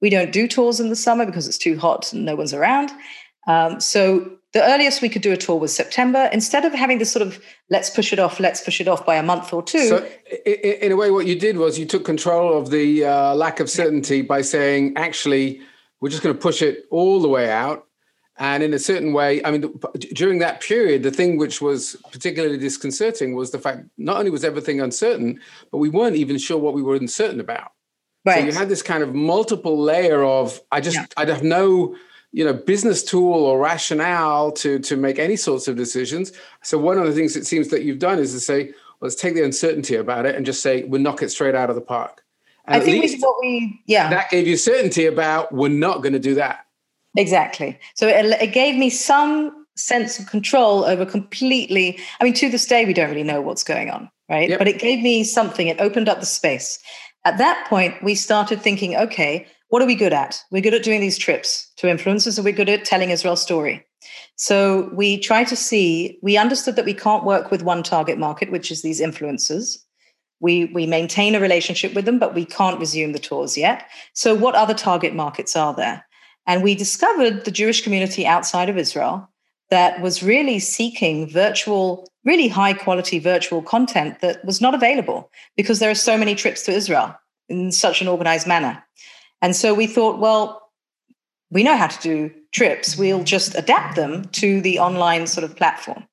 We 0.00 0.10
don't 0.10 0.32
do 0.32 0.46
tours 0.48 0.80
in 0.80 0.88
the 0.88 0.96
summer 0.96 1.24
because 1.26 1.46
it's 1.48 1.58
too 1.58 1.78
hot 1.78 2.12
and 2.12 2.24
no 2.24 2.36
one's 2.36 2.54
around. 2.54 2.90
Um, 3.46 3.80
so 3.80 4.38
the 4.52 4.62
earliest 4.62 5.00
we 5.00 5.08
could 5.08 5.22
do 5.22 5.32
a 5.32 5.36
tour 5.36 5.58
was 5.58 5.74
September. 5.74 6.28
Instead 6.32 6.64
of 6.64 6.72
having 6.74 6.98
this 6.98 7.10
sort 7.10 7.26
of 7.26 7.42
let's 7.70 7.90
push 7.90 8.12
it 8.12 8.18
off, 8.18 8.38
let's 8.38 8.60
push 8.60 8.80
it 8.80 8.88
off 8.88 9.04
by 9.06 9.16
a 9.16 9.22
month 9.22 9.52
or 9.52 9.62
two. 9.62 9.88
So, 9.88 10.08
in 10.44 10.92
a 10.92 10.96
way, 10.96 11.10
what 11.10 11.26
you 11.26 11.38
did 11.38 11.56
was 11.56 11.78
you 11.78 11.86
took 11.86 12.04
control 12.04 12.56
of 12.56 12.70
the 12.70 13.04
uh, 13.04 13.34
lack 13.34 13.60
of 13.60 13.70
certainty 13.70 14.20
by 14.22 14.42
saying, 14.42 14.94
actually, 14.96 15.62
we're 16.00 16.10
just 16.10 16.22
going 16.22 16.34
to 16.34 16.40
push 16.40 16.60
it 16.60 16.84
all 16.90 17.20
the 17.20 17.28
way 17.28 17.50
out. 17.50 17.86
And 18.38 18.62
in 18.62 18.74
a 18.74 18.78
certain 18.78 19.12
way, 19.12 19.44
I 19.44 19.50
mean, 19.50 19.78
during 20.14 20.38
that 20.40 20.60
period, 20.60 21.02
the 21.02 21.10
thing 21.10 21.36
which 21.36 21.60
was 21.60 21.96
particularly 22.10 22.58
disconcerting 22.58 23.34
was 23.34 23.52
the 23.52 23.58
fact 23.58 23.84
not 23.98 24.16
only 24.16 24.30
was 24.30 24.42
everything 24.42 24.80
uncertain, 24.80 25.38
but 25.70 25.78
we 25.78 25.88
weren't 25.88 26.16
even 26.16 26.38
sure 26.38 26.58
what 26.58 26.74
we 26.74 26.82
were 26.82 26.96
uncertain 26.96 27.40
about. 27.40 27.72
Right. 28.24 28.40
So 28.40 28.46
you 28.46 28.52
had 28.52 28.68
this 28.68 28.82
kind 28.82 29.02
of 29.02 29.14
multiple 29.14 29.80
layer 29.80 30.24
of 30.24 30.60
I 30.70 30.80
just 30.80 30.96
yeah. 30.96 31.06
I'd 31.16 31.28
have 31.28 31.42
no 31.42 31.96
you 32.32 32.44
know 32.44 32.52
business 32.52 33.02
tool 33.02 33.34
or 33.44 33.58
rationale 33.58 34.50
to 34.52 34.78
to 34.80 34.96
make 34.96 35.18
any 35.18 35.36
sorts 35.36 35.68
of 35.68 35.76
decisions. 35.76 36.32
So 36.62 36.78
one 36.78 36.98
of 36.98 37.06
the 37.06 37.12
things 37.12 37.36
it 37.36 37.46
seems 37.46 37.68
that 37.68 37.82
you've 37.82 37.98
done 37.98 38.18
is 38.18 38.32
to 38.32 38.40
say 38.40 38.72
let's 39.00 39.14
take 39.14 39.34
the 39.34 39.44
uncertainty 39.44 39.96
about 39.96 40.26
it 40.26 40.34
and 40.34 40.46
just 40.46 40.62
say 40.62 40.84
we'll 40.84 41.00
knock 41.00 41.22
it 41.22 41.30
straight 41.30 41.54
out 41.54 41.68
of 41.68 41.76
the 41.76 41.82
park. 41.82 42.24
And 42.66 42.80
i 42.80 42.84
think 42.84 43.20
what 43.20 43.36
we 43.40 43.82
yeah. 43.86 44.08
that 44.10 44.30
gave 44.30 44.46
you 44.46 44.56
certainty 44.56 45.06
about 45.06 45.52
we're 45.52 45.68
not 45.68 46.02
going 46.02 46.12
to 46.12 46.20
do 46.20 46.34
that. 46.36 46.66
Exactly. 47.16 47.78
So 47.94 48.08
it, 48.08 48.24
it 48.40 48.52
gave 48.52 48.76
me 48.76 48.88
some 48.88 49.66
sense 49.74 50.18
of 50.18 50.26
control 50.26 50.84
over 50.84 51.06
completely 51.06 51.98
i 52.20 52.24
mean 52.24 52.34
to 52.34 52.50
this 52.50 52.66
day 52.66 52.84
we 52.84 52.92
don't 52.92 53.08
really 53.08 53.22
know 53.22 53.40
what's 53.40 53.64
going 53.64 53.88
on 53.88 54.10
right? 54.32 54.48
Yep. 54.48 54.58
but 54.58 54.68
it 54.68 54.78
gave 54.78 55.02
me 55.02 55.22
something. 55.24 55.68
It 55.68 55.80
opened 55.80 56.08
up 56.08 56.20
the 56.20 56.26
space. 56.26 56.78
At 57.24 57.38
that 57.38 57.66
point 57.68 58.02
we 58.02 58.14
started 58.14 58.60
thinking 58.60 58.96
okay 58.96 59.46
what 59.72 59.80
are 59.80 59.86
we 59.86 59.94
good 59.94 60.12
at? 60.12 60.44
We're 60.50 60.60
good 60.60 60.74
at 60.74 60.82
doing 60.82 61.00
these 61.00 61.16
trips 61.16 61.72
to 61.78 61.86
influencers, 61.86 62.36
and 62.36 62.44
we're 62.44 62.52
good 62.52 62.68
at 62.68 62.84
telling 62.84 63.08
Israel's 63.08 63.40
story. 63.40 63.82
So 64.36 64.90
we 64.92 65.18
try 65.18 65.44
to 65.44 65.56
see, 65.56 66.18
we 66.20 66.36
understood 66.36 66.76
that 66.76 66.84
we 66.84 66.92
can't 66.92 67.24
work 67.24 67.50
with 67.50 67.62
one 67.62 67.82
target 67.82 68.18
market, 68.18 68.52
which 68.52 68.70
is 68.70 68.82
these 68.82 69.00
influencers. 69.00 69.78
We, 70.40 70.66
we 70.66 70.84
maintain 70.86 71.34
a 71.34 71.40
relationship 71.40 71.94
with 71.94 72.04
them, 72.04 72.18
but 72.18 72.34
we 72.34 72.44
can't 72.44 72.78
resume 72.78 73.12
the 73.12 73.18
tours 73.18 73.56
yet. 73.56 73.88
So, 74.12 74.34
what 74.34 74.54
other 74.54 74.74
target 74.74 75.14
markets 75.14 75.56
are 75.56 75.72
there? 75.72 76.04
And 76.46 76.62
we 76.62 76.74
discovered 76.74 77.46
the 77.46 77.50
Jewish 77.50 77.82
community 77.82 78.26
outside 78.26 78.68
of 78.68 78.76
Israel 78.76 79.26
that 79.70 80.02
was 80.02 80.22
really 80.22 80.58
seeking 80.58 81.30
virtual, 81.30 82.06
really 82.26 82.48
high 82.48 82.74
quality 82.74 83.18
virtual 83.18 83.62
content 83.62 84.20
that 84.20 84.44
was 84.44 84.60
not 84.60 84.74
available 84.74 85.30
because 85.56 85.78
there 85.78 85.90
are 85.90 85.94
so 85.94 86.18
many 86.18 86.34
trips 86.34 86.62
to 86.64 86.72
Israel 86.72 87.14
in 87.48 87.72
such 87.72 88.02
an 88.02 88.08
organized 88.08 88.46
manner. 88.46 88.84
And 89.42 89.54
so 89.54 89.74
we 89.74 89.86
thought, 89.86 90.18
well, 90.18 90.70
we 91.50 91.62
know 91.62 91.76
how 91.76 91.88
to 91.88 92.00
do 92.00 92.30
trips. 92.52 92.96
We'll 92.96 93.24
just 93.24 93.54
adapt 93.54 93.96
them 93.96 94.24
to 94.28 94.60
the 94.62 94.78
online 94.78 95.26
sort 95.26 95.44
of 95.44 95.54
platform. 95.54 96.04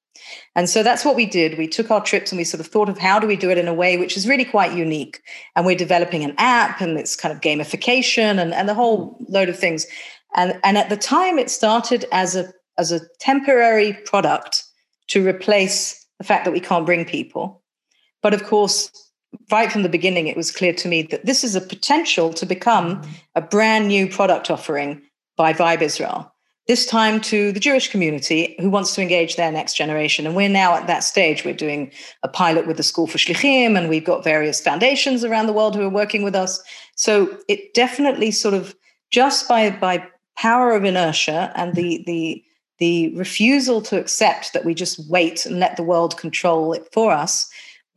And 0.55 0.69
so 0.69 0.83
that's 0.83 1.05
what 1.05 1.15
we 1.15 1.25
did. 1.25 1.57
We 1.57 1.67
took 1.67 1.91
our 1.91 2.03
trips 2.03 2.31
and 2.31 2.37
we 2.37 2.43
sort 2.43 2.59
of 2.59 2.67
thought 2.67 2.89
of 2.89 2.97
how 2.97 3.19
do 3.19 3.27
we 3.27 3.37
do 3.37 3.49
it 3.49 3.57
in 3.57 3.67
a 3.67 3.73
way 3.73 3.97
which 3.97 4.17
is 4.17 4.27
really 4.27 4.43
quite 4.43 4.73
unique. 4.73 5.21
And 5.55 5.65
we're 5.65 5.77
developing 5.77 6.23
an 6.23 6.35
app 6.37 6.81
and 6.81 6.97
it's 6.97 7.15
kind 7.15 7.33
of 7.33 7.41
gamification 7.41 8.41
and, 8.41 8.53
and 8.53 8.67
the 8.67 8.73
whole 8.73 9.17
load 9.29 9.47
of 9.47 9.57
things. 9.57 9.87
And, 10.35 10.59
and 10.63 10.77
at 10.77 10.89
the 10.89 10.97
time, 10.97 11.39
it 11.39 11.49
started 11.49 12.05
as 12.11 12.35
a, 12.35 12.51
as 12.77 12.91
a 12.91 13.01
temporary 13.19 13.93
product 14.05 14.65
to 15.07 15.25
replace 15.25 16.05
the 16.17 16.23
fact 16.23 16.45
that 16.45 16.51
we 16.51 16.59
can't 16.59 16.85
bring 16.85 17.05
people. 17.05 17.63
But 18.21 18.33
of 18.33 18.43
course, 18.43 18.91
right 19.51 19.71
from 19.71 19.83
the 19.83 19.89
beginning, 19.89 20.27
it 20.27 20.37
was 20.37 20.51
clear 20.51 20.73
to 20.73 20.87
me 20.87 21.03
that 21.03 21.25
this 21.25 21.43
is 21.43 21.55
a 21.55 21.61
potential 21.61 22.33
to 22.33 22.45
become 22.45 23.01
mm. 23.01 23.07
a 23.35 23.41
brand 23.41 23.87
new 23.87 24.07
product 24.07 24.49
offering 24.49 25.01
by 25.37 25.53
Vibe 25.53 25.81
Israel. 25.81 26.33
This 26.67 26.85
time 26.85 27.19
to 27.21 27.51
the 27.51 27.59
Jewish 27.59 27.89
community 27.89 28.55
who 28.59 28.69
wants 28.69 28.93
to 28.93 29.01
engage 29.01 29.37
their 29.37 29.51
next 29.51 29.73
generation. 29.73 30.27
And 30.27 30.35
we're 30.35 30.49
now 30.49 30.75
at 30.75 30.85
that 30.85 31.03
stage. 31.03 31.43
We're 31.43 31.55
doing 31.55 31.91
a 32.21 32.27
pilot 32.27 32.67
with 32.67 32.77
the 32.77 32.83
School 32.83 33.07
for 33.07 33.17
Shlichim, 33.17 33.75
and 33.75 33.89
we've 33.89 34.05
got 34.05 34.23
various 34.23 34.61
foundations 34.61 35.23
around 35.23 35.47
the 35.47 35.53
world 35.53 35.75
who 35.75 35.81
are 35.81 35.89
working 35.89 36.21
with 36.21 36.35
us. 36.35 36.61
So 36.95 37.35
it 37.47 37.73
definitely 37.73 38.29
sort 38.29 38.53
of 38.53 38.75
just 39.09 39.47
by 39.47 39.71
by 39.71 40.07
power 40.37 40.75
of 40.75 40.83
inertia 40.83 41.51
and 41.55 41.73
the 41.73 42.03
the 42.05 42.43
the 42.77 43.13
refusal 43.15 43.81
to 43.81 43.99
accept 43.99 44.53
that 44.53 44.63
we 44.63 44.73
just 44.73 45.09
wait 45.09 45.45
and 45.45 45.59
let 45.59 45.75
the 45.75 45.83
world 45.83 46.17
control 46.17 46.73
it 46.73 46.87
for 46.93 47.11
us, 47.11 47.49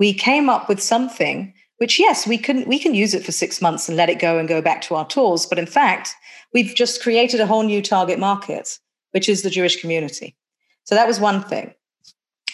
we 0.03 0.13
came 0.29 0.49
up 0.55 0.69
with 0.69 0.81
something 0.93 1.39
which 1.81 1.95
yes 2.05 2.27
we 2.33 2.39
can 2.47 2.59
we 2.73 2.79
can 2.85 2.95
use 3.03 3.13
it 3.17 3.25
for 3.27 3.33
6 3.33 3.63
months 3.67 3.89
and 3.89 3.97
let 4.01 4.13
it 4.13 4.25
go 4.27 4.33
and 4.39 4.55
go 4.55 4.61
back 4.69 4.81
to 4.83 4.95
our 4.97 5.07
tours 5.15 5.47
but 5.51 5.63
in 5.65 5.71
fact 5.79 6.07
we've 6.55 6.75
just 6.83 7.03
created 7.05 7.41
a 7.41 7.51
whole 7.51 7.67
new 7.73 7.83
target 7.95 8.19
market 8.29 8.67
which 9.13 9.29
is 9.29 9.43
the 9.43 9.51
Jewish 9.51 9.81
community. 9.81 10.35
So 10.85 10.95
that 10.95 11.07
was 11.07 11.21
one 11.21 11.43
thing. 11.43 11.73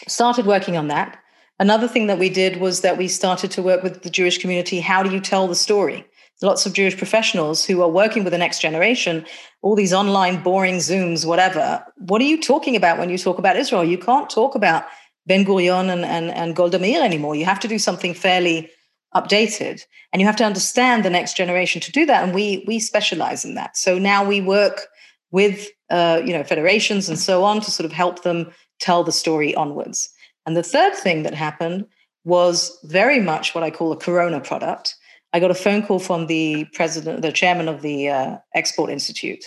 Started 0.06 0.46
working 0.46 0.76
on 0.76 0.88
that. 0.88 1.18
Another 1.58 1.88
thing 1.88 2.06
that 2.08 2.18
we 2.18 2.28
did 2.28 2.60
was 2.60 2.82
that 2.82 2.98
we 2.98 3.08
started 3.08 3.50
to 3.52 3.62
work 3.62 3.82
with 3.82 4.02
the 4.02 4.10
Jewish 4.10 4.38
community. 4.38 4.80
How 4.80 5.02
do 5.02 5.10
you 5.10 5.20
tell 5.20 5.48
the 5.48 5.54
story? 5.54 6.04
Lots 6.40 6.66
of 6.66 6.72
Jewish 6.72 6.96
professionals 6.96 7.64
who 7.64 7.82
are 7.82 7.88
working 7.88 8.22
with 8.22 8.32
the 8.32 8.38
next 8.38 8.60
generation, 8.60 9.26
all 9.62 9.74
these 9.74 9.92
online 9.92 10.40
boring 10.40 10.76
Zooms, 10.76 11.26
whatever. 11.26 11.84
What 11.96 12.20
are 12.22 12.30
you 12.32 12.40
talking 12.40 12.76
about 12.76 12.98
when 12.98 13.10
you 13.10 13.18
talk 13.18 13.38
about 13.38 13.56
Israel? 13.56 13.82
You 13.82 13.98
can't 13.98 14.30
talk 14.30 14.54
about 14.54 14.84
Ben 15.28 15.44
Gurion 15.44 15.92
and, 15.92 16.04
and, 16.04 16.30
and 16.30 16.56
Golda 16.56 16.78
Meir 16.78 17.04
anymore. 17.04 17.36
You 17.36 17.44
have 17.44 17.60
to 17.60 17.68
do 17.68 17.78
something 17.78 18.14
fairly 18.14 18.70
updated 19.14 19.82
and 20.12 20.20
you 20.20 20.26
have 20.26 20.36
to 20.36 20.44
understand 20.44 21.04
the 21.04 21.10
next 21.10 21.36
generation 21.36 21.80
to 21.82 21.92
do 21.92 22.06
that. 22.06 22.24
And 22.24 22.34
we, 22.34 22.64
we 22.66 22.78
specialize 22.78 23.44
in 23.44 23.54
that. 23.54 23.76
So 23.76 23.98
now 23.98 24.24
we 24.24 24.40
work 24.40 24.88
with, 25.30 25.68
uh, 25.90 26.22
you 26.24 26.32
know, 26.32 26.42
federations 26.42 27.08
and 27.08 27.18
so 27.18 27.44
on 27.44 27.60
to 27.60 27.70
sort 27.70 27.84
of 27.84 27.92
help 27.92 28.22
them 28.22 28.50
tell 28.80 29.04
the 29.04 29.12
story 29.12 29.54
onwards. 29.54 30.10
And 30.46 30.56
the 30.56 30.62
third 30.62 30.94
thing 30.94 31.22
that 31.22 31.34
happened 31.34 31.86
was 32.24 32.78
very 32.84 33.20
much 33.20 33.54
what 33.54 33.64
I 33.64 33.70
call 33.70 33.92
a 33.92 33.96
Corona 33.96 34.40
product. 34.40 34.96
I 35.34 35.40
got 35.40 35.50
a 35.50 35.54
phone 35.54 35.82
call 35.82 35.98
from 35.98 36.26
the 36.26 36.66
president, 36.72 37.20
the 37.20 37.32
chairman 37.32 37.68
of 37.68 37.82
the 37.82 38.08
uh, 38.08 38.36
Export 38.54 38.90
Institute 38.90 39.44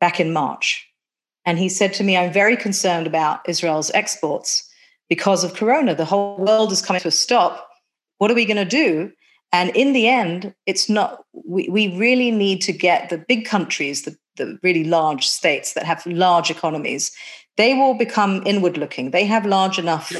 back 0.00 0.20
in 0.20 0.32
March. 0.32 0.86
And 1.46 1.58
he 1.58 1.68
said 1.68 1.94
to 1.94 2.04
me, 2.04 2.16
I'm 2.16 2.32
very 2.32 2.56
concerned 2.56 3.06
about 3.06 3.48
Israel's 3.48 3.90
exports 3.92 4.70
because 5.08 5.44
of 5.44 5.54
Corona. 5.54 5.94
The 5.94 6.04
whole 6.04 6.36
world 6.38 6.72
is 6.72 6.82
coming 6.82 7.02
to 7.02 7.08
a 7.08 7.12
stop. 7.12 7.68
What 8.18 8.30
are 8.30 8.34
we 8.34 8.44
going 8.44 8.56
to 8.56 8.64
do? 8.64 9.12
And 9.52 9.70
in 9.76 9.92
the 9.92 10.08
end, 10.08 10.54
it's 10.66 10.88
not, 10.88 11.24
we, 11.32 11.68
we 11.68 11.96
really 11.96 12.30
need 12.30 12.60
to 12.62 12.72
get 12.72 13.08
the 13.08 13.18
big 13.18 13.44
countries, 13.44 14.02
the, 14.02 14.16
the 14.36 14.58
really 14.62 14.84
large 14.84 15.26
states 15.26 15.74
that 15.74 15.84
have 15.84 16.04
large 16.06 16.50
economies, 16.50 17.12
they 17.56 17.74
will 17.74 17.94
become 17.94 18.42
inward 18.44 18.76
looking. 18.76 19.12
They 19.12 19.24
have 19.24 19.46
large 19.46 19.78
enough 19.78 20.12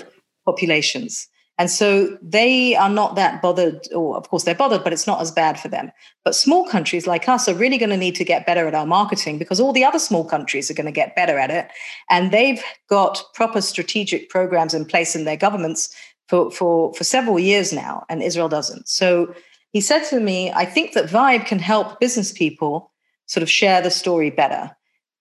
populations. 0.44 1.26
And 1.56 1.70
so 1.70 2.18
they 2.20 2.74
are 2.74 2.90
not 2.90 3.14
that 3.14 3.40
bothered, 3.40 3.86
or 3.94 4.16
of 4.16 4.28
course 4.28 4.42
they're 4.42 4.56
bothered, 4.56 4.82
but 4.82 4.92
it's 4.92 5.06
not 5.06 5.20
as 5.20 5.30
bad 5.30 5.58
for 5.58 5.68
them. 5.68 5.92
But 6.24 6.34
small 6.34 6.66
countries 6.66 7.06
like 7.06 7.28
us 7.28 7.48
are 7.48 7.54
really 7.54 7.78
going 7.78 7.90
to 7.90 7.96
need 7.96 8.16
to 8.16 8.24
get 8.24 8.44
better 8.44 8.66
at 8.66 8.74
our 8.74 8.86
marketing 8.86 9.38
because 9.38 9.60
all 9.60 9.72
the 9.72 9.84
other 9.84 10.00
small 10.00 10.24
countries 10.24 10.68
are 10.68 10.74
going 10.74 10.86
to 10.86 10.92
get 10.92 11.14
better 11.14 11.38
at 11.38 11.50
it. 11.50 11.68
And 12.10 12.32
they've 12.32 12.62
got 12.88 13.22
proper 13.34 13.60
strategic 13.60 14.30
programs 14.30 14.74
in 14.74 14.84
place 14.84 15.14
in 15.14 15.24
their 15.24 15.36
governments 15.36 15.94
for, 16.28 16.50
for, 16.50 16.92
for 16.94 17.04
several 17.04 17.38
years 17.38 17.72
now, 17.72 18.04
and 18.08 18.22
Israel 18.22 18.48
doesn't. 18.48 18.88
So 18.88 19.32
he 19.72 19.80
said 19.80 20.04
to 20.04 20.20
me, 20.20 20.50
I 20.52 20.64
think 20.64 20.92
that 20.94 21.10
Vibe 21.10 21.46
can 21.46 21.58
help 21.58 22.00
business 22.00 22.32
people 22.32 22.90
sort 23.26 23.42
of 23.42 23.50
share 23.50 23.80
the 23.80 23.90
story 23.90 24.30
better. 24.30 24.74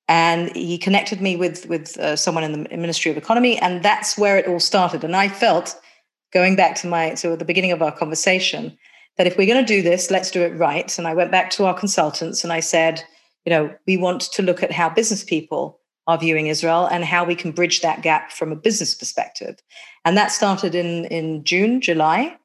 And 0.08 0.54
he 0.56 0.78
connected 0.78 1.22
me 1.22 1.36
with, 1.36 1.68
with 1.68 1.98
uh, 1.98 2.16
someone 2.16 2.44
in 2.44 2.64
the 2.64 2.78
Ministry 2.78 3.12
of 3.12 3.18
Economy, 3.18 3.58
and 3.60 3.84
that's 3.84 4.18
where 4.18 4.38
it 4.38 4.48
all 4.48 4.60
started. 4.60 5.04
And 5.04 5.16
I 5.16 5.28
felt 5.28 5.76
going 6.34 6.56
back 6.56 6.76
to 6.76 6.88
my 6.88 7.14
to 7.16 7.36
the 7.36 7.46
beginning 7.46 7.72
of 7.72 7.82
our 7.82 7.92
conversation 7.92 8.78
that 9.18 9.28
if 9.28 9.38
we're 9.38 9.48
going 9.48 9.64
to 9.64 9.76
do 9.76 9.82
this 9.82 10.12
let's 10.12 10.32
do 10.32 10.42
it 10.42 10.58
right 10.58 10.98
and 10.98 11.08
i 11.08 11.14
went 11.14 11.32
back 11.32 11.50
to 11.50 11.66
our 11.66 11.74
consultants 11.74 12.44
and 12.44 12.52
i 12.52 12.60
said 12.60 13.04
you 13.46 13.50
know 13.50 13.74
we 13.88 13.98
want 13.98 14.22
to 14.22 14.42
look 14.42 14.64
at 14.64 14.72
how 14.72 14.90
business 14.90 15.24
people 15.24 15.80
are 16.08 16.18
viewing 16.18 16.48
israel 16.48 16.86
and 16.88 17.06
how 17.06 17.24
we 17.24 17.36
can 17.36 17.52
bridge 17.52 17.82
that 17.82 18.02
gap 18.02 18.32
from 18.32 18.52
a 18.52 18.56
business 18.56 18.94
perspective 18.96 19.62
and 20.06 20.18
that 20.18 20.32
started 20.32 20.76
in 20.76 21.06
in 21.06 21.44
june 21.44 21.80
july 21.80 22.38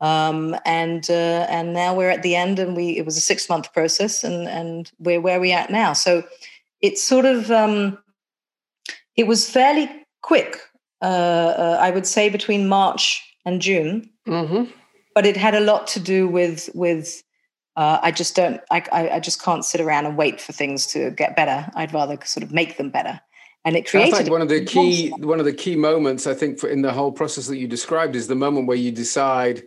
Um, 0.00 0.56
and 0.66 1.08
uh, 1.08 1.46
and 1.48 1.72
now 1.72 1.94
we're 1.94 2.10
at 2.10 2.22
the 2.22 2.36
end, 2.36 2.58
and 2.58 2.76
we 2.76 2.98
it 2.98 3.06
was 3.06 3.16
a 3.16 3.20
six 3.20 3.48
month 3.48 3.72
process, 3.72 4.24
and 4.24 4.48
and 4.48 4.90
we're 4.98 5.20
where 5.20 5.40
we 5.40 5.52
at 5.52 5.70
now. 5.70 5.94
So 5.94 6.24
it's 6.80 7.02
sort 7.02 7.24
of 7.24 7.50
um, 7.50 7.96
it 9.16 9.26
was 9.26 9.48
fairly 9.48 9.88
quick. 10.20 10.58
Uh, 11.00 11.54
uh, 11.56 11.78
I 11.80 11.90
would 11.90 12.06
say 12.06 12.28
between 12.28 12.68
March 12.68 13.22
and 13.44 13.60
June, 13.60 14.10
Mm-hmm. 14.26 14.70
but 15.14 15.26
it 15.26 15.36
had 15.36 15.54
a 15.54 15.60
lot 15.60 15.86
to 15.88 16.00
do 16.00 16.26
with 16.28 16.70
with. 16.74 17.22
Uh, 17.76 17.98
I 18.02 18.10
just 18.12 18.36
don't. 18.36 18.60
I, 18.70 18.84
I 18.92 19.08
I 19.16 19.20
just 19.20 19.42
can't 19.42 19.64
sit 19.64 19.80
around 19.80 20.06
and 20.06 20.16
wait 20.16 20.40
for 20.40 20.52
things 20.52 20.86
to 20.88 21.10
get 21.10 21.34
better. 21.36 21.68
I'd 21.74 21.92
rather 21.92 22.16
sort 22.24 22.44
of 22.44 22.52
make 22.52 22.76
them 22.76 22.90
better, 22.90 23.20
and 23.64 23.74
it 23.76 23.88
created 23.88 24.12
like 24.12 24.30
one 24.30 24.40
of 24.42 24.48
the 24.48 24.64
key 24.64 25.10
monster. 25.10 25.26
one 25.26 25.40
of 25.40 25.44
the 25.44 25.52
key 25.52 25.76
moments 25.76 26.26
I 26.26 26.34
think 26.34 26.58
for 26.60 26.68
in 26.68 26.82
the 26.82 26.92
whole 26.92 27.10
process 27.12 27.48
that 27.48 27.58
you 27.58 27.66
described 27.68 28.14
is 28.16 28.28
the 28.28 28.34
moment 28.36 28.66
where 28.68 28.76
you 28.76 28.92
decide 28.92 29.64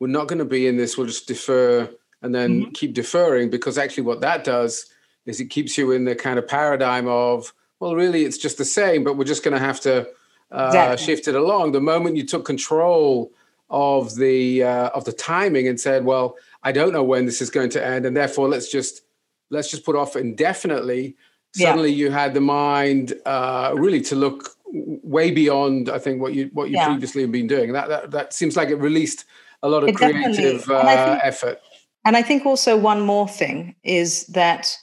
we're 0.00 0.06
not 0.06 0.28
going 0.28 0.38
to 0.38 0.44
be 0.44 0.68
in 0.68 0.76
this. 0.76 0.96
We'll 0.96 1.08
just 1.08 1.26
defer 1.26 1.90
and 2.22 2.32
then 2.34 2.66
Mhm. 2.66 2.74
keep 2.74 2.94
deferring 2.94 3.50
because 3.50 3.76
actually 3.76 4.04
what 4.04 4.20
that 4.20 4.44
does 4.44 4.86
is 5.26 5.40
it 5.40 5.46
keeps 5.50 5.76
you 5.76 5.90
in 5.92 6.04
the 6.04 6.14
kind 6.14 6.38
of 6.38 6.46
paradigm 6.48 7.06
of 7.08 7.52
well, 7.80 7.94
really 7.96 8.24
it's 8.24 8.38
just 8.38 8.58
the 8.58 8.64
same, 8.64 9.04
but 9.04 9.16
we're 9.16 9.24
just 9.24 9.42
going 9.44 9.54
to 9.56 9.64
have 9.64 9.80
to 9.80 10.08
uh, 10.50 10.66
Exactly. 10.68 11.04
shift 11.06 11.28
it 11.28 11.34
along. 11.34 11.72
The 11.72 11.80
moment 11.80 12.16
you 12.16 12.24
took 12.26 12.44
control 12.44 13.32
of 13.70 14.14
the 14.16 14.62
uh, 14.62 14.88
of 14.90 15.04
the 15.04 15.12
timing 15.12 15.68
and 15.68 15.78
said, 15.78 16.04
well, 16.04 16.36
I 16.62 16.72
don't 16.72 16.92
know 16.92 17.02
when 17.04 17.26
this 17.26 17.40
is 17.42 17.50
going 17.50 17.70
to 17.70 17.84
end, 17.84 18.06
and 18.06 18.16
therefore 18.16 18.48
let's 18.48 18.70
just 18.70 19.02
let's 19.50 19.70
just 19.70 19.84
put 19.84 19.96
off 19.96 20.16
indefinitely. 20.16 21.16
Yeah. 21.56 21.68
Suddenly, 21.70 21.92
you 21.92 22.10
had 22.10 22.34
the 22.34 22.40
mind 22.40 23.14
uh, 23.26 23.72
really 23.76 24.00
to 24.02 24.14
look 24.14 24.50
way 24.72 25.30
beyond. 25.30 25.88
I 25.88 25.98
think 25.98 26.20
what 26.20 26.32
you 26.34 26.50
what 26.52 26.68
you 26.70 26.76
Yeah. 26.76 26.86
previously 26.88 27.22
have 27.22 27.32
been 27.32 27.46
doing. 27.46 27.72
That, 27.72 27.88
that 27.88 28.10
that 28.10 28.32
seems 28.32 28.56
like 28.56 28.68
it 28.70 28.76
released 28.76 29.24
a 29.62 29.68
lot 29.68 29.82
of 29.82 29.88
It 29.90 29.96
creative 29.96 30.68
and 30.68 30.70
uh, 30.70 31.06
think- 31.14 31.24
effort. 31.24 31.60
And 32.04 32.16
I 32.16 32.22
think 32.22 32.46
also 32.46 32.76
one 32.76 33.00
more 33.02 33.28
thing 33.28 33.74
is 33.82 34.26
that 34.28 34.74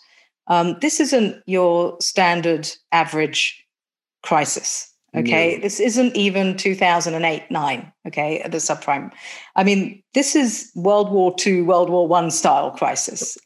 um, 0.47 0.77
this 0.81 0.99
isn't 0.99 1.41
your 1.47 1.97
standard 1.99 2.69
average 2.91 3.65
crisis. 4.21 4.91
Okay, 5.15 5.55
No. 5.55 5.61
this 5.61 5.79
isn't 5.79 6.15
even 6.15 6.57
2008 6.57 7.49
9. 7.49 7.93
Okay, 8.07 8.41
the 8.43 8.57
subprime. 8.57 9.11
I 9.55 9.63
mean, 9.63 10.03
this 10.13 10.35
is 10.35 10.71
World 10.75 11.11
War 11.11 11.35
II, 11.45 11.61
World 11.63 11.89
War 11.89 12.07
One 12.07 12.31
style 12.31 12.71
crisis, 12.71 13.37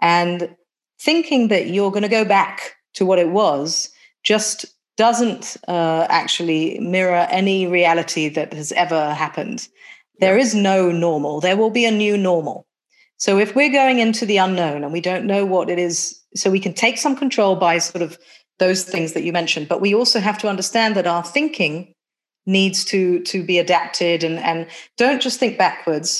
and 0.00 0.54
thinking 1.00 1.48
that 1.48 1.68
you're 1.68 1.90
going 1.90 2.02
to 2.02 2.08
go 2.08 2.24
back 2.24 2.76
to 2.94 3.06
what 3.06 3.18
it 3.18 3.30
was 3.30 3.90
just 4.24 4.66
doesn't 4.96 5.56
uh, 5.68 6.06
actually 6.10 6.78
mirror 6.80 7.26
any 7.30 7.66
reality 7.66 8.28
that 8.28 8.52
has 8.52 8.72
ever 8.72 9.14
happened. 9.14 9.68
There 10.20 10.38
is 10.38 10.54
no 10.54 10.92
normal. 10.92 11.40
There 11.40 11.56
will 11.56 11.70
be 11.70 11.84
a 11.86 11.90
new 11.90 12.16
normal. 12.16 12.66
So 13.16 13.38
if 13.38 13.54
we're 13.54 13.72
going 13.72 13.98
into 14.00 14.26
the 14.26 14.36
unknown 14.36 14.84
and 14.84 14.92
we 14.92 15.00
don't 15.00 15.26
know 15.26 15.46
what 15.46 15.70
it 15.70 15.78
is, 15.78 16.20
so 16.34 16.50
we 16.50 16.60
can 16.60 16.74
take 16.74 16.98
some 16.98 17.16
control 17.16 17.56
by 17.56 17.78
sort 17.78 18.02
of 18.02 18.18
those 18.62 18.84
things 18.84 19.12
that 19.12 19.24
you 19.24 19.32
mentioned, 19.32 19.66
but 19.68 19.80
we 19.80 19.92
also 19.92 20.20
have 20.20 20.38
to 20.38 20.48
understand 20.48 20.94
that 20.94 21.06
our 21.06 21.24
thinking 21.24 21.92
needs 22.46 22.84
to 22.84 23.20
to 23.32 23.42
be 23.42 23.58
adapted 23.58 24.22
and 24.22 24.38
and 24.38 24.66
don't 24.96 25.20
just 25.20 25.40
think 25.40 25.58
backwards. 25.58 26.10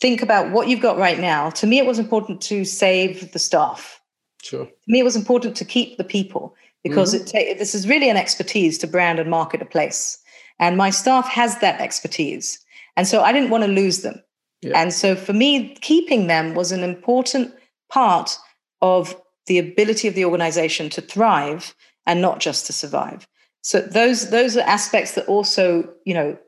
Think 0.00 0.22
about 0.22 0.50
what 0.50 0.68
you've 0.68 0.86
got 0.88 0.96
right 0.96 1.18
now. 1.18 1.50
To 1.50 1.66
me, 1.66 1.78
it 1.78 1.86
was 1.86 1.98
important 1.98 2.40
to 2.42 2.64
save 2.64 3.32
the 3.32 3.38
staff. 3.38 4.00
Sure. 4.42 4.64
To 4.64 4.88
me, 4.92 5.00
it 5.00 5.04
was 5.10 5.16
important 5.16 5.56
to 5.56 5.64
keep 5.64 5.96
the 5.96 6.04
people 6.04 6.54
because 6.82 7.12
mm-hmm. 7.12 7.36
it 7.36 7.54
ta- 7.54 7.58
this 7.58 7.74
is 7.74 7.88
really 7.88 8.08
an 8.08 8.16
expertise 8.16 8.78
to 8.78 8.86
brand 8.86 9.18
and 9.18 9.28
market 9.28 9.60
a 9.60 9.66
place, 9.66 10.18
and 10.58 10.76
my 10.76 10.90
staff 10.90 11.28
has 11.28 11.58
that 11.58 11.80
expertise, 11.80 12.58
and 12.96 13.06
so 13.06 13.20
I 13.20 13.30
didn't 13.32 13.50
want 13.50 13.64
to 13.64 13.80
lose 13.82 14.00
them. 14.00 14.22
Yeah. 14.62 14.80
And 14.80 14.92
so 14.92 15.14
for 15.14 15.34
me, 15.34 15.74
keeping 15.82 16.28
them 16.28 16.54
was 16.54 16.72
an 16.72 16.82
important 16.82 17.52
part 17.90 18.38
of 18.80 19.14
the 19.48 19.58
ability 19.58 20.06
of 20.08 20.14
the 20.14 20.24
organization 20.24 20.88
to 20.90 21.00
thrive 21.00 21.74
and 22.06 22.22
not 22.22 22.38
just 22.40 22.66
to 22.66 22.72
survive. 22.72 23.26
So 23.62 23.80
those 23.80 24.30
those 24.30 24.56
are 24.56 24.66
aspects 24.66 25.12
that 25.16 25.26
also, 25.26 25.88
you 26.04 26.14
know, 26.14 26.38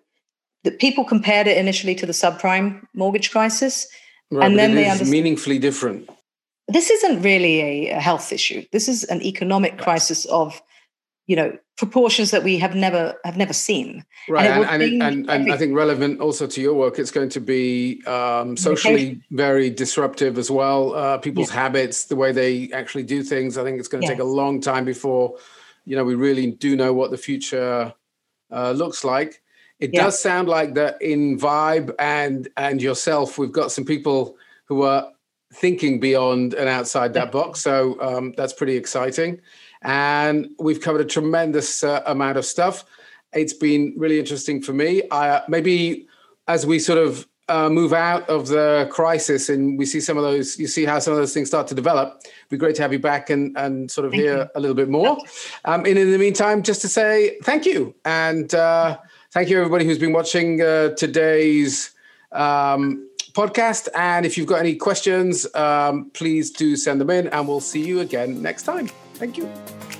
that 0.64 0.78
people 0.78 1.04
compared 1.04 1.46
it 1.48 1.56
initially 1.58 1.94
to 1.96 2.06
the 2.06 2.12
subprime 2.12 2.82
mortgage 2.94 3.30
crisis. 3.30 3.86
Right, 4.30 4.46
And 4.46 4.58
then 4.58 4.70
it 4.72 4.74
they 4.76 4.86
is 4.86 4.92
understand- 4.92 5.10
meaningfully 5.10 5.58
different. 5.58 6.08
This 6.68 6.88
isn't 6.88 7.22
really 7.22 7.60
a, 7.60 7.96
a 7.96 8.00
health 8.00 8.32
issue. 8.32 8.64
This 8.70 8.86
is 8.88 9.02
an 9.04 9.20
economic 9.22 9.76
crisis 9.76 10.24
of, 10.26 10.62
you 11.26 11.36
know, 11.36 11.56
proportions 11.76 12.30
that 12.32 12.42
we 12.42 12.58
have 12.58 12.74
never 12.74 13.14
have 13.24 13.36
never 13.36 13.52
seen. 13.52 14.04
Right, 14.28 14.50
and 14.50 14.82
and, 14.82 15.02
and, 15.02 15.30
and 15.30 15.52
I 15.52 15.56
think 15.56 15.74
relevant 15.74 16.20
also 16.20 16.46
to 16.46 16.60
your 16.60 16.74
work, 16.74 16.98
it's 16.98 17.10
going 17.10 17.28
to 17.30 17.40
be 17.40 18.02
um, 18.06 18.56
socially 18.56 19.20
very 19.30 19.70
disruptive 19.70 20.38
as 20.38 20.50
well. 20.50 20.94
Uh, 20.94 21.18
people's 21.18 21.50
habits, 21.50 22.04
the 22.06 22.16
way 22.16 22.32
they 22.32 22.70
actually 22.72 23.04
do 23.04 23.22
things. 23.22 23.56
I 23.56 23.64
think 23.64 23.78
it's 23.78 23.88
going 23.88 24.02
to 24.02 24.08
take 24.08 24.18
a 24.18 24.24
long 24.24 24.60
time 24.60 24.84
before, 24.84 25.36
you 25.84 25.96
know, 25.96 26.04
we 26.04 26.14
really 26.14 26.50
do 26.50 26.76
know 26.76 26.92
what 26.92 27.10
the 27.10 27.18
future 27.18 27.94
uh, 28.50 28.72
looks 28.72 29.04
like. 29.04 29.42
It 29.78 29.90
Yeah. 29.94 30.04
does 30.04 30.20
sound 30.20 30.48
like 30.48 30.74
that 30.74 31.00
in 31.00 31.38
Vibe 31.38 31.94
and 31.98 32.48
and 32.56 32.82
yourself, 32.82 33.38
we've 33.38 33.52
got 33.52 33.72
some 33.72 33.84
people 33.84 34.36
who 34.66 34.82
are 34.82 35.12
thinking 35.54 35.98
beyond 35.98 36.54
and 36.54 36.68
outside 36.68 37.14
that 37.14 37.32
box. 37.32 37.60
So 37.60 38.00
um, 38.00 38.34
that's 38.36 38.52
pretty 38.52 38.76
exciting. 38.76 39.40
And 39.82 40.50
we've 40.58 40.80
covered 40.80 41.00
a 41.00 41.04
tremendous 41.04 41.82
uh, 41.82 42.02
amount 42.06 42.36
of 42.38 42.44
stuff. 42.44 42.84
It's 43.32 43.54
been 43.54 43.94
really 43.96 44.18
interesting 44.18 44.60
for 44.62 44.72
me. 44.72 45.02
I, 45.10 45.42
maybe 45.48 46.06
as 46.48 46.66
we 46.66 46.78
sort 46.78 46.98
of 46.98 47.26
uh, 47.48 47.68
move 47.68 47.92
out 47.92 48.28
of 48.28 48.46
the 48.48 48.88
crisis 48.92 49.48
and 49.48 49.78
we 49.78 49.84
see 49.84 50.00
some 50.00 50.16
of 50.16 50.22
those, 50.22 50.58
you 50.58 50.66
see 50.66 50.84
how 50.84 50.98
some 50.98 51.12
of 51.12 51.18
those 51.18 51.34
things 51.34 51.48
start 51.48 51.66
to 51.66 51.74
develop. 51.74 52.20
It'd 52.24 52.48
be 52.48 52.56
great 52.56 52.76
to 52.76 52.82
have 52.82 52.92
you 52.92 52.98
back 52.98 53.30
and, 53.30 53.56
and 53.56 53.90
sort 53.90 54.04
of 54.04 54.12
Thank 54.12 54.22
hear 54.22 54.36
you. 54.38 54.48
a 54.54 54.60
little 54.60 54.76
bit 54.76 54.88
more. 54.88 55.18
Um, 55.64 55.84
and 55.84 55.98
in 55.98 56.12
the 56.12 56.18
meantime, 56.18 56.62
just 56.62 56.80
to 56.82 56.88
say 56.88 57.38
thank 57.42 57.66
you. 57.66 57.94
And 58.04 58.54
uh, 58.54 58.98
thank 59.32 59.48
you, 59.48 59.58
everybody 59.58 59.84
who's 59.84 59.98
been 59.98 60.12
watching 60.12 60.60
uh, 60.62 60.90
today's 60.90 61.90
um, 62.32 63.08
podcast. 63.32 63.88
And 63.96 64.24
if 64.24 64.38
you've 64.38 64.46
got 64.46 64.60
any 64.60 64.76
questions, 64.76 65.52
um, 65.54 66.10
please 66.14 66.50
do 66.50 66.76
send 66.76 67.00
them 67.00 67.10
in, 67.10 67.28
and 67.28 67.48
we'll 67.48 67.60
see 67.60 67.84
you 67.84 68.00
again 68.00 68.42
next 68.42 68.62
time. 68.62 68.90
Thank 69.20 69.36
you. 69.36 69.99